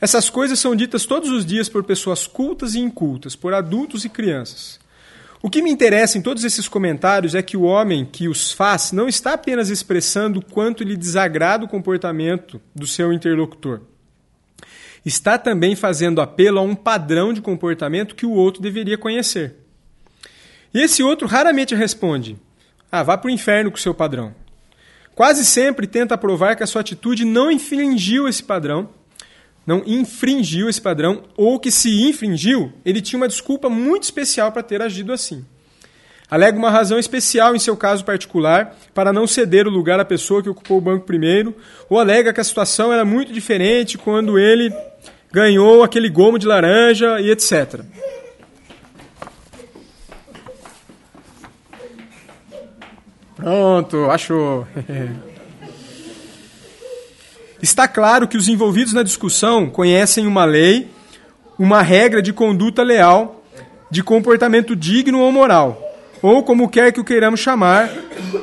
Essas 0.00 0.28
coisas 0.28 0.58
são 0.58 0.76
ditas 0.76 1.06
todos 1.06 1.30
os 1.30 1.46
dias 1.46 1.68
por 1.68 1.82
pessoas 1.82 2.26
cultas 2.26 2.74
e 2.74 2.80
incultas, 2.80 3.34
por 3.34 3.54
adultos 3.54 4.04
e 4.04 4.08
crianças. 4.08 4.78
O 5.44 5.50
que 5.50 5.60
me 5.60 5.70
interessa 5.70 6.16
em 6.16 6.22
todos 6.22 6.42
esses 6.42 6.66
comentários 6.66 7.34
é 7.34 7.42
que 7.42 7.54
o 7.54 7.64
homem 7.64 8.06
que 8.06 8.28
os 8.28 8.50
faz 8.50 8.92
não 8.92 9.06
está 9.06 9.34
apenas 9.34 9.68
expressando 9.68 10.40
quanto 10.40 10.82
lhe 10.82 10.96
desagrada 10.96 11.66
o 11.66 11.68
comportamento 11.68 12.58
do 12.74 12.86
seu 12.86 13.12
interlocutor 13.12 13.82
está 15.04 15.36
também 15.36 15.76
fazendo 15.76 16.22
apelo 16.22 16.58
a 16.58 16.62
um 16.62 16.74
padrão 16.74 17.30
de 17.30 17.42
comportamento 17.42 18.14
que 18.14 18.24
o 18.24 18.30
outro 18.30 18.62
deveria 18.62 18.96
conhecer. 18.96 19.56
E 20.72 20.80
esse 20.80 21.02
outro 21.02 21.28
raramente 21.28 21.74
responde: 21.74 22.38
Ah, 22.90 23.02
vá 23.02 23.18
para 23.18 23.28
o 23.28 23.30
inferno 23.30 23.70
com 23.70 23.76
o 23.76 23.80
seu 23.80 23.92
padrão. 23.92 24.34
Quase 25.14 25.44
sempre 25.44 25.86
tenta 25.86 26.16
provar 26.16 26.56
que 26.56 26.62
a 26.62 26.66
sua 26.66 26.80
atitude 26.80 27.22
não 27.22 27.50
infringiu 27.50 28.26
esse 28.26 28.42
padrão, 28.42 28.88
não 29.66 29.82
infringiu 29.86 30.68
esse 30.68 30.80
padrão, 30.80 31.22
ou 31.36 31.58
que 31.58 31.70
se 31.70 32.02
infringiu, 32.08 32.72
ele 32.84 33.00
tinha 33.00 33.18
uma 33.18 33.28
desculpa 33.28 33.68
muito 33.68 34.04
especial 34.04 34.52
para 34.52 34.62
ter 34.62 34.82
agido 34.82 35.12
assim. 35.12 35.44
Alega 36.30 36.58
uma 36.58 36.70
razão 36.70 36.98
especial 36.98 37.54
em 37.54 37.58
seu 37.58 37.76
caso 37.76 38.04
particular 38.04 38.76
para 38.94 39.12
não 39.12 39.26
ceder 39.26 39.66
o 39.66 39.70
lugar 39.70 40.00
à 40.00 40.04
pessoa 40.04 40.42
que 40.42 40.48
ocupou 40.48 40.78
o 40.78 40.80
banco 40.80 41.06
primeiro, 41.06 41.54
ou 41.88 41.98
alega 41.98 42.32
que 42.32 42.40
a 42.40 42.44
situação 42.44 42.92
era 42.92 43.04
muito 43.04 43.32
diferente 43.32 43.98
quando 43.98 44.38
ele 44.38 44.72
ganhou 45.32 45.82
aquele 45.82 46.08
gomo 46.08 46.38
de 46.38 46.46
laranja 46.46 47.20
e 47.20 47.30
etc. 47.30 47.80
Pronto, 53.36 54.10
achou. 54.10 54.66
Está 57.64 57.88
claro 57.88 58.28
que 58.28 58.36
os 58.36 58.46
envolvidos 58.46 58.92
na 58.92 59.02
discussão 59.02 59.70
conhecem 59.70 60.26
uma 60.26 60.44
lei, 60.44 60.86
uma 61.58 61.80
regra 61.80 62.20
de 62.20 62.30
conduta 62.30 62.82
leal, 62.82 63.42
de 63.90 64.02
comportamento 64.02 64.76
digno 64.76 65.18
ou 65.20 65.32
moral, 65.32 65.82
ou 66.20 66.42
como 66.42 66.68
quer 66.68 66.92
que 66.92 67.00
o 67.00 67.04
queiramos 67.04 67.40
chamar, 67.40 67.88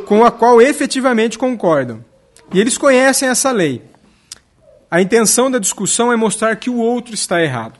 com 0.08 0.26
a 0.26 0.32
qual 0.32 0.60
efetivamente 0.60 1.38
concordam. 1.38 2.04
E 2.52 2.60
eles 2.60 2.80
conhecem 2.80 3.30
essa 3.30 3.52
lei. 3.52 3.84
A 4.90 5.00
intenção 5.00 5.52
da 5.52 5.60
discussão 5.60 6.12
é 6.12 6.16
mostrar 6.16 6.56
que 6.56 6.72
o 6.72 6.78
outro 6.78 7.14
está 7.14 7.44
errado. 7.44 7.76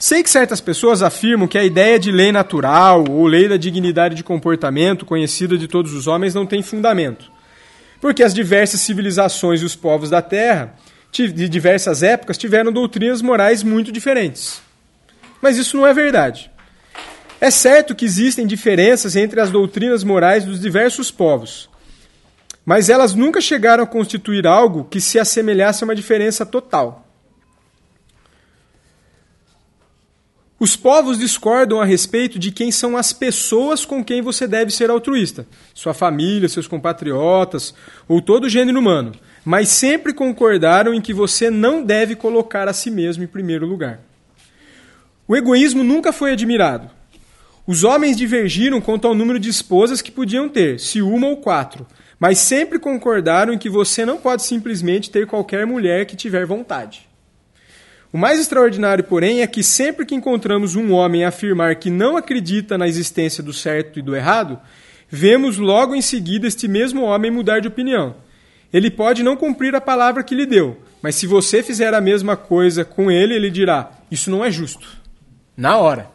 Sei 0.00 0.20
que 0.20 0.28
certas 0.28 0.60
pessoas 0.60 1.00
afirmam 1.00 1.46
que 1.46 1.58
a 1.58 1.64
ideia 1.64 1.96
de 1.96 2.10
lei 2.10 2.32
natural 2.32 3.04
ou 3.08 3.24
lei 3.24 3.46
da 3.46 3.56
dignidade 3.56 4.16
de 4.16 4.24
comportamento, 4.24 5.06
conhecida 5.06 5.56
de 5.56 5.68
todos 5.68 5.94
os 5.94 6.08
homens, 6.08 6.34
não 6.34 6.44
tem 6.44 6.60
fundamento. 6.60 7.30
Porque 8.00 8.22
as 8.22 8.32
diversas 8.32 8.80
civilizações 8.80 9.60
e 9.60 9.64
os 9.64 9.76
povos 9.76 10.08
da 10.08 10.22
Terra, 10.22 10.74
de 11.12 11.48
diversas 11.48 12.02
épocas, 12.02 12.38
tiveram 12.38 12.72
doutrinas 12.72 13.20
morais 13.20 13.62
muito 13.62 13.92
diferentes. 13.92 14.62
Mas 15.42 15.56
isso 15.56 15.76
não 15.76 15.86
é 15.86 15.92
verdade. 15.92 16.50
É 17.40 17.50
certo 17.50 17.94
que 17.94 18.04
existem 18.04 18.46
diferenças 18.46 19.16
entre 19.16 19.40
as 19.40 19.50
doutrinas 19.50 20.04
morais 20.04 20.44
dos 20.44 20.60
diversos 20.60 21.10
povos, 21.10 21.70
mas 22.66 22.90
elas 22.90 23.14
nunca 23.14 23.40
chegaram 23.40 23.82
a 23.82 23.86
constituir 23.86 24.46
algo 24.46 24.84
que 24.84 25.00
se 25.00 25.18
assemelhasse 25.18 25.82
a 25.82 25.86
uma 25.86 25.94
diferença 25.94 26.44
total. 26.44 27.09
Os 30.62 30.76
povos 30.76 31.18
discordam 31.18 31.80
a 31.80 31.86
respeito 31.86 32.38
de 32.38 32.52
quem 32.52 32.70
são 32.70 32.94
as 32.94 33.14
pessoas 33.14 33.86
com 33.86 34.04
quem 34.04 34.20
você 34.20 34.46
deve 34.46 34.70
ser 34.70 34.90
altruísta, 34.90 35.46
sua 35.72 35.94
família, 35.94 36.50
seus 36.50 36.66
compatriotas 36.66 37.72
ou 38.06 38.20
todo 38.20 38.44
o 38.44 38.48
gênero 38.50 38.78
humano, 38.78 39.12
mas 39.42 39.70
sempre 39.70 40.12
concordaram 40.12 40.92
em 40.92 41.00
que 41.00 41.14
você 41.14 41.48
não 41.48 41.82
deve 41.82 42.14
colocar 42.14 42.68
a 42.68 42.74
si 42.74 42.90
mesmo 42.90 43.24
em 43.24 43.26
primeiro 43.26 43.64
lugar. 43.64 44.00
O 45.26 45.34
egoísmo 45.34 45.82
nunca 45.82 46.12
foi 46.12 46.32
admirado. 46.32 46.90
Os 47.66 47.82
homens 47.82 48.14
divergiram 48.14 48.82
quanto 48.82 49.08
ao 49.08 49.14
número 49.14 49.38
de 49.38 49.48
esposas 49.48 50.02
que 50.02 50.12
podiam 50.12 50.46
ter, 50.46 50.78
se 50.78 51.00
uma 51.00 51.26
ou 51.26 51.38
quatro, 51.38 51.86
mas 52.18 52.36
sempre 52.36 52.78
concordaram 52.78 53.54
em 53.54 53.58
que 53.58 53.70
você 53.70 54.04
não 54.04 54.18
pode 54.18 54.42
simplesmente 54.42 55.10
ter 55.10 55.26
qualquer 55.26 55.66
mulher 55.66 56.04
que 56.04 56.16
tiver 56.16 56.44
vontade. 56.44 57.08
O 58.12 58.18
mais 58.18 58.40
extraordinário, 58.40 59.04
porém, 59.04 59.40
é 59.40 59.46
que 59.46 59.62
sempre 59.62 60.04
que 60.04 60.14
encontramos 60.14 60.74
um 60.74 60.92
homem 60.92 61.24
afirmar 61.24 61.76
que 61.76 61.90
não 61.90 62.16
acredita 62.16 62.76
na 62.76 62.88
existência 62.88 63.42
do 63.42 63.52
certo 63.52 63.98
e 63.98 64.02
do 64.02 64.16
errado, 64.16 64.58
vemos 65.08 65.58
logo 65.58 65.94
em 65.94 66.02
seguida 66.02 66.46
este 66.46 66.66
mesmo 66.66 67.02
homem 67.02 67.30
mudar 67.30 67.60
de 67.60 67.68
opinião. 67.68 68.16
Ele 68.72 68.90
pode 68.90 69.22
não 69.22 69.36
cumprir 69.36 69.74
a 69.74 69.80
palavra 69.80 70.24
que 70.24 70.34
lhe 70.34 70.46
deu, 70.46 70.80
mas 71.00 71.14
se 71.14 71.26
você 71.26 71.62
fizer 71.62 71.94
a 71.94 72.00
mesma 72.00 72.36
coisa 72.36 72.84
com 72.84 73.10
ele, 73.10 73.34
ele 73.34 73.50
dirá: 73.50 73.90
Isso 74.10 74.30
não 74.30 74.44
é 74.44 74.50
justo. 74.50 74.88
Na 75.56 75.76
hora. 75.76 76.10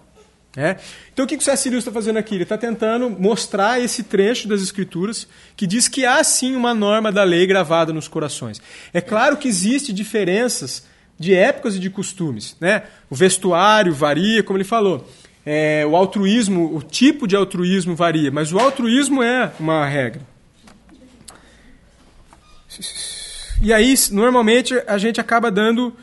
É? 0.58 0.78
Então 1.14 1.26
o 1.26 1.28
que 1.28 1.36
o 1.36 1.41
C.S. 1.41 1.70
Lewis 1.70 1.82
está 1.82 1.91
fazendo 1.91 2.16
aqui? 2.16 2.34
Ele 2.36 2.43
está 2.43 2.58
tentando 2.58 3.10
mostrar 3.10 3.82
esse 3.82 4.04
trecho 4.04 4.48
das 4.48 4.62
Escrituras 4.62 5.28
que 5.54 5.68
diz 5.68 5.89
que 5.89 6.06
há 6.06 6.24
sim 6.24 6.56
uma 6.56 6.74
norma 6.74 7.12
da 7.12 7.26
lei 7.26 7.46
gravada 7.46 7.91
nos 7.91 8.08
corações. 8.08 8.62
É 8.93 9.02
claro 9.02 9.36
que 9.36 9.50
existem 9.50 9.93
diferenças 9.93 10.86
de 11.18 11.34
épocas 11.34 11.76
e 11.76 11.80
de 11.80 11.89
costumes. 11.89 12.55
Né? 12.59 12.84
O 13.09 13.16
vestuário 13.16 13.93
varia, 13.93 14.43
como 14.43 14.57
ele 14.57 14.63
falou. 14.63 15.07
É, 15.45 15.86
o 15.86 15.95
altruísmo, 15.95 16.76
o 16.76 16.82
tipo 16.82 17.28
de 17.28 17.36
altruísmo 17.36 17.95
varia, 17.95 18.32
mas 18.32 18.51
o 18.51 18.59
altruísmo 18.59 19.22
é 19.22 19.51
uma 19.59 19.86
regra. 19.86 20.22
E 23.61 23.72
aí, 23.72 23.93
normalmente, 24.11 24.74
a 24.88 24.97
gente 24.97 25.22
acaba 25.22 25.51
dando 25.51 25.93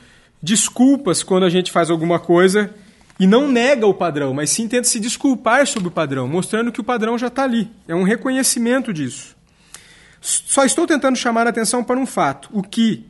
desculpas 0.43 1.23
quando 1.23 1.45
a 1.45 1.51
gente 1.51 1.71
faz 1.71 1.91
alguma 1.91 2.19
coisa 2.19 2.73
e 3.19 3.27
não 3.27 3.49
nega 3.49 3.87
o 3.87 3.95
padrão, 3.95 4.33
mas 4.35 4.51
sim 4.51 4.67
tenta 4.67 4.89
se 4.89 4.99
desculpar 4.99 5.67
sobre 5.67 5.89
o 5.89 5.93
padrão, 5.93 6.27
mostrando 6.27 6.73
que 6.73 6.81
o 6.81 6.85
padrão 6.85 7.19
já 7.19 7.29
está 7.29 7.45
ali. 7.45 7.71
É 7.87 7.95
um 7.95 8.03
reconhecimento 8.03 8.93
disso. 8.93 9.37
Só 10.21 10.65
estou 10.65 10.87
tentando 10.87 11.17
chamar 11.17 11.47
a 11.47 11.51
atenção 11.51 11.85
para 11.85 11.99
um 11.99 12.07
fato: 12.07 12.49
o 12.53 12.63
que, 12.63 13.05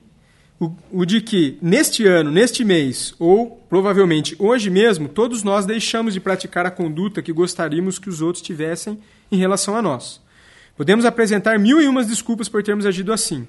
o, 0.65 1.01
o 1.01 1.05
de 1.05 1.21
que 1.21 1.59
neste 1.61 2.07
ano, 2.07 2.31
neste 2.31 2.65
mês, 2.65 3.15
ou 3.19 3.63
provavelmente 3.69 4.37
hoje 4.39 4.71
mesmo, 4.71 5.09
todos 5.09 5.43
nós 5.43 5.67
deixamos 5.67 6.15
de 6.15 6.21
praticar 6.21 6.67
a 6.67 6.71
conduta 6.71 7.23
que 7.23 7.33
gostaríamos 7.33 7.99
que 7.99 8.09
os 8.09 8.23
outros 8.23 8.43
tivessem 8.43 8.99
em 9.31 9.37
relação 9.37 9.77
a 9.77 9.83
nós. 9.83 10.21
Podemos 10.77 11.05
apresentar 11.05 11.59
mil 11.59 11.81
e 11.81 11.89
umas 11.89 12.07
desculpas 12.07 12.49
por 12.49 12.63
termos 12.63 12.87
agido 12.87 13.13
assim. 13.13 13.47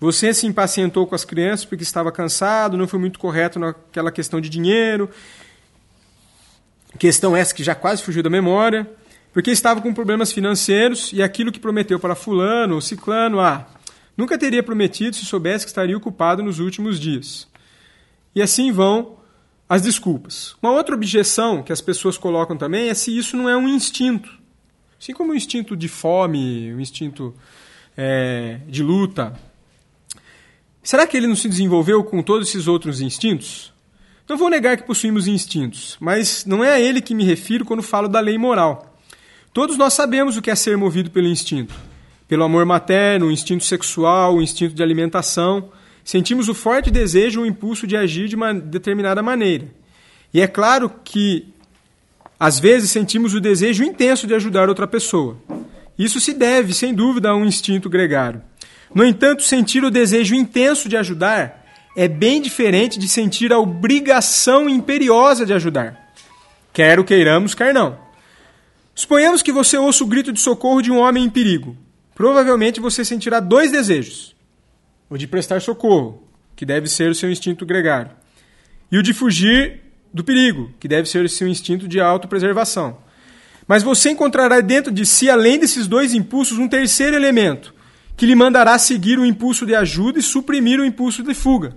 Você 0.00 0.32
se 0.32 0.46
impacientou 0.46 1.06
com 1.06 1.14
as 1.14 1.24
crianças 1.24 1.64
porque 1.64 1.82
estava 1.82 2.10
cansado, 2.10 2.76
não 2.76 2.88
foi 2.88 2.98
muito 2.98 3.18
correto 3.18 3.58
naquela 3.58 4.10
questão 4.10 4.40
de 4.40 4.48
dinheiro, 4.48 5.10
Questão 6.98 7.36
essa 7.36 7.54
que 7.54 7.62
já 7.62 7.74
quase 7.74 8.02
fugiu 8.02 8.22
da 8.22 8.30
memória, 8.30 8.88
porque 9.32 9.50
estava 9.50 9.80
com 9.80 9.92
problemas 9.92 10.32
financeiros 10.32 11.12
e 11.12 11.22
aquilo 11.22 11.52
que 11.52 11.60
prometeu 11.60 12.00
para 12.00 12.14
fulano 12.14 12.76
ou 12.76 12.80
ciclano, 12.80 13.38
ah, 13.38 13.66
nunca 14.16 14.38
teria 14.38 14.62
prometido 14.62 15.14
se 15.14 15.24
soubesse 15.24 15.64
que 15.64 15.70
estaria 15.70 15.96
ocupado 15.96 16.42
nos 16.42 16.58
últimos 16.58 16.98
dias. 16.98 17.48
E 18.34 18.42
assim 18.42 18.72
vão 18.72 19.16
as 19.68 19.82
desculpas. 19.82 20.56
Uma 20.62 20.72
outra 20.72 20.94
objeção 20.94 21.62
que 21.62 21.72
as 21.72 21.80
pessoas 21.80 22.16
colocam 22.16 22.56
também 22.56 22.88
é 22.88 22.94
se 22.94 23.16
isso 23.16 23.36
não 23.36 23.48
é 23.48 23.56
um 23.56 23.68
instinto. 23.68 24.30
Assim 25.00 25.12
como 25.12 25.32
um 25.32 25.34
instinto 25.34 25.76
de 25.76 25.88
fome, 25.88 26.72
um 26.72 26.80
instinto 26.80 27.34
é, 27.96 28.60
de 28.68 28.82
luta. 28.82 29.38
Será 30.82 31.06
que 31.06 31.16
ele 31.16 31.26
não 31.26 31.36
se 31.36 31.48
desenvolveu 31.48 32.04
com 32.04 32.22
todos 32.22 32.48
esses 32.48 32.68
outros 32.68 33.00
instintos? 33.00 33.72
Não 34.28 34.36
vou 34.36 34.48
negar 34.48 34.76
que 34.76 34.82
possuímos 34.82 35.28
instintos, 35.28 35.96
mas 36.00 36.44
não 36.44 36.64
é 36.64 36.72
a 36.72 36.80
ele 36.80 37.00
que 37.00 37.14
me 37.14 37.24
refiro 37.24 37.64
quando 37.64 37.82
falo 37.82 38.08
da 38.08 38.20
lei 38.20 38.36
moral. 38.36 38.96
Todos 39.52 39.76
nós 39.76 39.94
sabemos 39.94 40.36
o 40.36 40.42
que 40.42 40.50
é 40.50 40.54
ser 40.54 40.76
movido 40.76 41.10
pelo 41.10 41.28
instinto. 41.28 41.74
Pelo 42.28 42.44
amor 42.44 42.64
materno, 42.66 43.26
o 43.26 43.32
instinto 43.32 43.64
sexual, 43.64 44.36
o 44.36 44.42
instinto 44.42 44.74
de 44.74 44.82
alimentação. 44.82 45.70
Sentimos 46.04 46.48
o 46.48 46.54
forte 46.54 46.90
desejo 46.90 47.40
ou 47.40 47.46
impulso 47.46 47.86
de 47.86 47.96
agir 47.96 48.28
de 48.28 48.36
uma 48.36 48.52
determinada 48.52 49.22
maneira. 49.22 49.66
E 50.34 50.40
é 50.40 50.46
claro 50.46 50.90
que, 51.04 51.46
às 52.38 52.58
vezes, 52.58 52.90
sentimos 52.90 53.34
o 53.34 53.40
desejo 53.40 53.84
intenso 53.84 54.26
de 54.26 54.34
ajudar 54.34 54.68
outra 54.68 54.86
pessoa. 54.86 55.36
Isso 55.98 56.20
se 56.20 56.34
deve, 56.34 56.74
sem 56.74 56.92
dúvida, 56.92 57.30
a 57.30 57.36
um 57.36 57.44
instinto 57.44 57.88
gregário. 57.88 58.42
No 58.94 59.04
entanto, 59.04 59.42
sentir 59.42 59.84
o 59.84 59.90
desejo 59.90 60.34
intenso 60.34 60.88
de 60.88 60.96
ajudar 60.96 61.64
é 61.96 62.06
bem 62.06 62.42
diferente 62.42 62.98
de 62.98 63.08
sentir 63.08 63.52
a 63.52 63.58
obrigação 63.58 64.68
imperiosa 64.68 65.46
de 65.46 65.54
ajudar. 65.54 66.12
Quer 66.72 67.00
o 67.00 67.04
queiramos, 67.04 67.54
quer 67.54 67.72
não. 67.72 67.98
Suponhamos 68.94 69.42
que 69.42 69.50
você 69.50 69.78
ouça 69.78 70.04
o 70.04 70.06
grito 70.06 70.32
de 70.32 70.40
socorro 70.40 70.82
de 70.82 70.90
um 70.90 70.98
homem 70.98 71.24
em 71.24 71.30
perigo. 71.30 71.76
Provavelmente 72.16 72.80
você 72.80 73.04
sentirá 73.04 73.40
dois 73.40 73.70
desejos: 73.70 74.34
o 75.10 75.18
de 75.18 75.28
prestar 75.28 75.60
socorro, 75.60 76.26
que 76.56 76.64
deve 76.64 76.88
ser 76.88 77.10
o 77.10 77.14
seu 77.14 77.30
instinto 77.30 77.66
gregário, 77.66 78.10
e 78.90 78.96
o 78.96 79.02
de 79.02 79.12
fugir 79.12 79.82
do 80.14 80.24
perigo, 80.24 80.72
que 80.80 80.88
deve 80.88 81.06
ser 81.06 81.22
o 81.22 81.28
seu 81.28 81.46
instinto 81.46 81.86
de 81.86 82.00
autopreservação. 82.00 82.96
Mas 83.68 83.82
você 83.82 84.10
encontrará 84.10 84.62
dentro 84.62 84.90
de 84.90 85.04
si, 85.04 85.28
além 85.28 85.58
desses 85.58 85.86
dois 85.86 86.14
impulsos, 86.14 86.56
um 86.56 86.66
terceiro 86.66 87.14
elemento, 87.14 87.74
que 88.16 88.24
lhe 88.24 88.34
mandará 88.34 88.78
seguir 88.78 89.18
o 89.18 89.26
impulso 89.26 89.66
de 89.66 89.74
ajuda 89.74 90.18
e 90.18 90.22
suprimir 90.22 90.80
o 90.80 90.86
impulso 90.86 91.22
de 91.22 91.34
fuga. 91.34 91.76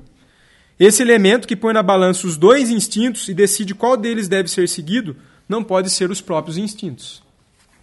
Esse 0.80 1.02
elemento 1.02 1.50
que 1.50 1.56
põe 1.58 1.74
na 1.74 1.84
balança 1.84 2.26
os 2.26 2.38
dois 2.38 2.70
instintos 2.70 3.28
e 3.28 3.34
decide 3.34 3.76
qual 3.76 3.98
deles 3.98 4.30
deve 4.30 4.48
ser 4.48 4.70
seguido 4.70 5.18
não 5.50 5.62
pode 5.62 5.90
ser 5.90 6.10
os 6.10 6.22
próprios 6.22 6.58
instintos. 6.58 7.28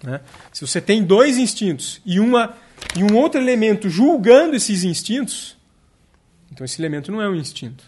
Né? 0.03 0.21
Se 0.53 0.67
você 0.67 0.81
tem 0.81 1.03
dois 1.03 1.39
instintos 1.39 2.01
e, 2.05 2.21
uma, 2.21 2.55
e 2.97 3.03
um 3.03 3.17
outro 3.17 3.41
elemento 3.41 3.89
julgando 3.89 4.57
esses 4.57 4.85
instintos, 4.85 5.57
então 6.53 6.65
esse 6.65 6.81
elemento 6.81 7.11
não 7.11 7.21
é 7.21 7.29
um 7.29 7.35
instinto. 7.35 7.85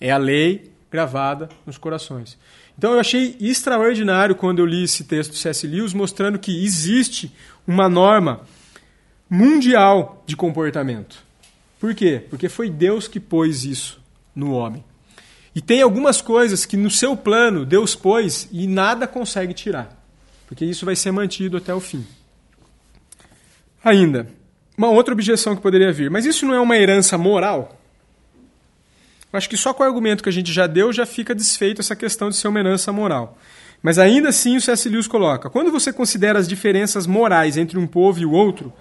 É 0.00 0.10
a 0.10 0.16
lei 0.16 0.70
gravada 0.90 1.48
nos 1.66 1.76
corações. 1.76 2.38
Então 2.76 2.92
eu 2.92 3.00
achei 3.00 3.36
extraordinário 3.40 4.36
quando 4.36 4.60
eu 4.60 4.66
li 4.66 4.84
esse 4.84 5.04
texto 5.04 5.32
do 5.32 5.36
C.S. 5.36 5.66
Lewis 5.66 5.92
mostrando 5.92 6.38
que 6.38 6.64
existe 6.64 7.32
uma 7.66 7.88
norma 7.88 8.42
mundial 9.28 10.22
de 10.26 10.36
comportamento. 10.36 11.22
Por 11.78 11.94
quê? 11.94 12.24
Porque 12.30 12.48
foi 12.48 12.70
Deus 12.70 13.06
que 13.06 13.20
pôs 13.20 13.64
isso 13.64 14.00
no 14.34 14.52
homem. 14.52 14.84
E 15.54 15.60
tem 15.60 15.82
algumas 15.82 16.20
coisas 16.20 16.64
que 16.64 16.76
no 16.76 16.90
seu 16.90 17.16
plano 17.16 17.66
Deus 17.66 17.96
pôs 17.96 18.48
e 18.52 18.66
nada 18.66 19.06
consegue 19.08 19.52
tirar, 19.52 19.97
porque 20.48 20.64
isso 20.64 20.86
vai 20.86 20.96
ser 20.96 21.12
mantido 21.12 21.58
até 21.58 21.74
o 21.74 21.78
fim. 21.78 22.04
Ainda, 23.84 24.26
uma 24.76 24.88
outra 24.88 25.12
objeção 25.12 25.54
que 25.54 25.60
poderia 25.60 25.92
vir, 25.92 26.10
mas 26.10 26.24
isso 26.24 26.46
não 26.46 26.54
é 26.54 26.60
uma 26.60 26.76
herança 26.76 27.18
moral? 27.18 27.78
Acho 29.30 29.48
que 29.48 29.58
só 29.58 29.74
com 29.74 29.82
o 29.82 29.86
argumento 29.86 30.22
que 30.22 30.28
a 30.28 30.32
gente 30.32 30.50
já 30.50 30.66
deu 30.66 30.90
já 30.90 31.04
fica 31.04 31.34
desfeito 31.34 31.82
essa 31.82 31.94
questão 31.94 32.30
de 32.30 32.36
ser 32.36 32.48
uma 32.48 32.58
herança 32.58 32.90
moral. 32.90 33.36
Mas 33.82 33.98
ainda 33.98 34.30
assim 34.30 34.56
o 34.56 34.60
C.S. 34.60 34.88
Lewis 34.88 35.06
coloca: 35.06 35.50
quando 35.50 35.70
você 35.70 35.92
considera 35.92 36.38
as 36.38 36.48
diferenças 36.48 37.06
morais 37.06 37.58
entre 37.58 37.78
um 37.78 37.86
povo 37.86 38.18
e 38.18 38.24
o 38.24 38.32
outro, 38.32 38.72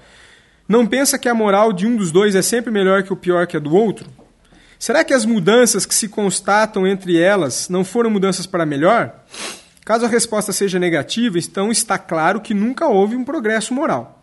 não 0.68 0.88
pensa 0.88 1.20
que 1.20 1.28
a 1.28 1.36
moral 1.36 1.74
de 1.74 1.86
um 1.86 1.98
dos 1.98 2.12
dois 2.12 2.34
é 2.34 2.42
sempre 2.42 2.72
melhor 2.72 3.04
que 3.04 3.12
o 3.12 3.18
pior 3.18 3.46
que 3.46 3.58
a 3.58 3.60
do 3.60 3.76
outro? 3.76 4.10
Será 4.80 5.04
que 5.04 5.14
as 5.14 5.26
mudanças 5.26 5.86
que 5.86 5.94
se 5.94 6.08
constatam 6.08 6.88
entre 6.88 7.20
elas 7.20 7.68
não 7.68 7.84
foram 7.84 8.10
mudanças 8.10 8.46
para 8.46 8.66
melhor? 8.66 9.14
Caso 9.88 10.04
a 10.04 10.10
resposta 10.10 10.52
seja 10.52 10.78
negativa, 10.78 11.40
então 11.40 11.72
está 11.72 11.98
claro 11.98 12.42
que 12.42 12.54
nunca 12.54 12.90
houve 12.90 13.16
um 13.16 13.24
progresso 13.24 13.74
moral. 13.74 14.22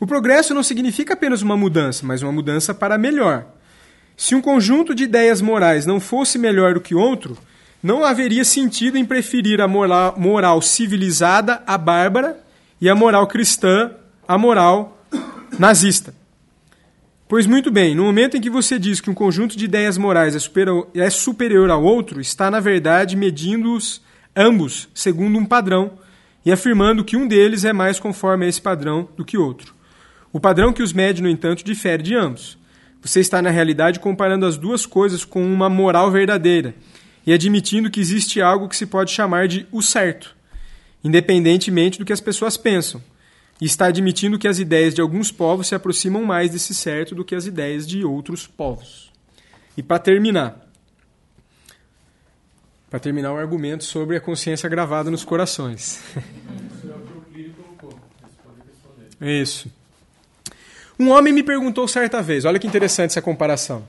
O 0.00 0.06
progresso 0.06 0.54
não 0.54 0.62
significa 0.62 1.12
apenas 1.12 1.42
uma 1.42 1.58
mudança, 1.58 2.06
mas 2.06 2.22
uma 2.22 2.32
mudança 2.32 2.72
para 2.72 2.96
melhor. 2.96 3.44
Se 4.16 4.34
um 4.34 4.40
conjunto 4.40 4.94
de 4.94 5.04
ideias 5.04 5.42
morais 5.42 5.84
não 5.84 6.00
fosse 6.00 6.38
melhor 6.38 6.72
do 6.72 6.80
que 6.80 6.94
outro, 6.94 7.36
não 7.82 8.02
haveria 8.02 8.46
sentido 8.46 8.96
em 8.96 9.04
preferir 9.04 9.60
a 9.60 9.68
moral, 9.68 10.62
civilizada 10.62 11.62
à 11.66 11.76
bárbara 11.76 12.40
e 12.80 12.88
a 12.88 12.94
moral 12.94 13.26
cristã 13.26 13.90
à 14.26 14.38
moral 14.38 15.04
nazista. 15.58 16.14
Pois 17.28 17.46
muito 17.46 17.70
bem, 17.70 17.94
no 17.94 18.04
momento 18.04 18.38
em 18.38 18.40
que 18.40 18.48
você 18.48 18.78
diz 18.78 19.02
que 19.02 19.10
um 19.10 19.14
conjunto 19.14 19.54
de 19.54 19.66
ideias 19.66 19.98
morais 19.98 20.34
é 20.34 20.38
superior, 20.38 20.88
é 20.94 21.10
superior 21.10 21.68
ao 21.68 21.84
outro, 21.84 22.22
está 22.22 22.50
na 22.50 22.58
verdade 22.58 23.14
medindo-os 23.18 24.02
ambos 24.36 24.88
segundo 24.94 25.38
um 25.38 25.44
padrão 25.44 25.92
e 26.44 26.52
afirmando 26.52 27.04
que 27.04 27.16
um 27.16 27.26
deles 27.26 27.64
é 27.64 27.72
mais 27.72 27.98
conforme 27.98 28.46
a 28.46 28.48
esse 28.48 28.60
padrão 28.60 29.08
do 29.16 29.24
que 29.24 29.38
outro. 29.38 29.74
O 30.32 30.40
padrão 30.40 30.72
que 30.72 30.82
os 30.82 30.92
mede, 30.92 31.22
no 31.22 31.28
entanto, 31.28 31.64
difere 31.64 32.02
de 32.02 32.14
ambos. 32.14 32.58
Você 33.00 33.20
está, 33.20 33.40
na 33.40 33.50
realidade, 33.50 34.00
comparando 34.00 34.46
as 34.46 34.56
duas 34.56 34.84
coisas 34.84 35.24
com 35.24 35.44
uma 35.44 35.68
moral 35.68 36.10
verdadeira 36.10 36.74
e 37.26 37.32
admitindo 37.32 37.90
que 37.90 38.00
existe 38.00 38.40
algo 38.42 38.68
que 38.68 38.76
se 38.76 38.86
pode 38.86 39.10
chamar 39.10 39.48
de 39.48 39.66
o 39.70 39.82
certo, 39.82 40.34
independentemente 41.02 41.98
do 41.98 42.04
que 42.04 42.12
as 42.12 42.20
pessoas 42.20 42.56
pensam 42.56 43.00
e 43.60 43.66
está 43.66 43.86
admitindo 43.86 44.38
que 44.38 44.48
as 44.48 44.58
ideias 44.58 44.94
de 44.94 45.00
alguns 45.00 45.30
povos 45.30 45.68
se 45.68 45.74
aproximam 45.74 46.24
mais 46.24 46.50
desse 46.50 46.74
certo 46.74 47.14
do 47.14 47.24
que 47.24 47.34
as 47.34 47.46
ideias 47.46 47.86
de 47.86 48.04
outros 48.04 48.46
povos. 48.46 49.12
E 49.76 49.82
para 49.82 49.98
terminar, 49.98 50.63
para 52.94 53.00
terminar 53.00 53.32
o 53.32 53.36
argumento 53.36 53.82
sobre 53.82 54.16
a 54.16 54.20
consciência 54.20 54.68
gravada 54.68 55.10
nos 55.10 55.24
corações. 55.24 56.00
Isso. 59.20 59.68
Um 60.96 61.10
homem 61.10 61.32
me 61.32 61.42
perguntou 61.42 61.88
certa 61.88 62.22
vez, 62.22 62.44
olha 62.44 62.56
que 62.56 62.68
interessante 62.68 63.10
essa 63.10 63.20
comparação. 63.20 63.84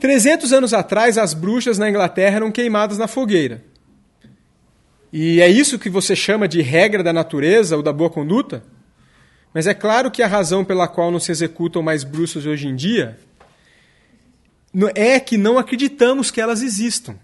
300 0.00 0.50
anos 0.54 0.72
atrás, 0.72 1.18
as 1.18 1.34
bruxas 1.34 1.76
na 1.76 1.90
Inglaterra 1.90 2.36
eram 2.36 2.50
queimadas 2.50 2.96
na 2.96 3.06
fogueira. 3.06 3.62
E 5.12 5.42
é 5.42 5.48
isso 5.50 5.78
que 5.78 5.90
você 5.90 6.16
chama 6.16 6.48
de 6.48 6.62
regra 6.62 7.02
da 7.02 7.12
natureza 7.12 7.76
ou 7.76 7.82
da 7.82 7.92
boa 7.92 8.08
conduta? 8.08 8.64
Mas 9.52 9.66
é 9.66 9.74
claro 9.74 10.10
que 10.10 10.22
a 10.22 10.26
razão 10.26 10.64
pela 10.64 10.88
qual 10.88 11.10
não 11.10 11.20
se 11.20 11.30
executam 11.30 11.82
mais 11.82 12.02
bruxas 12.02 12.46
hoje 12.46 12.66
em 12.66 12.74
dia 12.74 13.18
é 14.94 15.20
que 15.20 15.36
não 15.36 15.58
acreditamos 15.58 16.30
que 16.30 16.40
elas 16.40 16.62
existam. 16.62 17.16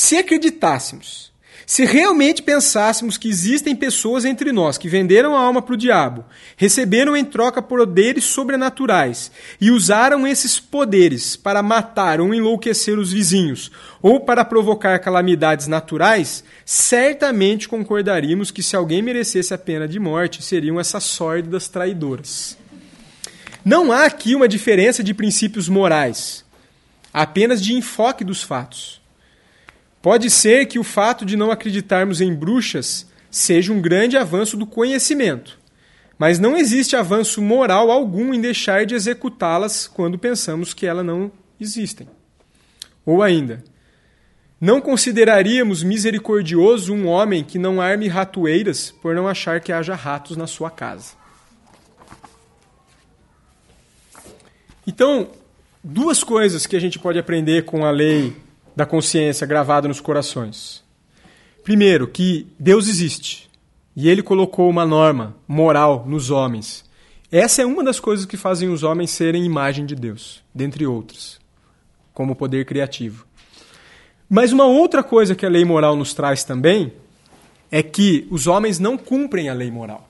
Se 0.00 0.16
acreditássemos 0.16 1.32
se 1.66 1.84
realmente 1.84 2.40
pensássemos 2.40 3.18
que 3.18 3.28
existem 3.28 3.74
pessoas 3.74 4.24
entre 4.24 4.52
nós 4.52 4.78
que 4.78 4.88
venderam 4.88 5.36
a 5.36 5.40
alma 5.40 5.60
para 5.60 5.74
o 5.74 5.76
diabo, 5.76 6.24
receberam 6.56 7.16
em 7.16 7.24
troca 7.24 7.60
poderes 7.60 8.24
sobrenaturais 8.24 9.32
e 9.60 9.72
usaram 9.72 10.24
esses 10.24 10.60
poderes 10.60 11.34
para 11.34 11.64
matar 11.64 12.20
ou 12.20 12.32
enlouquecer 12.32 12.96
os 12.96 13.12
vizinhos 13.12 13.72
ou 14.00 14.20
para 14.20 14.44
provocar 14.44 15.00
calamidades 15.00 15.66
naturais, 15.66 16.44
certamente 16.64 17.68
concordaríamos 17.68 18.52
que 18.52 18.62
se 18.62 18.76
alguém 18.76 19.02
merecesse 19.02 19.52
a 19.52 19.58
pena 19.58 19.88
de 19.88 19.98
morte, 19.98 20.44
seriam 20.44 20.78
essas 20.78 21.02
sórdidas 21.02 21.66
traidoras. 21.66 22.56
Não 23.64 23.90
há 23.90 24.04
aqui 24.04 24.36
uma 24.36 24.46
diferença 24.46 25.02
de 25.02 25.12
princípios 25.12 25.68
morais, 25.68 26.44
apenas 27.12 27.60
de 27.60 27.74
enfoque 27.74 28.24
dos 28.24 28.44
fatos. 28.44 28.97
Pode 30.00 30.30
ser 30.30 30.66
que 30.66 30.78
o 30.78 30.84
fato 30.84 31.24
de 31.24 31.36
não 31.36 31.50
acreditarmos 31.50 32.20
em 32.20 32.32
bruxas 32.34 33.06
seja 33.30 33.72
um 33.72 33.80
grande 33.80 34.16
avanço 34.16 34.56
do 34.56 34.66
conhecimento, 34.66 35.58
mas 36.18 36.38
não 36.38 36.56
existe 36.56 36.96
avanço 36.96 37.42
moral 37.42 37.90
algum 37.90 38.32
em 38.32 38.40
deixar 38.40 38.86
de 38.86 38.94
executá-las 38.94 39.86
quando 39.86 40.18
pensamos 40.18 40.72
que 40.72 40.86
elas 40.86 41.04
não 41.04 41.30
existem. 41.60 42.08
Ou 43.04 43.22
ainda, 43.22 43.62
não 44.60 44.80
consideraríamos 44.80 45.82
misericordioso 45.82 46.92
um 46.92 47.06
homem 47.06 47.44
que 47.44 47.58
não 47.58 47.80
arme 47.80 48.08
ratoeiras 48.08 48.90
por 48.90 49.14
não 49.14 49.28
achar 49.28 49.60
que 49.60 49.72
haja 49.72 49.94
ratos 49.94 50.36
na 50.36 50.46
sua 50.46 50.70
casa. 50.70 51.12
Então, 54.86 55.28
duas 55.84 56.24
coisas 56.24 56.66
que 56.66 56.74
a 56.74 56.80
gente 56.80 56.98
pode 56.98 57.18
aprender 57.18 57.64
com 57.64 57.84
a 57.84 57.90
lei 57.90 58.34
da 58.78 58.86
consciência 58.86 59.44
gravada 59.44 59.88
nos 59.88 60.00
corações. 60.00 60.84
Primeiro, 61.64 62.06
que 62.06 62.46
Deus 62.56 62.86
existe 62.86 63.50
e 63.96 64.08
ele 64.08 64.22
colocou 64.22 64.70
uma 64.70 64.86
norma 64.86 65.34
moral 65.48 66.04
nos 66.06 66.30
homens. 66.30 66.84
Essa 67.28 67.62
é 67.62 67.66
uma 67.66 67.82
das 67.82 67.98
coisas 67.98 68.24
que 68.24 68.36
fazem 68.36 68.68
os 68.68 68.84
homens 68.84 69.10
serem 69.10 69.44
imagem 69.44 69.84
de 69.84 69.96
Deus, 69.96 70.44
dentre 70.54 70.86
outras, 70.86 71.40
como 72.14 72.36
poder 72.36 72.66
criativo. 72.66 73.26
Mas 74.30 74.52
uma 74.52 74.66
outra 74.66 75.02
coisa 75.02 75.34
que 75.34 75.44
a 75.44 75.50
lei 75.50 75.64
moral 75.64 75.96
nos 75.96 76.14
traz 76.14 76.44
também 76.44 76.92
é 77.72 77.82
que 77.82 78.28
os 78.30 78.46
homens 78.46 78.78
não 78.78 78.96
cumprem 78.96 79.48
a 79.48 79.54
lei 79.54 79.72
moral. 79.72 80.08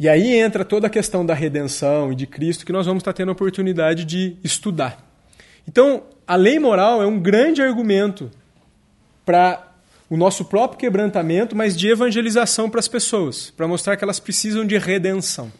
E 0.00 0.08
aí 0.08 0.38
entra 0.38 0.64
toda 0.64 0.86
a 0.86 0.90
questão 0.90 1.24
da 1.26 1.34
redenção 1.34 2.10
e 2.12 2.14
de 2.14 2.26
Cristo 2.26 2.64
que 2.64 2.72
nós 2.72 2.86
vamos 2.86 3.02
estar 3.02 3.12
tendo 3.12 3.28
a 3.28 3.32
oportunidade 3.32 4.06
de 4.06 4.38
estudar. 4.42 5.05
Então, 5.68 6.04
a 6.26 6.36
lei 6.36 6.58
moral 6.58 7.02
é 7.02 7.06
um 7.06 7.18
grande 7.18 7.62
argumento 7.62 8.30
para 9.24 9.72
o 10.08 10.16
nosso 10.16 10.44
próprio 10.44 10.78
quebrantamento, 10.78 11.56
mas 11.56 11.76
de 11.76 11.88
evangelização 11.88 12.70
para 12.70 12.80
as 12.80 12.88
pessoas, 12.88 13.50
para 13.50 13.66
mostrar 13.66 13.96
que 13.96 14.04
elas 14.04 14.20
precisam 14.20 14.64
de 14.64 14.78
redenção. 14.78 15.52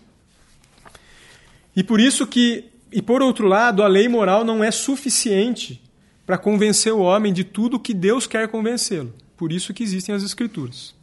E 1.75 1.83
por 1.83 2.01
isso 2.01 2.27
que, 2.27 2.65
e 2.93 3.03
por 3.03 3.23
outro 3.23 3.47
lado, 3.47 3.83
a 3.83 3.89
lei 3.89 4.09
moral 4.09 4.45
não 4.45 4.63
é 4.63 4.71
suficiente 4.71 5.83
para 6.25 6.39
convencer 6.39 6.93
o 6.93 7.01
homem 7.01 7.33
de 7.33 7.45
tudo 7.45 7.79
que 7.79 7.93
Deus 7.93 8.27
quer 8.27 8.49
convencê-lo. 8.49 9.13
Por 9.37 9.53
isso 9.53 9.75
que 9.75 9.83
existem 9.83 10.15
as 10.15 10.23
escrituras. 10.23 10.95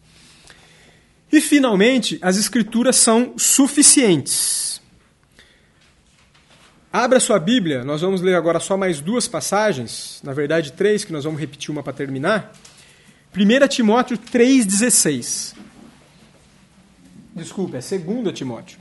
E, 1.34 1.42
finalmente, 1.42 2.20
as 2.22 2.38
Escrituras 2.38 2.96
são 2.96 3.34
suficientes. 3.38 4.80
Abra 6.96 7.20
sua 7.20 7.40
Bíblia, 7.40 7.84
nós 7.84 8.02
vamos 8.02 8.22
ler 8.22 8.36
agora 8.36 8.60
só 8.60 8.78
mais 8.78 9.02
duas 9.02 9.28
passagens, 9.28 10.22
na 10.24 10.32
verdade 10.32 10.74
três, 10.74 11.04
que 11.04 11.12
nós 11.12 11.24
vamos 11.24 11.40
repetir 11.40 11.72
uma 11.72 11.82
para 11.82 11.92
terminar. 11.92 12.54
1 13.36 13.68
Timóteo 13.68 14.16
3,16. 14.16 15.56
Desculpa, 17.34 17.78
é 17.78 17.80
2 17.80 18.32
Timóteo. 18.38 18.78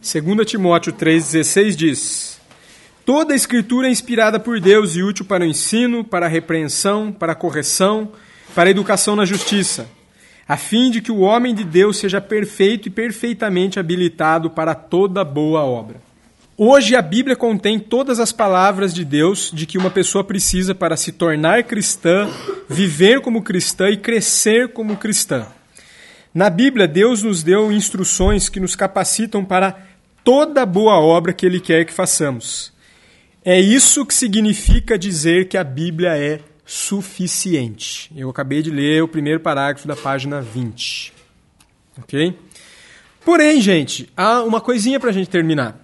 2 0.00 0.46
Timóteo 0.46 0.94
3,16 0.94 1.74
diz: 1.76 2.40
Toda 3.04 3.34
a 3.34 3.36
Escritura 3.36 3.86
é 3.86 3.90
inspirada 3.90 4.40
por 4.40 4.58
Deus 4.58 4.96
e 4.96 5.02
útil 5.02 5.26
para 5.26 5.44
o 5.44 5.46
ensino, 5.46 6.02
para 6.02 6.24
a 6.24 6.28
repreensão, 6.28 7.12
para 7.12 7.32
a 7.32 7.36
correção, 7.36 8.12
para 8.54 8.70
a 8.70 8.70
educação 8.70 9.14
na 9.14 9.26
justiça, 9.26 9.86
a 10.48 10.56
fim 10.56 10.90
de 10.90 11.02
que 11.02 11.12
o 11.12 11.20
homem 11.20 11.54
de 11.54 11.62
Deus 11.62 11.98
seja 11.98 12.22
perfeito 12.22 12.88
e 12.88 12.90
perfeitamente 12.90 13.78
habilitado 13.78 14.48
para 14.48 14.74
toda 14.74 15.22
boa 15.22 15.62
obra. 15.62 16.00
Hoje 16.56 16.96
a 16.96 17.02
Bíblia 17.02 17.36
contém 17.36 17.78
todas 17.78 18.18
as 18.18 18.32
palavras 18.32 18.94
de 18.94 19.04
Deus 19.04 19.50
de 19.52 19.66
que 19.66 19.76
uma 19.76 19.90
pessoa 19.90 20.24
precisa 20.24 20.74
para 20.74 20.96
se 20.96 21.12
tornar 21.12 21.64
cristã, 21.64 22.28
viver 22.66 23.20
como 23.20 23.42
cristã 23.42 23.90
e 23.90 23.98
crescer 23.98 24.72
como 24.72 24.96
cristã. 24.96 25.46
Na 26.34 26.48
Bíblia, 26.48 26.88
Deus 26.88 27.22
nos 27.22 27.42
deu 27.42 27.70
instruções 27.70 28.48
que 28.48 28.58
nos 28.58 28.74
capacitam 28.74 29.44
para 29.44 29.76
toda 30.24 30.64
boa 30.66 30.98
obra 30.98 31.32
que 31.32 31.44
Ele 31.44 31.60
quer 31.60 31.84
que 31.84 31.92
façamos. 31.92 32.72
É 33.44 33.60
isso 33.60 34.04
que 34.04 34.14
significa 34.14 34.98
dizer 34.98 35.46
que 35.46 35.56
a 35.56 35.64
Bíblia 35.64 36.16
é 36.16 36.40
suficiente. 36.68 38.12
Eu 38.14 38.28
acabei 38.28 38.60
de 38.60 38.70
ler 38.70 39.02
o 39.02 39.08
primeiro 39.08 39.40
parágrafo 39.40 39.88
da 39.88 39.96
página 39.96 40.42
20. 40.42 41.14
Ok? 41.96 42.38
Porém, 43.24 43.58
gente, 43.62 44.12
há 44.14 44.42
uma 44.42 44.60
coisinha 44.60 45.00
para 45.00 45.08
a 45.08 45.12
gente 45.12 45.30
terminar. 45.30 45.82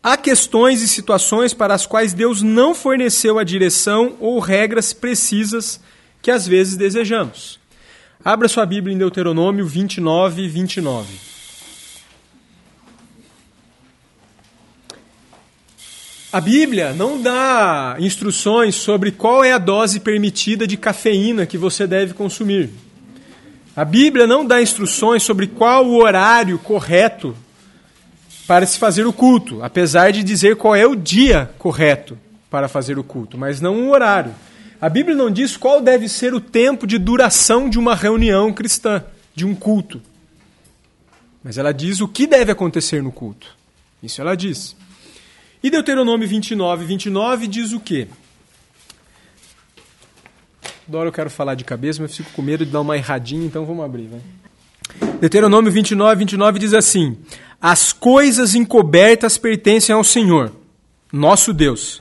Há 0.00 0.16
questões 0.16 0.80
e 0.80 0.86
situações 0.86 1.52
para 1.52 1.74
as 1.74 1.86
quais 1.86 2.12
Deus 2.12 2.40
não 2.40 2.72
forneceu 2.72 3.36
a 3.36 3.42
direção 3.42 4.16
ou 4.20 4.38
regras 4.38 4.92
precisas 4.92 5.80
que 6.22 6.30
às 6.30 6.46
vezes 6.46 6.76
desejamos. 6.76 7.58
Abra 8.24 8.46
sua 8.46 8.64
Bíblia 8.64 8.94
em 8.94 8.98
Deuteronômio 8.98 9.66
29, 9.66 10.46
29. 10.46 11.35
A 16.36 16.40
Bíblia 16.42 16.92
não 16.92 17.18
dá 17.18 17.96
instruções 17.98 18.74
sobre 18.74 19.10
qual 19.10 19.42
é 19.42 19.54
a 19.54 19.58
dose 19.58 19.98
permitida 19.98 20.66
de 20.66 20.76
cafeína 20.76 21.46
que 21.46 21.56
você 21.56 21.86
deve 21.86 22.12
consumir. 22.12 22.68
A 23.74 23.86
Bíblia 23.86 24.26
não 24.26 24.44
dá 24.44 24.60
instruções 24.60 25.22
sobre 25.22 25.46
qual 25.46 25.86
o 25.86 25.96
horário 25.96 26.58
correto 26.58 27.34
para 28.46 28.66
se 28.66 28.78
fazer 28.78 29.06
o 29.06 29.14
culto, 29.14 29.62
apesar 29.62 30.12
de 30.12 30.22
dizer 30.22 30.56
qual 30.56 30.76
é 30.76 30.86
o 30.86 30.94
dia 30.94 31.50
correto 31.56 32.18
para 32.50 32.68
fazer 32.68 32.98
o 32.98 33.02
culto, 33.02 33.38
mas 33.38 33.62
não 33.62 33.88
o 33.88 33.90
horário. 33.90 34.34
A 34.78 34.90
Bíblia 34.90 35.16
não 35.16 35.30
diz 35.30 35.56
qual 35.56 35.80
deve 35.80 36.06
ser 36.06 36.34
o 36.34 36.40
tempo 36.40 36.86
de 36.86 36.98
duração 36.98 37.66
de 37.66 37.78
uma 37.78 37.94
reunião 37.94 38.52
cristã, 38.52 39.02
de 39.34 39.46
um 39.46 39.54
culto. 39.54 40.02
Mas 41.42 41.56
ela 41.56 41.72
diz 41.72 42.02
o 42.02 42.06
que 42.06 42.26
deve 42.26 42.52
acontecer 42.52 43.02
no 43.02 43.10
culto. 43.10 43.56
Isso 44.02 44.20
ela 44.20 44.36
diz. 44.36 44.76
E 45.66 45.70
Deuteronômio 45.70 46.28
29, 46.28 46.84
29 46.84 47.48
diz 47.48 47.72
o 47.72 47.80
quê? 47.80 48.06
Adoro 50.86 51.08
eu 51.08 51.12
quero 51.12 51.28
falar 51.28 51.56
de 51.56 51.64
cabeça, 51.64 52.00
mas 52.00 52.16
fico 52.16 52.30
com 52.30 52.40
medo 52.40 52.64
de 52.64 52.70
dar 52.70 52.82
uma 52.82 52.96
erradinha, 52.96 53.44
então 53.44 53.66
vamos 53.66 53.84
abrir. 53.84 54.06
Vai. 54.06 54.20
Deuteronômio 55.18 55.72
29, 55.72 56.20
29 56.20 56.60
diz 56.60 56.72
assim: 56.72 57.18
As 57.60 57.92
coisas 57.92 58.54
encobertas 58.54 59.38
pertencem 59.38 59.92
ao 59.92 60.04
Senhor, 60.04 60.52
nosso 61.12 61.52
Deus. 61.52 62.00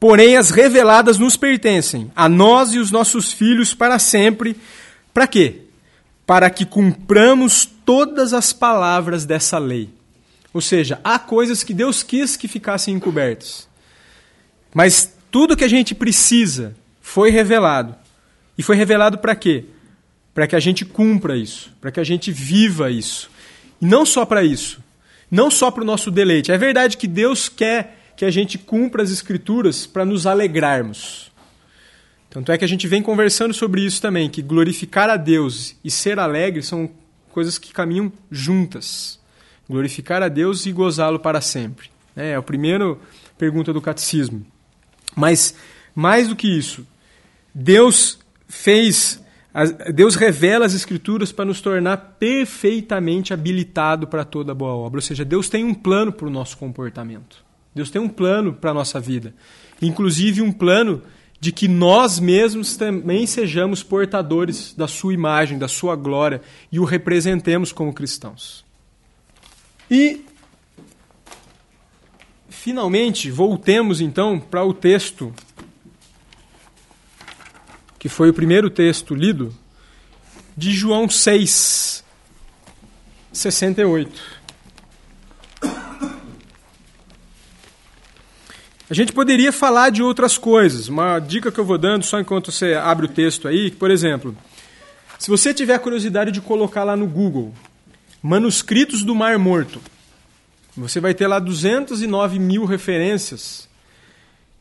Porém, 0.00 0.38
as 0.38 0.48
reveladas 0.48 1.18
nos 1.18 1.36
pertencem, 1.36 2.10
a 2.16 2.26
nós 2.26 2.72
e 2.72 2.78
os 2.78 2.90
nossos 2.90 3.34
filhos 3.34 3.74
para 3.74 3.98
sempre. 3.98 4.56
Para 5.12 5.26
quê? 5.26 5.60
Para 6.26 6.48
que 6.48 6.64
cumpramos 6.64 7.68
todas 7.84 8.32
as 8.32 8.50
palavras 8.50 9.26
dessa 9.26 9.58
lei. 9.58 9.90
Ou 10.54 10.60
seja, 10.60 11.00
há 11.02 11.18
coisas 11.18 11.64
que 11.64 11.74
Deus 11.74 12.04
quis 12.04 12.36
que 12.36 12.46
ficassem 12.46 12.94
encobertas. 12.94 13.68
Mas 14.72 15.12
tudo 15.28 15.56
que 15.56 15.64
a 15.64 15.68
gente 15.68 15.96
precisa 15.96 16.76
foi 17.02 17.30
revelado. 17.30 17.96
E 18.56 18.62
foi 18.62 18.76
revelado 18.76 19.18
para 19.18 19.34
quê? 19.34 19.64
Para 20.32 20.46
que 20.46 20.54
a 20.54 20.60
gente 20.60 20.84
cumpra 20.84 21.36
isso, 21.36 21.72
para 21.80 21.90
que 21.90 21.98
a 21.98 22.04
gente 22.04 22.30
viva 22.30 22.88
isso. 22.88 23.28
E 23.82 23.84
não 23.84 24.06
só 24.06 24.24
para 24.24 24.44
isso, 24.44 24.80
não 25.28 25.50
só 25.50 25.72
para 25.72 25.82
o 25.82 25.86
nosso 25.86 26.08
deleite. 26.08 26.52
É 26.52 26.56
verdade 26.56 26.96
que 26.96 27.08
Deus 27.08 27.48
quer 27.48 28.12
que 28.16 28.24
a 28.24 28.30
gente 28.30 28.56
cumpra 28.56 29.02
as 29.02 29.10
Escrituras 29.10 29.88
para 29.88 30.04
nos 30.04 30.24
alegrarmos. 30.24 31.32
Tanto 32.30 32.52
é 32.52 32.58
que 32.58 32.64
a 32.64 32.68
gente 32.68 32.86
vem 32.86 33.02
conversando 33.02 33.52
sobre 33.52 33.84
isso 33.84 34.00
também, 34.00 34.30
que 34.30 34.40
glorificar 34.40 35.10
a 35.10 35.16
Deus 35.16 35.74
e 35.82 35.90
ser 35.90 36.20
alegre 36.20 36.62
são 36.62 36.88
coisas 37.32 37.58
que 37.58 37.72
caminham 37.72 38.12
juntas 38.30 39.18
glorificar 39.68 40.22
a 40.22 40.28
Deus 40.28 40.66
e 40.66 40.72
gozá-lo 40.72 41.18
para 41.18 41.40
sempre. 41.40 41.88
É 42.16 42.34
a 42.34 42.42
primeira 42.42 42.96
pergunta 43.36 43.72
do 43.72 43.80
catecismo. 43.80 44.44
Mas, 45.16 45.54
mais 45.94 46.28
do 46.28 46.36
que 46.36 46.48
isso, 46.48 46.86
Deus 47.54 48.18
fez, 48.48 49.22
Deus 49.94 50.16
revela 50.16 50.66
as 50.66 50.74
Escrituras 50.74 51.32
para 51.32 51.44
nos 51.44 51.60
tornar 51.60 51.96
perfeitamente 52.18 53.32
habilitado 53.32 54.06
para 54.06 54.24
toda 54.24 54.54
boa 54.54 54.74
obra. 54.74 54.98
Ou 54.98 55.02
seja, 55.02 55.24
Deus 55.24 55.48
tem 55.48 55.64
um 55.64 55.74
plano 55.74 56.12
para 56.12 56.26
o 56.26 56.30
nosso 56.30 56.56
comportamento. 56.56 57.44
Deus 57.74 57.90
tem 57.90 58.00
um 58.00 58.08
plano 58.08 58.52
para 58.52 58.70
a 58.70 58.74
nossa 58.74 59.00
vida. 59.00 59.34
Inclusive 59.82 60.40
um 60.40 60.52
plano 60.52 61.02
de 61.40 61.52
que 61.52 61.68
nós 61.68 62.18
mesmos 62.18 62.76
também 62.76 63.26
sejamos 63.26 63.82
portadores 63.82 64.72
da 64.74 64.88
sua 64.88 65.12
imagem, 65.12 65.58
da 65.58 65.68
sua 65.68 65.94
glória 65.94 66.40
e 66.72 66.78
o 66.78 66.84
representemos 66.84 67.72
como 67.72 67.92
cristãos. 67.92 68.64
E, 69.90 70.24
finalmente, 72.48 73.30
voltemos 73.30 74.00
então 74.00 74.40
para 74.40 74.64
o 74.64 74.72
texto, 74.72 75.34
que 77.98 78.08
foi 78.08 78.30
o 78.30 78.34
primeiro 78.34 78.70
texto 78.70 79.14
lido, 79.14 79.54
de 80.56 80.72
João 80.72 81.08
6, 81.08 82.04
68. 83.32 84.34
A 88.88 88.92
gente 88.94 89.12
poderia 89.12 89.50
falar 89.50 89.90
de 89.90 90.02
outras 90.02 90.36
coisas. 90.36 90.88
Uma 90.88 91.18
dica 91.18 91.50
que 91.50 91.58
eu 91.58 91.64
vou 91.64 91.78
dando, 91.78 92.04
só 92.04 92.20
enquanto 92.20 92.52
você 92.52 92.74
abre 92.74 93.06
o 93.06 93.08
texto 93.08 93.48
aí, 93.48 93.70
por 93.70 93.90
exemplo, 93.90 94.36
se 95.18 95.30
você 95.30 95.54
tiver 95.54 95.78
curiosidade 95.78 96.30
de 96.30 96.40
colocar 96.40 96.84
lá 96.84 96.94
no 96.94 97.06
Google 97.06 97.52
manuscritos 98.24 99.02
do 99.04 99.14
Mar 99.14 99.38
Morto. 99.38 99.82
Você 100.74 100.98
vai 100.98 101.12
ter 101.12 101.26
lá 101.26 101.38
209 101.38 102.38
mil 102.38 102.64
referências 102.64 103.68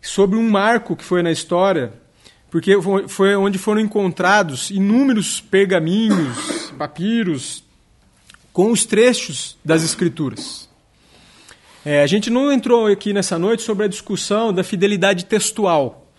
sobre 0.02 0.38
um 0.38 0.50
marco 0.50 0.98
que 0.98 1.04
foi 1.06 1.24
na 1.24 1.32
história, 1.32 1.94
porque 2.52 2.74
foi 3.08 3.34
onde 3.38 3.58
foram 3.58 3.80
encontrados 3.80 4.70
inúmeros 4.70 5.40
pergaminhos, 5.40 6.74
papiros, 6.78 7.64
com 8.52 8.70
os 8.70 8.86
trechos 8.86 9.58
das 9.64 9.82
Escrituras. 9.82 10.70
É, 11.86 12.04
a 12.04 12.08
gente 12.08 12.30
não 12.30 12.52
entrou 12.52 12.88
aqui 12.88 13.14
nessa 13.14 13.40
noite 13.40 13.64
sobre 13.64 13.86
a 13.86 13.90
discussão 13.90 14.52
da 14.52 14.62
fidelidade 14.62 15.24
textual, 15.24 16.12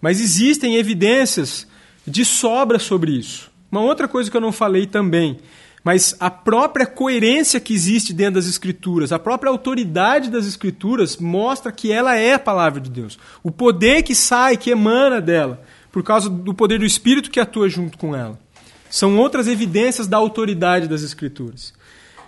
mas 0.00 0.20
existem 0.20 0.76
evidências 0.76 1.66
de 2.06 2.24
sobra 2.24 2.78
sobre 2.78 3.10
isso. 3.10 3.50
Uma 3.72 3.80
outra 3.80 4.06
coisa 4.06 4.30
que 4.30 4.36
eu 4.36 4.40
não 4.40 4.52
falei 4.52 4.86
também 4.86 5.40
mas 5.84 6.14
a 6.20 6.30
própria 6.30 6.86
coerência 6.86 7.58
que 7.58 7.74
existe 7.74 8.12
dentro 8.12 8.34
das 8.34 8.46
Escrituras, 8.46 9.10
a 9.12 9.18
própria 9.18 9.50
autoridade 9.50 10.30
das 10.30 10.46
Escrituras 10.46 11.16
mostra 11.16 11.72
que 11.72 11.90
ela 11.90 12.16
é 12.16 12.34
a 12.34 12.38
palavra 12.38 12.80
de 12.80 12.88
Deus. 12.88 13.18
O 13.42 13.50
poder 13.50 14.02
que 14.02 14.14
sai, 14.14 14.56
que 14.56 14.70
emana 14.70 15.20
dela, 15.20 15.62
por 15.90 16.02
causa 16.02 16.30
do 16.30 16.54
poder 16.54 16.78
do 16.78 16.84
Espírito 16.84 17.30
que 17.30 17.40
atua 17.40 17.68
junto 17.68 17.98
com 17.98 18.14
ela. 18.14 18.38
São 18.88 19.18
outras 19.18 19.48
evidências 19.48 20.06
da 20.06 20.16
autoridade 20.16 20.86
das 20.86 21.02
Escrituras. 21.02 21.72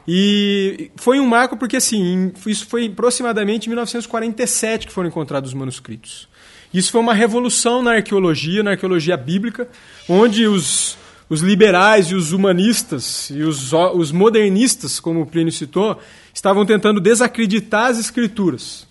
E 0.06 0.90
foi 0.96 1.20
um 1.20 1.26
marco 1.26 1.56
porque, 1.56 1.76
assim, 1.76 2.32
isso 2.46 2.66
foi 2.66 2.86
aproximadamente 2.86 3.66
em 3.66 3.70
1947 3.70 4.86
que 4.86 4.92
foram 4.92 5.08
encontrados 5.08 5.50
os 5.50 5.54
manuscritos. 5.54 6.28
Isso 6.72 6.90
foi 6.90 7.00
uma 7.00 7.14
revolução 7.14 7.82
na 7.82 7.92
arqueologia, 7.92 8.62
na 8.62 8.72
arqueologia 8.72 9.16
bíblica, 9.16 9.68
onde 10.08 10.46
os 10.46 10.98
os 11.28 11.40
liberais 11.40 12.06
e 12.06 12.14
os 12.14 12.32
humanistas 12.32 13.30
e 13.30 13.42
os, 13.42 13.72
os 13.72 14.12
modernistas, 14.12 15.00
como 15.00 15.22
o 15.22 15.26
Plínio 15.26 15.52
citou, 15.52 15.98
estavam 16.32 16.66
tentando 16.66 17.00
desacreditar 17.00 17.86
as 17.86 17.98
escrituras. 17.98 18.86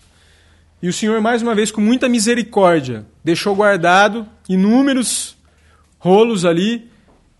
E 0.81 0.89
o 0.89 0.93
Senhor, 0.93 1.21
mais 1.21 1.41
uma 1.41 1.55
vez, 1.55 1.71
com 1.71 1.79
muita 1.79 2.09
misericórdia, 2.09 3.05
deixou 3.23 3.55
guardado 3.55 4.27
inúmeros 4.49 5.37
rolos 5.97 6.43
ali 6.43 6.91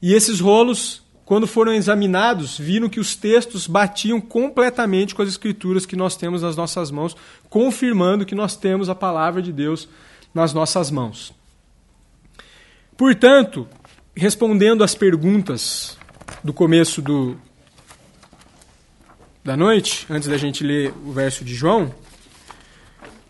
E 0.01 0.13
esses 0.13 0.41
rolos, 0.41 1.01
quando 1.23 1.47
foram 1.47 1.73
examinados, 1.73 2.57
viram 2.57 2.89
que 2.89 2.99
os 2.99 3.15
textos 3.15 3.67
batiam 3.67 4.19
completamente 4.19 5.15
com 5.15 5.21
as 5.21 5.29
escrituras 5.29 5.85
que 5.85 5.95
nós 5.95 6.17
temos 6.17 6.41
nas 6.41 6.57
nossas 6.57 6.91
mãos, 6.91 7.15
confirmando 7.49 8.25
que 8.25 8.35
nós 8.35 8.57
temos 8.57 8.89
a 8.89 8.95
palavra 8.95 9.41
de 9.41 9.53
Deus 9.53 9.87
nas 10.33 10.53
nossas 10.53 10.91
mãos. 10.91 11.33
Portanto, 12.97 13.65
respondendo 14.15 14.83
às 14.83 14.95
perguntas 14.95 15.97
do 16.43 16.53
começo 16.53 17.01
do, 17.01 17.37
da 19.43 19.57
noite, 19.57 20.05
antes 20.09 20.27
da 20.29 20.37
gente 20.37 20.63
ler 20.63 20.93
o 21.05 21.11
verso 21.11 21.43
de 21.43 21.53
João, 21.53 21.93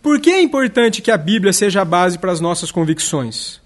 por 0.01 0.19
que 0.19 0.29
é 0.29 0.41
importante 0.41 1.01
que 1.01 1.11
a 1.11 1.17
Bíblia 1.17 1.53
seja 1.53 1.81
a 1.81 1.85
base 1.85 2.19
para 2.19 2.31
as 2.31 2.41
nossas 2.41 2.71
convicções? 2.71 3.61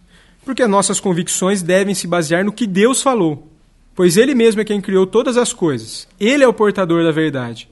Porque 0.46 0.62
as 0.62 0.70
nossas 0.70 1.00
convicções 1.00 1.62
devem 1.62 1.96
se 1.96 2.08
basear 2.08 2.46
no 2.46 2.52
que 2.52 2.68
Deus 2.68 3.02
falou, 3.02 3.52
pois 3.96 4.16
Ele 4.18 4.36
mesmo 4.36 4.62
é 4.62 4.66
quem 4.66 4.80
criou 4.80 5.08
todas 5.08 5.36
as 5.36 5.52
coisas. 5.52 6.08
Ele 6.20 6.44
é 6.44 6.48
o 6.48 6.54
portador 6.54 7.04
da 7.04 7.12
verdade. 7.12 7.68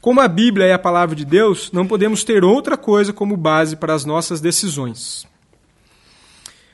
Como 0.00 0.20
a 0.20 0.28
Bíblia 0.28 0.66
é 0.66 0.72
a 0.72 0.78
palavra 0.78 1.16
de 1.16 1.24
Deus, 1.24 1.70
não 1.72 1.86
podemos 1.86 2.22
ter 2.22 2.44
outra 2.44 2.76
coisa 2.76 3.12
como 3.12 3.36
base 3.36 3.76
para 3.76 3.94
as 3.94 4.04
nossas 4.04 4.40
decisões. 4.40 5.26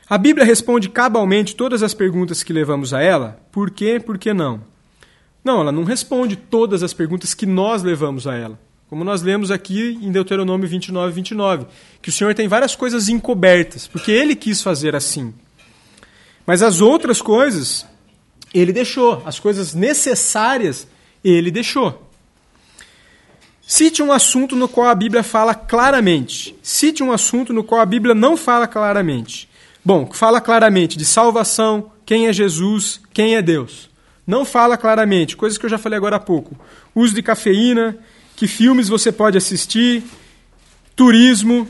A 0.08 0.16
Bíblia 0.16 0.46
responde 0.46 0.88
cabalmente 0.88 1.56
todas 1.56 1.82
as 1.82 1.92
perguntas 1.92 2.44
que 2.44 2.52
levamos 2.52 2.94
a 2.94 3.02
ela? 3.02 3.40
Por 3.50 3.72
quê? 3.72 3.98
Por 3.98 4.16
que 4.16 4.32
não? 4.32 4.60
Não, 5.42 5.60
ela 5.60 5.72
não 5.72 5.82
responde 5.82 6.36
todas 6.36 6.84
as 6.84 6.92
perguntas 6.92 7.34
que 7.34 7.44
nós 7.44 7.82
levamos 7.82 8.24
a 8.24 8.36
ela. 8.36 8.56
Como 8.88 9.02
nós 9.02 9.20
lemos 9.22 9.50
aqui 9.50 9.98
em 10.00 10.12
Deuteronômio 10.12 10.68
29, 10.68 11.12
29, 11.12 11.66
que 12.00 12.08
o 12.08 12.12
Senhor 12.12 12.32
tem 12.34 12.46
várias 12.46 12.76
coisas 12.76 13.08
encobertas, 13.08 13.88
porque 13.88 14.12
Ele 14.12 14.36
quis 14.36 14.62
fazer 14.62 14.94
assim. 14.94 15.34
Mas 16.46 16.62
as 16.62 16.80
outras 16.80 17.20
coisas, 17.20 17.84
Ele 18.54 18.72
deixou. 18.72 19.24
As 19.26 19.40
coisas 19.40 19.74
necessárias, 19.74 20.86
Ele 21.24 21.50
deixou. 21.50 22.08
Cite 23.60 24.04
um 24.04 24.12
assunto 24.12 24.54
no 24.54 24.68
qual 24.68 24.86
a 24.86 24.94
Bíblia 24.94 25.24
fala 25.24 25.52
claramente. 25.52 26.56
Cite 26.62 27.02
um 27.02 27.10
assunto 27.10 27.52
no 27.52 27.64
qual 27.64 27.80
a 27.80 27.86
Bíblia 27.86 28.14
não 28.14 28.36
fala 28.36 28.68
claramente. 28.68 29.48
Bom, 29.86 30.10
fala 30.12 30.40
claramente 30.40 30.98
de 30.98 31.04
salvação, 31.04 31.92
quem 32.04 32.26
é 32.26 32.32
Jesus, 32.32 33.00
quem 33.14 33.36
é 33.36 33.40
Deus. 33.40 33.88
Não 34.26 34.44
fala 34.44 34.76
claramente, 34.76 35.36
coisas 35.36 35.56
que 35.56 35.64
eu 35.64 35.70
já 35.70 35.78
falei 35.78 35.96
agora 35.96 36.16
há 36.16 36.18
pouco. 36.18 36.58
Uso 36.92 37.14
de 37.14 37.22
cafeína, 37.22 37.96
que 38.34 38.48
filmes 38.48 38.88
você 38.88 39.12
pode 39.12 39.38
assistir, 39.38 40.02
turismo, 40.96 41.68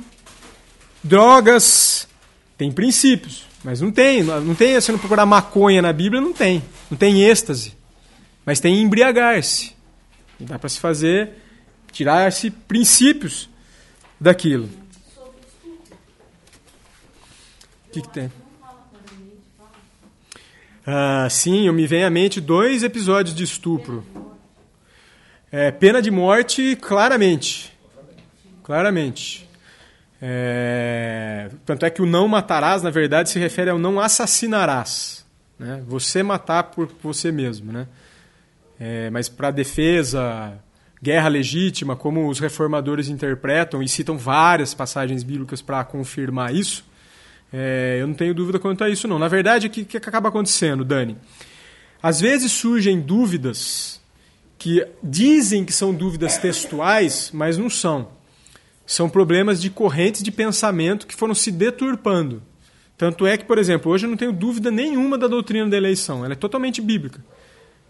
drogas, 1.05 2.09
tem 2.57 2.73
princípios, 2.73 3.45
mas 3.63 3.83
não 3.83 3.93
tem, 3.93 4.23
não 4.23 4.55
tem, 4.55 4.81
se 4.81 4.91
não 4.91 4.99
procurar 4.99 5.27
maconha 5.27 5.83
na 5.83 5.93
Bíblia, 5.93 6.19
não 6.19 6.33
tem, 6.33 6.65
não 6.91 6.97
tem 6.97 7.23
êxtase, 7.23 7.77
mas 8.47 8.61
tem 8.61 8.81
embriagar-se. 8.81 9.75
Dá 10.41 10.59
para 10.59 10.71
se 10.71 10.81
fazer, 10.81 11.33
tirar-se 11.93 12.51
princípios 12.51 13.47
daquilo. 14.19 14.71
O 17.86 17.86
que, 17.97 18.03
que 18.03 18.09
tem? 18.09 18.33
Ah, 20.87 21.27
sim, 21.31 21.71
me 21.73 21.87
vem 21.87 22.05
à 22.05 22.11
mente 22.11 22.41
dois 22.41 22.83
episódios 22.83 23.35
de 23.35 23.43
estupro. 23.43 24.05
É, 25.51 25.71
pena 25.71 26.03
de 26.03 26.11
morte, 26.11 26.77
claramente. 26.77 27.73
Claramente. 28.63 29.49
É, 30.21 31.51
tanto 31.65 31.87
é 31.87 31.91
que 31.91 32.03
o 32.03 32.07
não 32.07 32.29
matarás, 32.29 32.83
na 32.83 32.91
verdade, 32.91 33.31
se 33.31 33.39
refere 33.39 33.71
ao 33.71 33.79
não 33.79 33.99
assassinarás. 33.99 35.25
Né? 35.59 35.83
Você 35.87 36.23
matar 36.23 36.65
por 36.65 36.91
você 37.03 37.33
mesmo. 37.33 37.73
Né? 37.73 37.87
É, 38.79 39.11
mas 39.11 39.29
para 39.29 39.51
defesa, 39.51 40.53
guerra 41.03 41.29
legítima, 41.29 41.97
como 41.97 42.29
os 42.29 42.39
reformadores 42.39 43.09
interpretam 43.09 43.83
e 43.83 43.89
citam 43.89 44.19
várias 44.19 44.75
passagens 44.75 45.23
bíblicas 45.23 45.63
para 45.63 45.83
confirmar 45.85 46.55
isso, 46.55 46.85
é, 47.59 47.97
eu 48.03 48.07
não 48.07 48.13
tenho 48.13 48.35
dúvida 48.35 48.59
quanto 48.59 48.85
a 48.85 48.91
isso, 48.91 49.09
não. 49.09 49.19
Na 49.19 49.29
verdade, 49.29 49.67
o 49.67 49.71
que, 49.71 49.83
que 49.83 49.97
acaba 49.97 50.29
acontecendo, 50.29 50.85
Dani? 50.85 51.17
Às 52.03 52.21
vezes 52.21 52.53
surgem 52.53 53.01
dúvidas 53.01 53.99
que 54.59 54.87
dizem 55.03 55.65
que 55.65 55.73
são 55.73 55.95
dúvidas 55.95 56.37
textuais, 56.37 57.31
mas 57.33 57.57
não 57.57 57.71
são. 57.71 58.09
São 58.85 59.09
problemas 59.09 59.63
de 59.63 59.71
correntes 59.71 60.23
de 60.23 60.31
pensamento 60.31 61.07
que 61.07 61.15
foram 61.15 61.35
se 61.35 61.51
deturpando. 61.51 62.43
Tanto 62.99 63.27
é 63.27 63.39
que, 63.39 63.47
por 63.47 63.57
exemplo, 63.57 63.91
hoje 63.91 64.05
eu 64.05 64.11
não 64.11 64.19
tenho 64.19 64.33
dúvida 64.33 64.71
nenhuma 64.71 65.17
da 65.17 65.27
doutrina 65.27 65.67
da 65.67 65.79
eleição, 65.79 66.25
ela 66.25 66.35
é 66.35 66.37
totalmente 66.37 66.83
bíblica. 66.83 67.25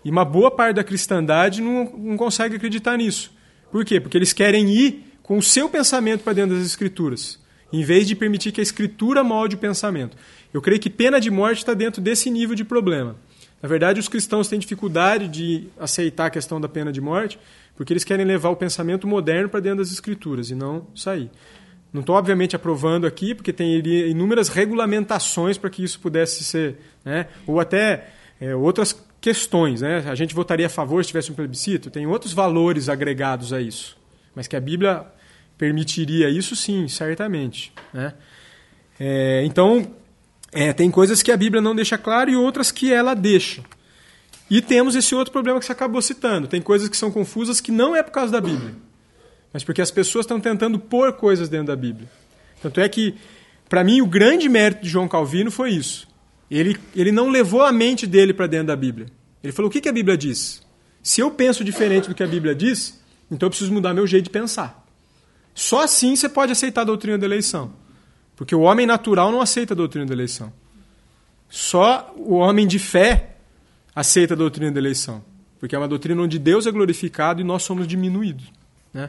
E 0.04 0.10
uma 0.10 0.24
boa 0.24 0.50
parte 0.50 0.76
da 0.76 0.84
cristandade 0.84 1.60
não, 1.60 1.92
não 1.96 2.16
consegue 2.16 2.54
acreditar 2.54 2.96
nisso. 2.96 3.32
Por 3.72 3.84
quê? 3.84 4.00
Porque 4.00 4.16
eles 4.16 4.32
querem 4.32 4.70
ir 4.70 5.12
com 5.24 5.38
o 5.38 5.42
seu 5.42 5.68
pensamento 5.68 6.22
para 6.22 6.34
dentro 6.34 6.56
das 6.56 6.64
escrituras, 6.64 7.40
em 7.72 7.82
vez 7.82 8.06
de 8.06 8.14
permitir 8.14 8.52
que 8.52 8.60
a 8.60 8.62
escritura 8.62 9.24
molde 9.24 9.56
o 9.56 9.58
pensamento. 9.58 10.16
Eu 10.52 10.62
creio 10.62 10.80
que 10.80 10.88
pena 10.88 11.20
de 11.20 11.30
morte 11.30 11.58
está 11.58 11.74
dentro 11.74 12.00
desse 12.00 12.30
nível 12.30 12.54
de 12.54 12.64
problema. 12.64 13.16
Na 13.62 13.68
verdade, 13.68 13.98
os 13.98 14.08
cristãos 14.08 14.48
têm 14.48 14.58
dificuldade 14.58 15.28
de 15.28 15.68
aceitar 15.78 16.26
a 16.26 16.30
questão 16.30 16.60
da 16.60 16.68
pena 16.68 16.92
de 16.92 17.00
morte, 17.00 17.38
porque 17.76 17.92
eles 17.92 18.04
querem 18.04 18.24
levar 18.24 18.50
o 18.50 18.56
pensamento 18.56 19.06
moderno 19.06 19.48
para 19.48 19.60
dentro 19.60 19.78
das 19.78 19.90
escrituras 19.90 20.50
e 20.50 20.54
não 20.54 20.86
sair. 20.94 21.30
Não 21.92 22.00
estou, 22.00 22.14
obviamente, 22.14 22.54
aprovando 22.54 23.06
aqui, 23.06 23.34
porque 23.34 23.52
tem 23.52 23.74
inúmeras 24.10 24.48
regulamentações 24.48 25.56
para 25.56 25.70
que 25.70 25.82
isso 25.82 25.98
pudesse 25.98 26.44
ser, 26.44 26.76
né? 27.04 27.26
ou 27.46 27.58
até 27.58 28.08
é, 28.40 28.54
outras 28.54 29.04
questões. 29.20 29.80
Né? 29.80 30.04
A 30.06 30.14
gente 30.14 30.34
votaria 30.34 30.66
a 30.66 30.70
favor 30.70 31.02
se 31.02 31.08
tivesse 31.08 31.32
um 31.32 31.34
plebiscito, 31.34 31.90
tem 31.90 32.06
outros 32.06 32.32
valores 32.32 32.88
agregados 32.88 33.52
a 33.52 33.60
isso. 33.60 33.96
Mas 34.34 34.46
que 34.46 34.56
a 34.56 34.60
Bíblia 34.60 35.06
permitiria 35.56 36.28
isso, 36.28 36.54
sim, 36.54 36.88
certamente. 36.88 37.72
Né? 37.92 38.12
É, 38.98 39.42
então, 39.44 39.90
é, 40.52 40.72
tem 40.72 40.90
coisas 40.90 41.22
que 41.22 41.32
a 41.32 41.36
Bíblia 41.36 41.60
não 41.60 41.74
deixa 41.74 41.98
claro 41.98 42.30
e 42.30 42.36
outras 42.36 42.70
que 42.70 42.92
ela 42.92 43.14
deixa. 43.14 43.62
E 44.48 44.60
temos 44.60 44.94
esse 44.94 45.14
outro 45.14 45.32
problema 45.32 45.58
que 45.58 45.66
você 45.66 45.72
acabou 45.72 46.00
citando. 46.00 46.46
Tem 46.46 46.62
coisas 46.62 46.88
que 46.88 46.96
são 46.96 47.10
confusas 47.10 47.60
que 47.60 47.72
não 47.72 47.96
é 47.96 48.02
por 48.02 48.12
causa 48.12 48.32
da 48.32 48.40
Bíblia, 48.40 48.74
mas 49.52 49.64
porque 49.64 49.82
as 49.82 49.90
pessoas 49.90 50.24
estão 50.24 50.40
tentando 50.40 50.78
pôr 50.78 51.12
coisas 51.14 51.48
dentro 51.48 51.66
da 51.66 51.76
Bíblia. 51.76 52.08
Tanto 52.62 52.80
é 52.80 52.88
que, 52.88 53.14
para 53.68 53.82
mim, 53.82 54.00
o 54.00 54.06
grande 54.06 54.48
mérito 54.48 54.82
de 54.82 54.88
João 54.88 55.08
Calvino 55.08 55.50
foi 55.50 55.70
isso. 55.70 56.06
Ele, 56.48 56.76
ele 56.94 57.10
não 57.10 57.28
levou 57.28 57.62
a 57.62 57.72
mente 57.72 58.06
dele 58.06 58.32
para 58.32 58.46
dentro 58.46 58.68
da 58.68 58.76
Bíblia. 58.76 59.08
Ele 59.42 59.52
falou: 59.52 59.68
o 59.68 59.72
que, 59.72 59.80
que 59.80 59.88
a 59.88 59.92
Bíblia 59.92 60.16
diz? 60.16 60.64
Se 61.02 61.20
eu 61.20 61.30
penso 61.30 61.64
diferente 61.64 62.08
do 62.08 62.14
que 62.14 62.22
a 62.22 62.26
Bíblia 62.26 62.54
diz, 62.54 63.00
então 63.30 63.46
eu 63.46 63.50
preciso 63.50 63.72
mudar 63.72 63.92
meu 63.92 64.06
jeito 64.06 64.24
de 64.24 64.30
pensar. 64.30 64.85
Só 65.56 65.82
assim 65.82 66.14
você 66.14 66.28
pode 66.28 66.52
aceitar 66.52 66.82
a 66.82 66.84
doutrina 66.84 67.16
da 67.16 67.24
eleição. 67.24 67.72
Porque 68.36 68.54
o 68.54 68.60
homem 68.60 68.86
natural 68.86 69.32
não 69.32 69.40
aceita 69.40 69.72
a 69.72 69.76
doutrina 69.76 70.04
da 70.04 70.12
eleição. 70.12 70.52
Só 71.48 72.12
o 72.14 72.34
homem 72.34 72.66
de 72.66 72.78
fé 72.78 73.36
aceita 73.94 74.34
a 74.34 74.36
doutrina 74.36 74.70
da 74.70 74.78
eleição. 74.78 75.24
Porque 75.58 75.74
é 75.74 75.78
uma 75.78 75.88
doutrina 75.88 76.20
onde 76.20 76.38
Deus 76.38 76.66
é 76.66 76.70
glorificado 76.70 77.40
e 77.40 77.44
nós 77.44 77.62
somos 77.62 77.88
diminuídos. 77.88 78.52
Né? 78.92 79.08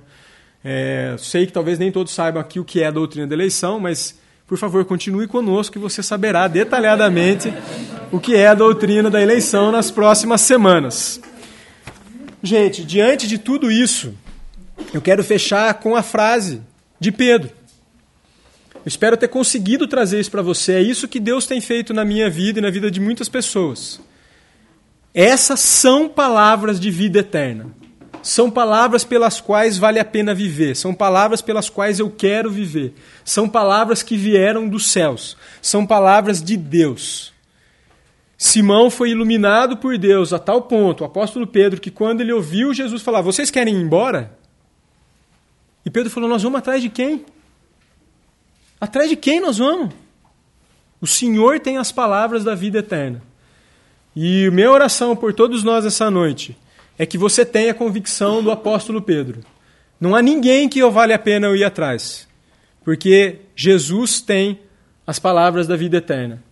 É, 0.63 1.17
sei 1.19 1.45
que 1.45 1.51
talvez 1.51 1.77
nem 1.77 1.91
todos 1.91 2.13
saibam 2.13 2.41
aqui 2.41 2.61
o 2.61 2.63
que 2.63 2.81
é 2.81 2.87
a 2.87 2.91
doutrina 2.91 3.27
da 3.27 3.35
eleição, 3.35 3.77
mas 3.77 4.17
por 4.47 4.57
favor, 4.57 4.85
continue 4.85 5.27
conosco 5.27 5.73
que 5.73 5.79
você 5.79 6.01
saberá 6.01 6.47
detalhadamente 6.47 7.53
o 8.09 8.21
que 8.21 8.37
é 8.37 8.47
a 8.47 8.53
doutrina 8.53 9.09
da 9.09 9.21
eleição 9.21 9.69
nas 9.73 9.91
próximas 9.91 10.39
semanas. 10.39 11.19
Gente, 12.41 12.85
diante 12.85 13.27
de 13.27 13.37
tudo 13.37 13.69
isso, 13.69 14.15
eu 14.93 15.01
quero 15.01 15.23
fechar 15.23 15.73
com 15.75 15.95
a 15.95 16.03
frase 16.03 16.61
de 16.99 17.11
Pedro. 17.11 17.49
Eu 18.75 18.89
espero 18.89 19.17
ter 19.17 19.27
conseguido 19.27 19.87
trazer 19.87 20.19
isso 20.19 20.31
para 20.31 20.41
você. 20.41 20.73
É 20.73 20.81
isso 20.81 21.07
que 21.07 21.19
Deus 21.19 21.45
tem 21.45 21.59
feito 21.59 21.93
na 21.93 22.05
minha 22.05 22.29
vida 22.29 22.59
e 22.59 22.61
na 22.61 22.69
vida 22.69 22.89
de 22.89 22.99
muitas 22.99 23.27
pessoas. 23.27 23.99
Essas 25.13 25.59
são 25.59 26.07
palavras 26.07 26.79
de 26.79 26.89
vida 26.89 27.19
eterna. 27.19 27.67
São 28.21 28.51
palavras 28.51 29.03
pelas 29.03 29.39
quais 29.39 29.77
vale 29.77 29.99
a 29.99 30.05
pena 30.05 30.33
viver. 30.33 30.75
São 30.75 30.93
palavras 30.93 31.41
pelas 31.41 31.69
quais 31.69 31.99
eu 31.99 32.09
quero 32.09 32.49
viver. 32.49 32.93
São 33.23 33.47
palavras 33.47 34.03
que 34.03 34.17
vieram 34.17 34.67
dos 34.67 34.87
céus. 34.91 35.37
São 35.61 35.85
palavras 35.85 36.41
de 36.41 36.55
Deus. 36.57 37.33
Simão 38.37 38.89
foi 38.89 39.09
iluminado 39.09 39.77
por 39.77 39.97
Deus 39.97 40.31
a 40.31 40.37
tal 40.37 40.61
ponto, 40.61 41.01
o 41.01 41.05
apóstolo 41.05 41.47
Pedro, 41.47 41.81
que 41.81 41.89
quando 41.89 42.21
ele 42.21 42.31
ouviu 42.31 42.73
Jesus 42.73 43.01
falar: 43.01 43.21
Vocês 43.21 43.49
querem 43.49 43.75
ir 43.75 43.81
embora? 43.81 44.37
E 45.87 45.89
Pedro 45.89 46.11
falou: 46.11 46.27
Nós 46.27 46.43
vamos 46.43 46.59
atrás 46.59 46.81
de 46.81 46.89
quem? 46.89 47.25
Atrás 48.77 49.09
de 49.09 49.15
quem 49.15 49.39
nós 49.39 49.57
vamos? 49.57 49.93
O 50.99 51.07
Senhor 51.07 51.61
tem 51.61 51.77
as 51.77 51.93
palavras 51.93 52.43
da 52.43 52.53
vida 52.53 52.79
eterna. 52.79 53.21
E 54.13 54.49
minha 54.51 54.69
oração 54.69 55.15
por 55.15 55.33
todos 55.33 55.63
nós 55.63 55.85
essa 55.85 56.11
noite 56.11 56.57
é 56.97 57.05
que 57.05 57.17
você 57.17 57.45
tenha 57.45 57.71
a 57.71 57.73
convicção 57.73 58.43
do 58.43 58.51
apóstolo 58.51 59.01
Pedro. 59.01 59.39
Não 59.97 60.13
há 60.13 60.21
ninguém 60.21 60.67
que 60.67 60.83
vale 60.89 61.13
a 61.13 61.19
pena 61.19 61.47
eu 61.47 61.55
ir 61.55 61.63
atrás, 61.63 62.27
porque 62.83 63.37
Jesus 63.55 64.19
tem 64.19 64.59
as 65.05 65.19
palavras 65.19 65.67
da 65.67 65.77
vida 65.77 65.99
eterna. 65.99 66.43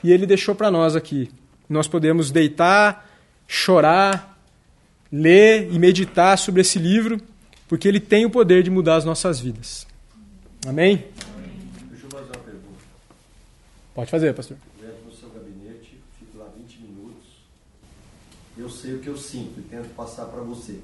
E 0.00 0.12
ele 0.12 0.26
deixou 0.26 0.54
para 0.54 0.70
nós 0.70 0.94
aqui 0.94 1.28
nós 1.68 1.88
podemos 1.88 2.30
deitar, 2.30 3.10
chorar, 3.48 4.38
ler 5.10 5.72
e 5.72 5.78
meditar 5.78 6.38
sobre 6.38 6.60
esse 6.60 6.78
livro, 6.78 7.20
porque 7.68 7.88
ele 7.88 8.00
tem 8.00 8.24
o 8.26 8.30
poder 8.30 8.62
de 8.62 8.70
mudar 8.70 8.96
as 8.96 9.04
nossas 9.04 9.40
vidas. 9.40 9.86
Amém? 10.66 11.08
Deixa 11.90 12.06
eu 12.06 12.10
fazer 12.10 12.26
uma 12.26 12.44
pergunta. 12.44 12.84
Pode 13.94 14.10
fazer, 14.10 14.34
pastor. 14.34 14.56
Eu 14.80 14.88
entro 14.88 15.04
no 15.04 15.12
seu 15.12 15.28
gabinete, 15.30 16.00
fico 16.18 16.38
lá 16.38 16.46
20 16.56 16.78
minutos. 16.78 17.24
Eu 18.56 18.68
sei 18.68 18.94
o 18.94 19.00
que 19.00 19.08
eu 19.08 19.16
sinto 19.16 19.60
e 19.60 19.62
tento 19.62 19.94
passar 19.94 20.26
para 20.26 20.42
você. 20.42 20.80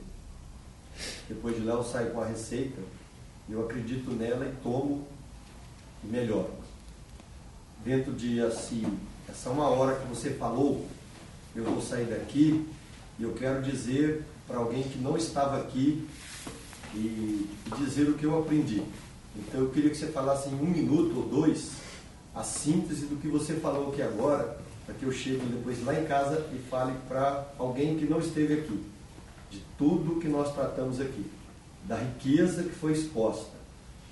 Depois 1.29 1.57
de 1.57 1.63
lá 1.63 1.75
eu 1.75 1.85
saio 1.85 2.11
com 2.11 2.21
a 2.21 2.27
receita, 2.27 2.81
eu 3.49 3.65
acredito 3.65 4.11
nela 4.11 4.47
e 4.47 4.63
tomo 4.63 5.07
e 6.05 6.07
melhoro. 6.07 6.53
Dentro 7.85 8.13
de 8.13 8.41
assim, 8.41 8.85
essa 9.29 9.51
uma 9.51 9.69
hora 9.69 9.99
que 9.99 10.07
você 10.07 10.31
falou, 10.31 10.87
eu 11.55 11.65
vou 11.65 11.81
sair 11.81 12.07
daqui 12.07 12.67
e 13.19 13.23
eu 13.23 13.33
quero 13.33 13.63
dizer 13.63 14.25
para 14.47 14.59
alguém 14.59 14.83
que 14.83 14.99
não 14.99 15.17
estava 15.17 15.59
aqui 15.59 16.07
e, 16.95 17.49
dizer 17.79 18.09
o 18.09 18.15
que 18.15 18.25
eu 18.25 18.39
aprendi. 18.39 18.83
Então 19.37 19.61
eu 19.61 19.71
queria 19.71 19.91
que 19.91 19.97
você 19.97 20.09
falasse 20.09 20.49
em 20.49 20.55
um 20.55 20.67
minuto 20.67 21.17
ou 21.17 21.29
dois 21.29 21.73
a 22.35 22.43
síntese 22.43 23.07
do 23.07 23.17
que 23.17 23.29
você 23.29 23.55
falou 23.55 23.91
aqui 23.91 24.03
agora, 24.03 24.59
para 24.87 24.95
que 24.95 25.05
eu 25.05 25.13
chegue 25.13 25.45
depois 25.47 25.85
lá 25.85 25.99
em 25.99 26.05
casa 26.05 26.47
e 26.53 26.59
fale 26.69 26.93
para 27.09 27.47
alguém 27.59 27.97
que 27.97 28.07
não 28.07 28.19
esteve 28.19 28.55
aqui, 28.55 28.81
de 29.51 29.63
tudo 29.77 30.21
que 30.21 30.29
nós 30.29 30.53
tratamos 30.55 31.01
aqui, 31.01 31.25
da 31.85 31.97
riqueza 31.97 32.63
que 32.63 32.71
foi 32.71 32.93
exposta 32.93 33.61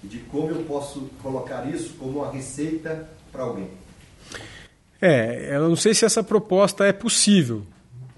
e 0.02 0.06
de 0.06 0.18
como 0.20 0.50
eu 0.50 0.64
posso 0.64 1.08
colocar 1.22 1.68
isso 1.68 1.94
como 1.98 2.20
uma 2.20 2.30
receita 2.30 3.08
para 3.32 3.42
alguém. 3.42 3.70
É, 5.00 5.54
eu 5.56 5.68
não 5.68 5.76
sei 5.76 5.94
se 5.94 6.04
essa 6.04 6.22
proposta 6.22 6.84
é 6.84 6.92
possível, 6.92 7.62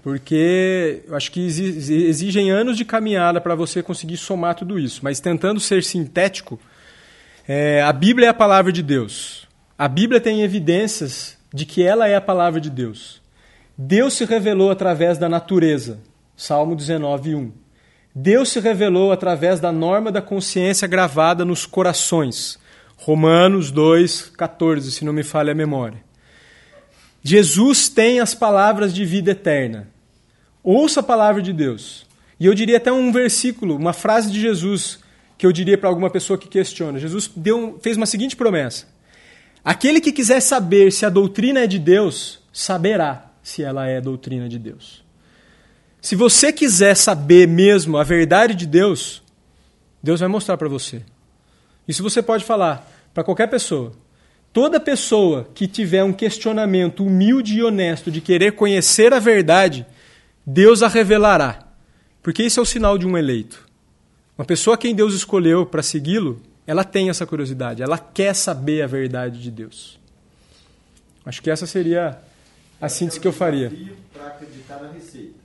porque 0.01 1.03
eu 1.07 1.15
acho 1.15 1.31
que 1.31 1.45
exigem 1.45 2.49
anos 2.49 2.75
de 2.75 2.83
caminhada 2.83 3.39
para 3.39 3.55
você 3.55 3.83
conseguir 3.83 4.17
somar 4.17 4.55
tudo 4.55 4.79
isso. 4.79 5.01
Mas 5.03 5.19
tentando 5.19 5.59
ser 5.59 5.83
sintético, 5.83 6.59
é, 7.47 7.81
a 7.81 7.93
Bíblia 7.93 8.27
é 8.27 8.29
a 8.29 8.33
palavra 8.33 8.71
de 8.71 8.81
Deus. 8.81 9.47
A 9.77 9.87
Bíblia 9.87 10.19
tem 10.19 10.41
evidências 10.41 11.37
de 11.53 11.65
que 11.65 11.83
ela 11.83 12.07
é 12.07 12.15
a 12.15 12.21
palavra 12.21 12.59
de 12.59 12.69
Deus. 12.69 13.21
Deus 13.77 14.13
se 14.13 14.25
revelou 14.25 14.71
através 14.71 15.17
da 15.17 15.29
natureza. 15.29 15.99
Salmo 16.35 16.75
19, 16.75 17.35
1. 17.35 17.51
Deus 18.13 18.49
se 18.49 18.59
revelou 18.59 19.11
através 19.11 19.59
da 19.59 19.71
norma 19.71 20.11
da 20.11 20.21
consciência 20.21 20.87
gravada 20.87 21.45
nos 21.45 21.65
corações. 21.65 22.59
Romanos 22.97 23.71
2, 23.71 24.31
14, 24.37 24.91
se 24.91 25.05
não 25.05 25.13
me 25.13 25.23
falha 25.23 25.51
a 25.51 25.55
memória. 25.55 26.03
Jesus 27.23 27.87
tem 27.87 28.19
as 28.19 28.33
palavras 28.33 28.93
de 28.93 29.05
vida 29.05 29.31
eterna. 29.31 29.87
Ouça 30.63 30.99
a 30.99 31.03
palavra 31.03 31.41
de 31.41 31.53
Deus. 31.53 32.05
E 32.39 32.45
eu 32.45 32.53
diria 32.53 32.77
até 32.77 32.91
um 32.91 33.11
versículo, 33.11 33.75
uma 33.75 33.93
frase 33.93 34.31
de 34.31 34.39
Jesus 34.39 34.99
que 35.37 35.45
eu 35.45 35.51
diria 35.51 35.77
para 35.77 35.89
alguma 35.89 36.09
pessoa 36.09 36.37
que 36.37 36.47
questiona. 36.47 36.99
Jesus 36.99 37.29
deu, 37.35 37.79
fez 37.81 37.97
uma 37.97 38.05
seguinte 38.05 38.35
promessa: 38.35 38.87
Aquele 39.63 40.01
que 40.01 40.11
quiser 40.11 40.39
saber 40.39 40.91
se 40.91 41.05
a 41.05 41.09
doutrina 41.09 41.61
é 41.61 41.67
de 41.67 41.77
Deus, 41.77 42.39
saberá 42.51 43.31
se 43.43 43.63
ela 43.63 43.87
é 43.87 44.01
doutrina 44.01 44.49
de 44.49 44.57
Deus. 44.57 45.03
Se 46.01 46.15
você 46.15 46.51
quiser 46.51 46.95
saber 46.95 47.47
mesmo 47.47 47.97
a 47.97 48.03
verdade 48.03 48.55
de 48.55 48.65
Deus, 48.65 49.21
Deus 50.01 50.19
vai 50.19 50.29
mostrar 50.29 50.57
para 50.57 50.67
você. 50.67 51.03
Isso 51.87 52.01
você 52.01 52.23
pode 52.23 52.43
falar 52.43 52.91
para 53.13 53.23
qualquer 53.23 53.47
pessoa. 53.47 53.93
Toda 54.53 54.79
pessoa 54.81 55.49
que 55.55 55.65
tiver 55.65 56.03
um 56.03 56.11
questionamento 56.11 57.05
humilde 57.05 57.55
e 57.55 57.63
honesto 57.63 58.11
de 58.11 58.19
querer 58.19 58.51
conhecer 58.53 59.13
a 59.13 59.19
verdade, 59.19 59.85
Deus 60.45 60.83
a 60.83 60.89
revelará. 60.89 61.67
Porque 62.21 62.43
isso 62.43 62.59
é 62.59 62.63
o 62.63 62.65
sinal 62.65 62.97
de 62.97 63.07
um 63.07 63.17
eleito. 63.17 63.67
Uma 64.37 64.43
pessoa 64.43 64.77
quem 64.77 64.93
Deus 64.93 65.13
escolheu 65.13 65.65
para 65.65 65.81
segui-lo, 65.81 66.41
ela 66.67 66.83
tem 66.83 67.09
essa 67.09 67.25
curiosidade, 67.25 67.81
ela 67.81 67.97
quer 67.97 68.33
saber 68.33 68.81
a 68.81 68.87
verdade 68.87 69.41
de 69.41 69.49
Deus. 69.49 69.99
Acho 71.25 71.41
que 71.41 71.49
essa 71.49 71.65
seria 71.65 72.19
a 72.79 72.89
síntese 72.89 73.19
que 73.19 73.27
eu 73.27 73.33
faria. 73.33 73.71
Para 74.11 74.27
acreditar 74.27 74.81
na 74.81 74.91
receita. 74.91 75.39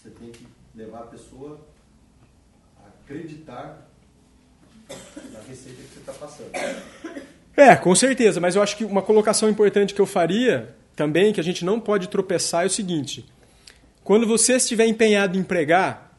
Você 0.00 0.10
tem 0.10 0.30
que 0.30 0.46
levar 0.74 1.00
a 1.00 1.06
pessoa 1.06 1.60
a 2.84 2.88
acreditar 3.02 3.88
na 4.88 5.40
receita 5.48 5.82
que 5.82 5.94
você 5.94 6.00
está 6.00 6.12
passando. 6.12 6.50
É, 7.58 7.74
com 7.74 7.92
certeza, 7.92 8.38
mas 8.38 8.54
eu 8.54 8.62
acho 8.62 8.76
que 8.76 8.84
uma 8.84 9.02
colocação 9.02 9.50
importante 9.50 9.92
que 9.92 10.00
eu 10.00 10.06
faria 10.06 10.76
também, 10.94 11.32
que 11.32 11.40
a 11.40 11.42
gente 11.42 11.64
não 11.64 11.80
pode 11.80 12.08
tropeçar, 12.08 12.62
é 12.62 12.66
o 12.66 12.70
seguinte: 12.70 13.26
quando 14.04 14.28
você 14.28 14.54
estiver 14.54 14.86
empenhado 14.86 15.36
em 15.36 15.42
pregar, 15.42 16.16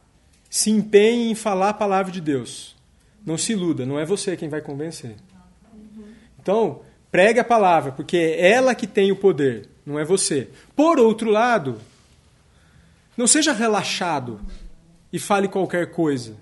se 0.50 0.70
empenhe 0.70 1.30
em 1.30 1.34
falar 1.34 1.70
a 1.70 1.74
palavra 1.74 2.12
de 2.12 2.20
Deus. 2.20 2.76
Não 3.24 3.38
se 3.38 3.52
iluda, 3.52 3.86
não 3.86 3.98
é 3.98 4.04
você 4.04 4.36
quem 4.36 4.50
vai 4.50 4.60
convencer. 4.60 5.16
Então, 6.38 6.82
pregue 7.10 7.40
a 7.40 7.44
palavra, 7.44 7.92
porque 7.92 8.18
é 8.18 8.50
ela 8.50 8.74
que 8.74 8.86
tem 8.86 9.10
o 9.10 9.16
poder, 9.16 9.66
não 9.86 9.98
é 9.98 10.04
você. 10.04 10.50
Por 10.76 10.98
outro 10.98 11.30
lado, 11.30 11.80
não 13.16 13.26
seja 13.26 13.54
relaxado 13.54 14.38
e 15.10 15.18
fale 15.18 15.48
qualquer 15.48 15.90
coisa. 15.90 16.36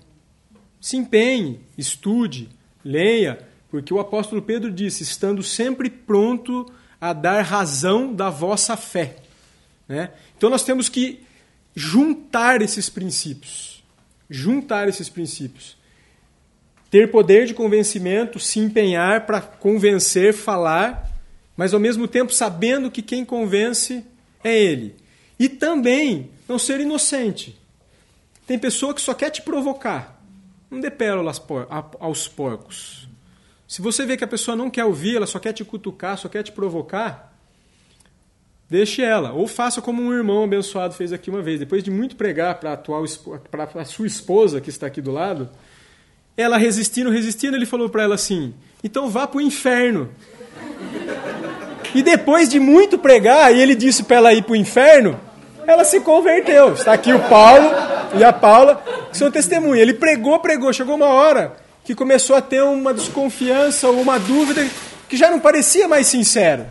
Se 0.81 0.97
empenhe, 0.97 1.61
estude, 1.77 2.49
leia, 2.83 3.48
porque 3.69 3.93
o 3.93 3.99
apóstolo 3.99 4.41
Pedro 4.41 4.71
disse: 4.71 5.03
estando 5.03 5.43
sempre 5.43 5.89
pronto 5.89 6.71
a 6.99 7.13
dar 7.13 7.41
razão 7.41 8.13
da 8.13 8.29
vossa 8.29 8.75
fé. 8.75 9.17
Né? 9.87 10.11
Então 10.37 10.49
nós 10.49 10.63
temos 10.63 10.89
que 10.89 11.23
juntar 11.75 12.61
esses 12.61 12.89
princípios. 12.89 13.83
Juntar 14.29 14.87
esses 14.87 15.09
princípios. 15.09 15.77
Ter 16.91 17.11
poder 17.11 17.45
de 17.45 17.53
convencimento, 17.53 18.39
se 18.39 18.59
empenhar 18.59 19.25
para 19.25 19.41
convencer, 19.41 20.33
falar, 20.33 21.09
mas 21.55 21.73
ao 21.73 21.79
mesmo 21.79 22.07
tempo 22.07 22.33
sabendo 22.33 22.89
que 22.89 23.01
quem 23.01 23.23
convence 23.23 24.03
é 24.43 24.57
ele. 24.57 24.95
E 25.39 25.47
também 25.47 26.31
não 26.47 26.57
ser 26.57 26.79
inocente. 26.79 27.57
Tem 28.47 28.57
pessoa 28.57 28.93
que 28.93 29.01
só 29.01 29.13
quer 29.13 29.29
te 29.29 29.43
provocar. 29.43 30.19
Não 30.71 30.79
dê 30.79 30.89
pérolas 30.89 31.41
aos 31.99 32.27
porcos. 32.27 33.07
Se 33.69 33.83
você 33.83 34.03
vê 34.03 34.17
que 34.17 34.23
a 34.23 34.27
pessoa 34.27 34.57
não 34.57 34.67
quer 34.67 34.83
ouvir, 34.83 35.15
ela 35.15 35.27
só 35.27 35.37
quer 35.37 35.53
te 35.53 35.63
cutucar, 35.63 36.17
só 36.17 36.27
quer 36.27 36.41
te 36.41 36.51
provocar, 36.51 37.31
deixe 38.67 39.03
ela. 39.03 39.31
Ou 39.31 39.45
faça 39.45 39.79
como 39.79 40.01
um 40.01 40.11
irmão 40.11 40.43
abençoado 40.43 40.95
fez 40.95 41.13
aqui 41.13 41.29
uma 41.29 41.43
vez. 41.43 41.59
Depois 41.59 41.83
de 41.83 41.91
muito 41.91 42.15
pregar 42.15 42.55
para 42.55 42.81
a 43.75 43.85
sua 43.85 44.07
esposa 44.07 44.59
que 44.59 44.71
está 44.71 44.87
aqui 44.87 44.99
do 44.99 45.11
lado, 45.11 45.47
ela 46.35 46.57
resistindo, 46.57 47.11
resistindo, 47.11 47.55
ele 47.55 47.67
falou 47.67 47.87
para 47.89 48.01
ela 48.01 48.15
assim: 48.15 48.55
então 48.83 49.07
vá 49.07 49.27
para 49.27 49.37
o 49.37 49.41
inferno. 49.41 50.09
E 51.93 52.01
depois 52.01 52.49
de 52.49 52.59
muito 52.59 52.97
pregar, 52.97 53.53
e 53.53 53.61
ele 53.61 53.75
disse 53.75 54.01
para 54.01 54.17
ela 54.17 54.33
ir 54.33 54.41
para 54.41 54.53
o 54.53 54.55
inferno, 54.55 55.19
ela 55.67 55.83
se 55.83 56.01
converteu. 56.01 56.73
Está 56.73 56.93
aqui 56.93 57.13
o 57.13 57.19
Paulo 57.29 57.69
e 58.17 58.23
a 58.23 58.33
Paula, 58.33 58.83
que 59.11 59.15
são 59.15 59.29
testemunhas. 59.29 59.83
Ele 59.83 59.93
pregou, 59.93 60.39
pregou, 60.39 60.73
chegou 60.73 60.95
uma 60.95 61.09
hora 61.09 61.68
que 61.89 61.95
começou 61.95 62.35
a 62.35 62.41
ter 62.41 62.61
uma 62.61 62.93
desconfiança 62.93 63.87
ou 63.87 63.99
uma 63.99 64.19
dúvida 64.19 64.63
que 65.07 65.17
já 65.17 65.31
não 65.31 65.39
parecia 65.39 65.87
mais 65.87 66.05
sincero. 66.05 66.67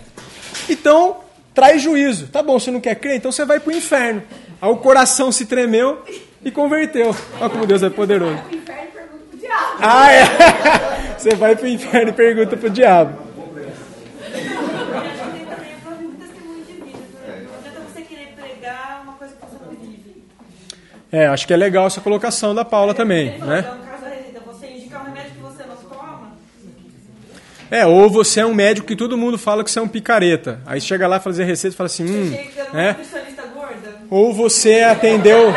Então, 0.71 1.17
traz 1.53 1.83
juízo. 1.83 2.29
Tá 2.29 2.41
bom, 2.41 2.57
você 2.57 2.71
não 2.71 2.81
quer 2.81 2.95
crer? 2.95 3.17
Então 3.17 3.33
você 3.33 3.45
vai 3.45 3.59
para 3.59 3.73
o 3.73 3.77
inferno. 3.77 4.23
Aí 4.63 4.71
o 4.71 4.77
coração 4.77 5.33
se 5.33 5.45
tremeu 5.47 6.05
e 6.45 6.53
converteu. 6.53 7.17
Olha 7.41 7.51
como 7.51 7.67
Deus 7.67 7.83
é 7.83 7.91
poderoso. 7.91 8.41
Ah, 9.81 10.13
é. 10.13 10.25
Você 11.19 11.35
vai 11.35 11.57
para 11.57 11.65
o 11.65 11.69
inferno 11.69 12.11
e 12.11 12.13
pergunta 12.13 12.57
para 12.57 12.69
o 12.69 12.71
diabo. 12.71 13.19
É, 21.11 21.27
acho 21.27 21.45
que 21.45 21.53
é 21.53 21.57
legal 21.57 21.89
essa 21.89 22.01
colocação 22.01 22.55
da 22.55 22.65
Paula 22.65 22.95
também, 22.95 23.37
né? 23.39 23.88
É, 27.71 27.85
ou 27.87 28.09
você 28.09 28.41
é 28.41 28.47
um 28.47 28.55
médico 28.55 28.87
que 28.87 28.97
todo 28.97 29.17
mundo 29.19 29.37
fala 29.37 29.63
que 29.63 29.71
você 29.71 29.79
é 29.79 29.83
um 29.83 29.89
picareta. 29.89 30.61
Aí 30.67 30.81
chega 30.81 31.07
lá 31.07 31.21
fazer 31.21 31.45
receita 31.45 31.75
e 31.75 31.77
fala 31.77 31.87
assim, 31.87 32.05
hum, 32.05 32.37
né? 32.73 32.97
Ou 34.11 34.33
você 34.33 34.81
atendeu 34.81 35.51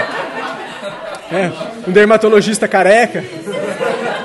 é, 1.32 1.51
um 1.88 1.91
dermatologista 1.91 2.68
careca, 2.68 3.24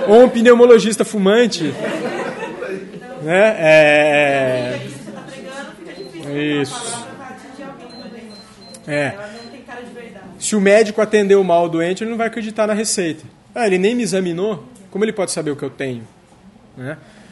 ou 0.09 0.25
um 0.25 0.29
pneumologista 0.29 1.05
fumante, 1.05 1.73
né? 3.23 3.57
É, 3.59 4.81
isso. 6.61 7.07
É. 8.87 9.15
Se 10.39 10.55
o 10.55 10.61
médico 10.61 11.01
atendeu 11.01 11.43
mal 11.43 11.65
o 11.65 11.69
doente, 11.69 12.03
ele 12.05 12.11
não 12.11 12.19
vai 12.19 12.27
acreditar 12.27 12.67
na 12.67 12.75
receita. 12.75 13.25
Ah, 13.55 13.67
ele 13.67 13.79
nem 13.79 13.95
me 13.95 14.03
examinou. 14.03 14.65
Como 14.91 15.05
ele 15.05 15.13
pode 15.13 15.31
saber 15.31 15.51
o 15.51 15.57
que 15.57 15.65
eu 15.65 15.71
tenho? 15.71 16.07
Né? 16.77 16.97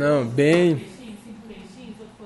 Não, 0.00 0.24
bem-. 0.24 0.82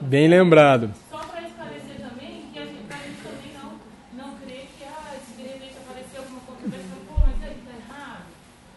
Bem 0.01 0.29
lembrado. 0.29 0.93
Só 1.11 1.19
para 1.19 1.43
esclarecer 1.43 1.97
também 1.99 2.45
que 2.53 2.59
a 2.61 2.67
gente, 2.67 2.85
pra 2.87 2.97
gente 2.99 3.17
também 3.21 3.51
não, 3.61 4.27
não 4.27 4.37
crer 4.37 4.69
que 4.79 4.85
ah, 4.85 5.15
se 5.27 5.43
de 5.43 5.49
repente 5.49 5.73
aparecer 5.85 6.19
alguma 6.19 6.41
controvérsia, 6.43 6.97
pô, 7.09 7.15
mas 7.19 7.43
aí 7.43 7.57
tá 7.67 7.73
errado. 7.75 8.23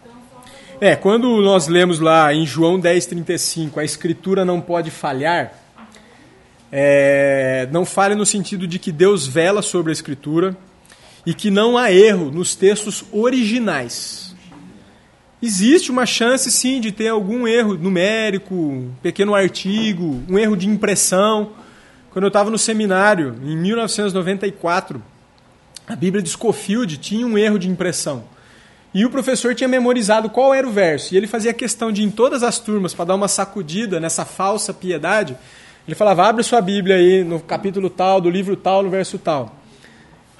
Então 0.02 0.16
só 0.32 0.41
É, 0.82 0.95
quando 0.95 1.39
nós 1.43 1.68
lemos 1.68 2.00
lá 2.00 2.34
em 2.34 2.43
João 2.43 2.82
10,35, 2.82 3.78
a 3.78 3.84
escritura 3.84 4.43
não 4.43 4.60
pode 4.60 4.89
falhar, 4.89 5.54
é, 6.72 7.70
não 7.72 7.86
falha 7.86 8.16
no 8.16 8.26
sentido 8.26 8.66
de 8.66 8.80
que 8.80 8.91
Deus 8.91 9.28
vela 9.28 9.62
sobre 9.62 9.91
a 9.91 9.93
escritura 9.93 10.58
e 11.24 11.36
que 11.36 11.52
não 11.52 11.78
há 11.78 11.91
erro 11.91 12.32
nos 12.32 12.56
textos 12.56 13.06
originais. 13.12 14.27
Existe 15.42 15.92
uma 15.92 16.06
chance, 16.06 16.52
sim, 16.52 16.82
de 16.82 16.92
ter 16.92 17.10
algum 17.10 17.48
erro 17.48 17.76
numérico, 17.76 18.56
um 18.56 18.92
pequeno 19.04 19.36
artigo, 19.36 20.24
um 20.28 20.40
erro 20.40 20.56
de 20.56 20.68
impressão. 20.68 21.52
Quando 22.10 22.24
eu 22.24 22.30
estava 22.30 22.50
no 22.50 22.58
seminário, 22.58 23.36
em 23.44 23.56
1994, 23.56 25.00
a 25.88 25.96
Bíblia 25.96 26.24
de 26.24 26.30
Scofield 26.30 26.98
tinha 26.98 27.26
um 27.26 27.38
erro 27.38 27.60
de 27.60 27.70
impressão. 27.70 28.24
E 28.94 29.06
o 29.06 29.12
professor 29.12 29.54
tinha 29.54 29.68
memorizado 29.68 30.28
qual 30.28 30.56
era 30.56 30.68
o 30.68 30.72
verso. 30.72 31.14
E 31.14 31.18
ele 31.18 31.28
fazia 31.28 31.54
questão 31.54 31.92
de, 31.92 32.04
em 32.04 32.10
todas 32.10 32.42
as 32.42 32.58
turmas, 32.58 32.96
para 32.96 33.06
dar 33.06 33.16
uma 33.16 33.28
sacudida 33.28 34.00
nessa 34.00 34.26
falsa 34.26 34.74
piedade, 34.74 35.38
ele 35.88 35.96
falava: 35.96 36.28
abre 36.28 36.42
sua 36.42 36.62
Bíblia 36.62 36.96
aí 36.96 37.24
no 37.24 37.40
capítulo 37.40 37.92
tal, 37.92 38.20
do 38.20 38.30
livro 38.30 38.56
tal, 38.56 38.82
no 38.82 38.90
verso 38.90 39.20
tal. 39.20 39.56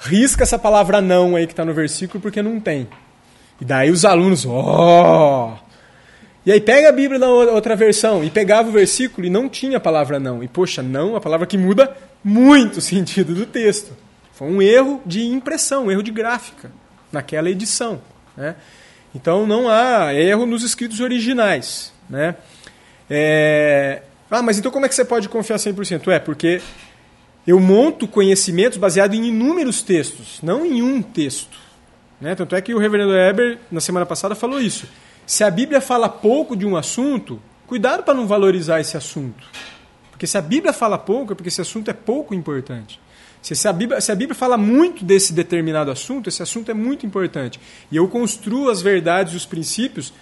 Risca 0.00 0.42
essa 0.42 0.58
palavra 0.58 1.00
não 1.00 1.36
aí 1.36 1.46
que 1.46 1.52
está 1.52 1.64
no 1.64 1.72
versículo, 1.72 2.20
porque 2.20 2.42
não 2.42 2.58
tem. 2.58 2.88
E 3.60 3.64
daí 3.64 3.90
os 3.90 4.04
alunos, 4.04 4.46
ó. 4.46 5.58
E 6.46 6.52
aí 6.52 6.60
pega 6.60 6.88
a 6.88 6.92
Bíblia 6.92 7.18
na 7.18 7.28
outra 7.28 7.76
versão 7.76 8.24
e 8.24 8.30
pegava 8.30 8.68
o 8.68 8.72
versículo 8.72 9.26
e 9.26 9.30
não 9.30 9.48
tinha 9.48 9.76
a 9.76 9.80
palavra 9.80 10.18
não. 10.18 10.42
E 10.42 10.48
poxa, 10.48 10.82
não, 10.82 11.14
a 11.14 11.20
palavra 11.20 11.46
que 11.46 11.58
muda 11.58 11.94
muito 12.24 12.78
o 12.78 12.80
sentido 12.82 13.34
do 13.34 13.44
texto. 13.44 13.92
Foi 14.32 14.48
um 14.48 14.62
erro 14.62 15.02
de 15.04 15.26
impressão, 15.26 15.86
um 15.86 15.90
erro 15.90 16.02
de 16.02 16.10
gráfica 16.10 16.70
naquela 17.12 17.50
edição. 17.50 18.00
Né? 18.36 18.54
Então 19.14 19.46
não 19.46 19.68
há 19.68 20.14
erro 20.14 20.46
nos 20.46 20.62
escritos 20.62 21.00
originais. 21.00 21.92
Né? 22.08 22.36
É... 23.10 24.02
Ah, 24.30 24.42
mas 24.42 24.58
então 24.58 24.70
como 24.70 24.86
é 24.86 24.88
que 24.88 24.94
você 24.94 25.04
pode 25.04 25.28
confiar 25.28 25.56
100%? 25.56 26.08
É, 26.08 26.18
porque 26.18 26.62
eu 27.46 27.58
monto 27.58 28.06
conhecimentos 28.06 28.78
baseado 28.78 29.14
em 29.14 29.26
inúmeros 29.26 29.82
textos, 29.82 30.38
não 30.42 30.64
em 30.64 30.82
um 30.82 31.02
texto. 31.02 31.58
Né? 32.20 32.34
Tanto 32.34 32.54
é 32.54 32.60
que 32.60 32.74
o 32.74 32.78
reverendo 32.78 33.14
Eber, 33.14 33.58
na 33.70 33.80
semana 33.80 34.04
passada, 34.04 34.34
falou 34.34 34.60
isso. 34.60 34.88
Se 35.26 35.44
a 35.44 35.50
Bíblia 35.50 35.80
fala 35.80 36.08
pouco 36.08 36.56
de 36.56 36.66
um 36.66 36.76
assunto, 36.76 37.40
cuidado 37.66 38.02
para 38.02 38.14
não 38.14 38.26
valorizar 38.26 38.80
esse 38.80 38.96
assunto. 38.96 39.46
Porque 40.10 40.26
se 40.26 40.36
a 40.36 40.42
Bíblia 40.42 40.72
fala 40.72 40.98
pouco, 40.98 41.32
é 41.32 41.36
porque 41.36 41.48
esse 41.48 41.60
assunto 41.60 41.90
é 41.90 41.94
pouco 41.94 42.34
importante. 42.34 43.00
Se, 43.40 43.68
a 43.68 43.72
Bíblia, 43.72 44.00
se 44.00 44.10
a 44.10 44.14
Bíblia 44.14 44.34
fala 44.34 44.56
muito 44.56 45.04
desse 45.04 45.32
determinado 45.32 45.90
assunto, 45.90 46.28
esse 46.28 46.42
assunto 46.42 46.70
é 46.70 46.74
muito 46.74 47.06
importante. 47.06 47.60
E 47.90 47.96
eu 47.96 48.08
construo 48.08 48.68
as 48.68 48.82
verdades 48.82 49.34
e 49.34 49.36
os 49.36 49.46
princípios 49.46 50.12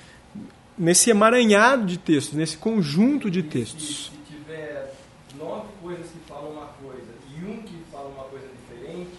nesse 0.76 1.10
emaranhado 1.10 1.86
de 1.86 1.96
textos, 1.96 2.34
nesse 2.36 2.56
conjunto 2.58 3.30
de 3.30 3.42
textos. 3.42 4.12
se 4.12 4.34
tiver 4.34 4.94
nove 5.38 5.68
coisas 5.82 6.06
que 6.06 6.18
falam 6.28 6.52
uma 6.52 6.66
coisa 6.66 7.06
e 7.34 7.44
um 7.44 7.62
que 7.62 7.74
fala 7.90 8.08
uma 8.08 8.24
coisa 8.24 8.46
diferente, 8.46 9.10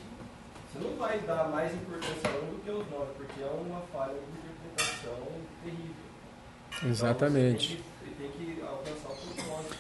você 0.71 0.83
não 0.83 0.95
vai 0.97 1.19
dar 1.19 1.49
mais 1.49 1.73
importância 1.73 2.29
a 2.29 2.45
um 2.45 2.53
do 2.53 2.61
que 2.63 2.69
aos 2.69 2.89
nove, 2.89 3.11
porque 3.17 3.41
é 3.41 3.45
uma 3.45 3.81
falha 3.93 4.13
de 4.13 4.49
interpretação 4.49 5.17
terrível. 5.63 6.89
Exatamente. 6.89 7.73
Então, 7.73 8.19
tem 8.19 8.29
que, 8.29 8.45
tem 8.45 8.55
que 8.55 8.61
alcançar 8.61 9.09
o 9.09 9.33
propósito 9.33 9.75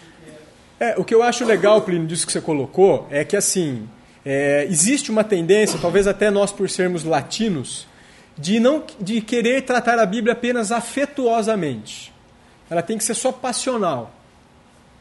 que 0.79 0.83
é. 0.83 0.91
É, 0.91 0.95
o 0.97 1.03
que 1.03 1.13
eu 1.13 1.21
acho 1.21 1.45
legal, 1.45 1.81
Plínio, 1.81 2.07
disso 2.07 2.25
que 2.25 2.31
você 2.31 2.41
colocou, 2.41 3.07
é 3.09 3.23
que 3.23 3.35
assim, 3.35 3.87
é, 4.25 4.65
existe 4.69 5.11
uma 5.11 5.23
tendência, 5.23 5.79
talvez 5.81 6.07
até 6.07 6.29
nós 6.29 6.51
por 6.51 6.69
sermos 6.69 7.03
latinos, 7.03 7.87
de 8.37 8.59
não 8.59 8.83
de 8.99 9.21
querer 9.21 9.63
tratar 9.63 9.99
a 9.99 10.05
Bíblia 10.05 10.33
apenas 10.33 10.71
afetuosamente. 10.71 12.13
Ela 12.69 12.81
tem 12.81 12.97
que 12.97 13.03
ser 13.03 13.13
só 13.13 13.31
passional. 13.31 14.11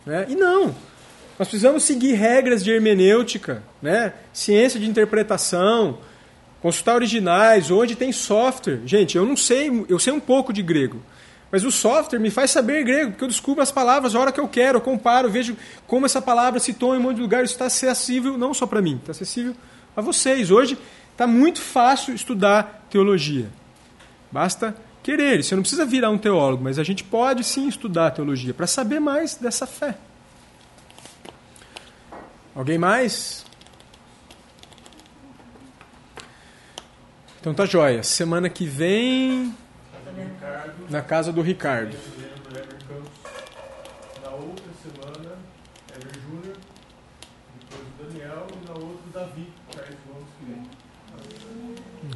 Né? 0.05 0.26
E 0.28 0.34
não. 0.37 0.74
Nós 1.39 1.49
precisamos 1.49 1.82
seguir 1.82 2.14
regras 2.14 2.64
de 2.64 2.70
hermenêutica, 2.70 3.62
né? 3.82 4.14
ciência 4.32 4.80
de 4.80 4.89
interpretação, 4.89 5.99
consultar 6.62 6.95
originais, 6.95 7.70
onde 7.70 7.95
tem 7.95 8.11
software. 8.11 8.80
Gente, 8.87 9.16
eu 9.16 9.24
não 9.26 9.37
sei, 9.37 9.70
eu 9.89 9.99
sei 9.99 10.12
um 10.12 10.20
pouco 10.20 10.53
de 10.53 10.62
grego. 10.62 11.03
Mas 11.53 11.62
o 11.62 11.70
software 11.70 12.18
me 12.18 12.30
faz 12.30 12.51
saber 12.51 12.84
grego, 12.84 13.12
porque 13.12 13.24
eu 13.24 13.28
descubro 13.28 13.62
as 13.62 13.70
palavras 13.70 14.14
a 14.14 14.18
hora 14.18 14.32
que 14.32 14.41
eu 14.41 14.49
quero, 14.49 14.78
eu 14.78 14.80
comparo, 14.80 15.30
vejo 15.30 15.57
como 15.87 16.07
essa 16.07 16.20
palavra 16.20 16.59
se 16.59 16.72
toma 16.72 16.97
em 16.97 16.99
um 16.99 17.03
monte 17.03 17.16
de 17.16 17.22
lugar. 17.22 17.45
Isso 17.45 17.55
está 17.55 17.66
acessível 17.66 18.37
não 18.37 18.53
só 18.53 18.66
para 18.66 18.82
mim, 18.82 18.97
está 18.97 19.12
acessível 19.12 19.55
a 19.95 20.01
vocês. 20.01 20.51
Hoje 20.51 20.76
está 21.12 21.26
muito 21.26 21.61
fácil 21.61 22.14
estudar 22.14 22.87
teologia. 22.91 23.49
Basta 24.32 24.74
querer. 25.03 25.45
Você 25.45 25.55
não 25.55 25.62
precisa 25.62 25.84
virar 25.87 26.11
um 26.11 26.18
teólogo, 26.18 26.64
mas 26.64 26.78
a 26.78 26.82
gente 26.82 27.05
pode 27.05 27.45
sim 27.45 27.68
estudar 27.68 28.11
teologia 28.11 28.53
para 28.53 28.66
saber 28.66 29.01
mais 29.01 29.37
dessa 29.37 29.66
fé. 29.66 29.97
Alguém 32.57 32.78
mais? 32.78 33.44
Então 37.38 37.52
tá 37.52 37.66
joia. 37.66 38.02
Semana 38.02 38.48
que 38.48 38.64
vem 38.64 39.54
na 40.88 41.02
casa 41.02 41.30
do 41.30 41.42
Ricardo. 41.42 41.94
Na 44.22 44.30
outra 44.30 44.64
semana, 44.82 45.36
Ever 45.94 46.12
Júnior, 46.22 46.57
depois 47.61 47.82
o 47.82 48.02
Daniel 48.02 48.46
e 48.50 48.66
na 48.66 48.74
outra 48.74 49.20
Davi. 49.20 49.52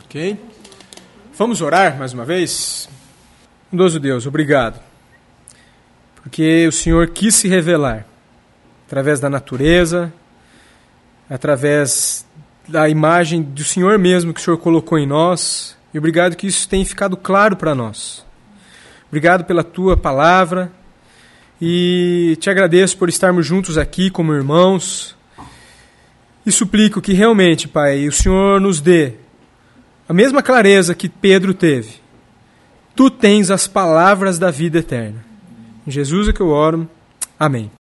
Ok? 0.07 0.41
Vamos 1.35 1.61
orar 1.61 1.99
mais 1.99 2.15
uma 2.15 2.25
vez? 2.25 2.89
Bondoso 3.71 4.01
Deus, 4.01 4.27
obrigado. 4.27 4.81
Porque 6.17 6.67
o 6.67 6.73
Senhor 6.73 7.11
quis 7.11 7.35
se 7.35 7.47
revelar 7.47 8.07
através 8.87 9.21
da 9.21 9.29
natureza, 9.29 10.13
através 11.31 12.27
da 12.69 12.89
imagem 12.89 13.41
do 13.41 13.65
Senhor 13.65 13.99
mesmo 13.99 14.35
que 14.35 14.41
o 14.41 14.43
Senhor 14.43 14.59
colocou 14.59 14.99
em 14.99 15.07
nós. 15.07 15.77
E 15.95 15.99
obrigado 15.99 16.37
que 16.37 16.47
isso 16.47 16.69
tenha 16.69 16.85
ficado 16.85 17.17
claro 17.17 17.57
para 17.57 17.75
nós. 17.75 18.25
Obrigado 19.09 19.45
pela 19.45 19.65
tua 19.65 19.97
palavra. 19.97 20.73
E 21.61 22.39
te 22.41 22.49
agradeço 22.49 22.97
por 22.97 23.09
estarmos 23.09 23.47
juntos 23.47 23.77
aqui 23.77 24.09
como 24.09 24.33
irmãos. 24.33 25.17
E 26.47 26.51
suplico 26.51 27.03
que 27.03 27.13
realmente, 27.13 27.69
Pai, 27.69 28.09
o 28.09 28.13
Senhor 28.13 28.61
nos 28.61 28.81
dê 28.81 29.15
a 30.09 30.13
mesma 30.13 30.43
clareza 30.43 30.95
que 30.95 31.09
Pedro 31.09 31.53
teve. 31.53 32.01
Tu 32.97 33.11
tens 33.11 33.51
as 33.51 33.67
palavras 33.67 34.39
da 34.39 34.51
vida 34.51 34.79
eterna. 34.79 35.25
Em 35.87 35.91
Jesus 35.91 36.29
é 36.29 36.33
que 36.33 36.41
eu 36.41 36.49
oro. 36.49 36.89
Amém. 37.39 37.69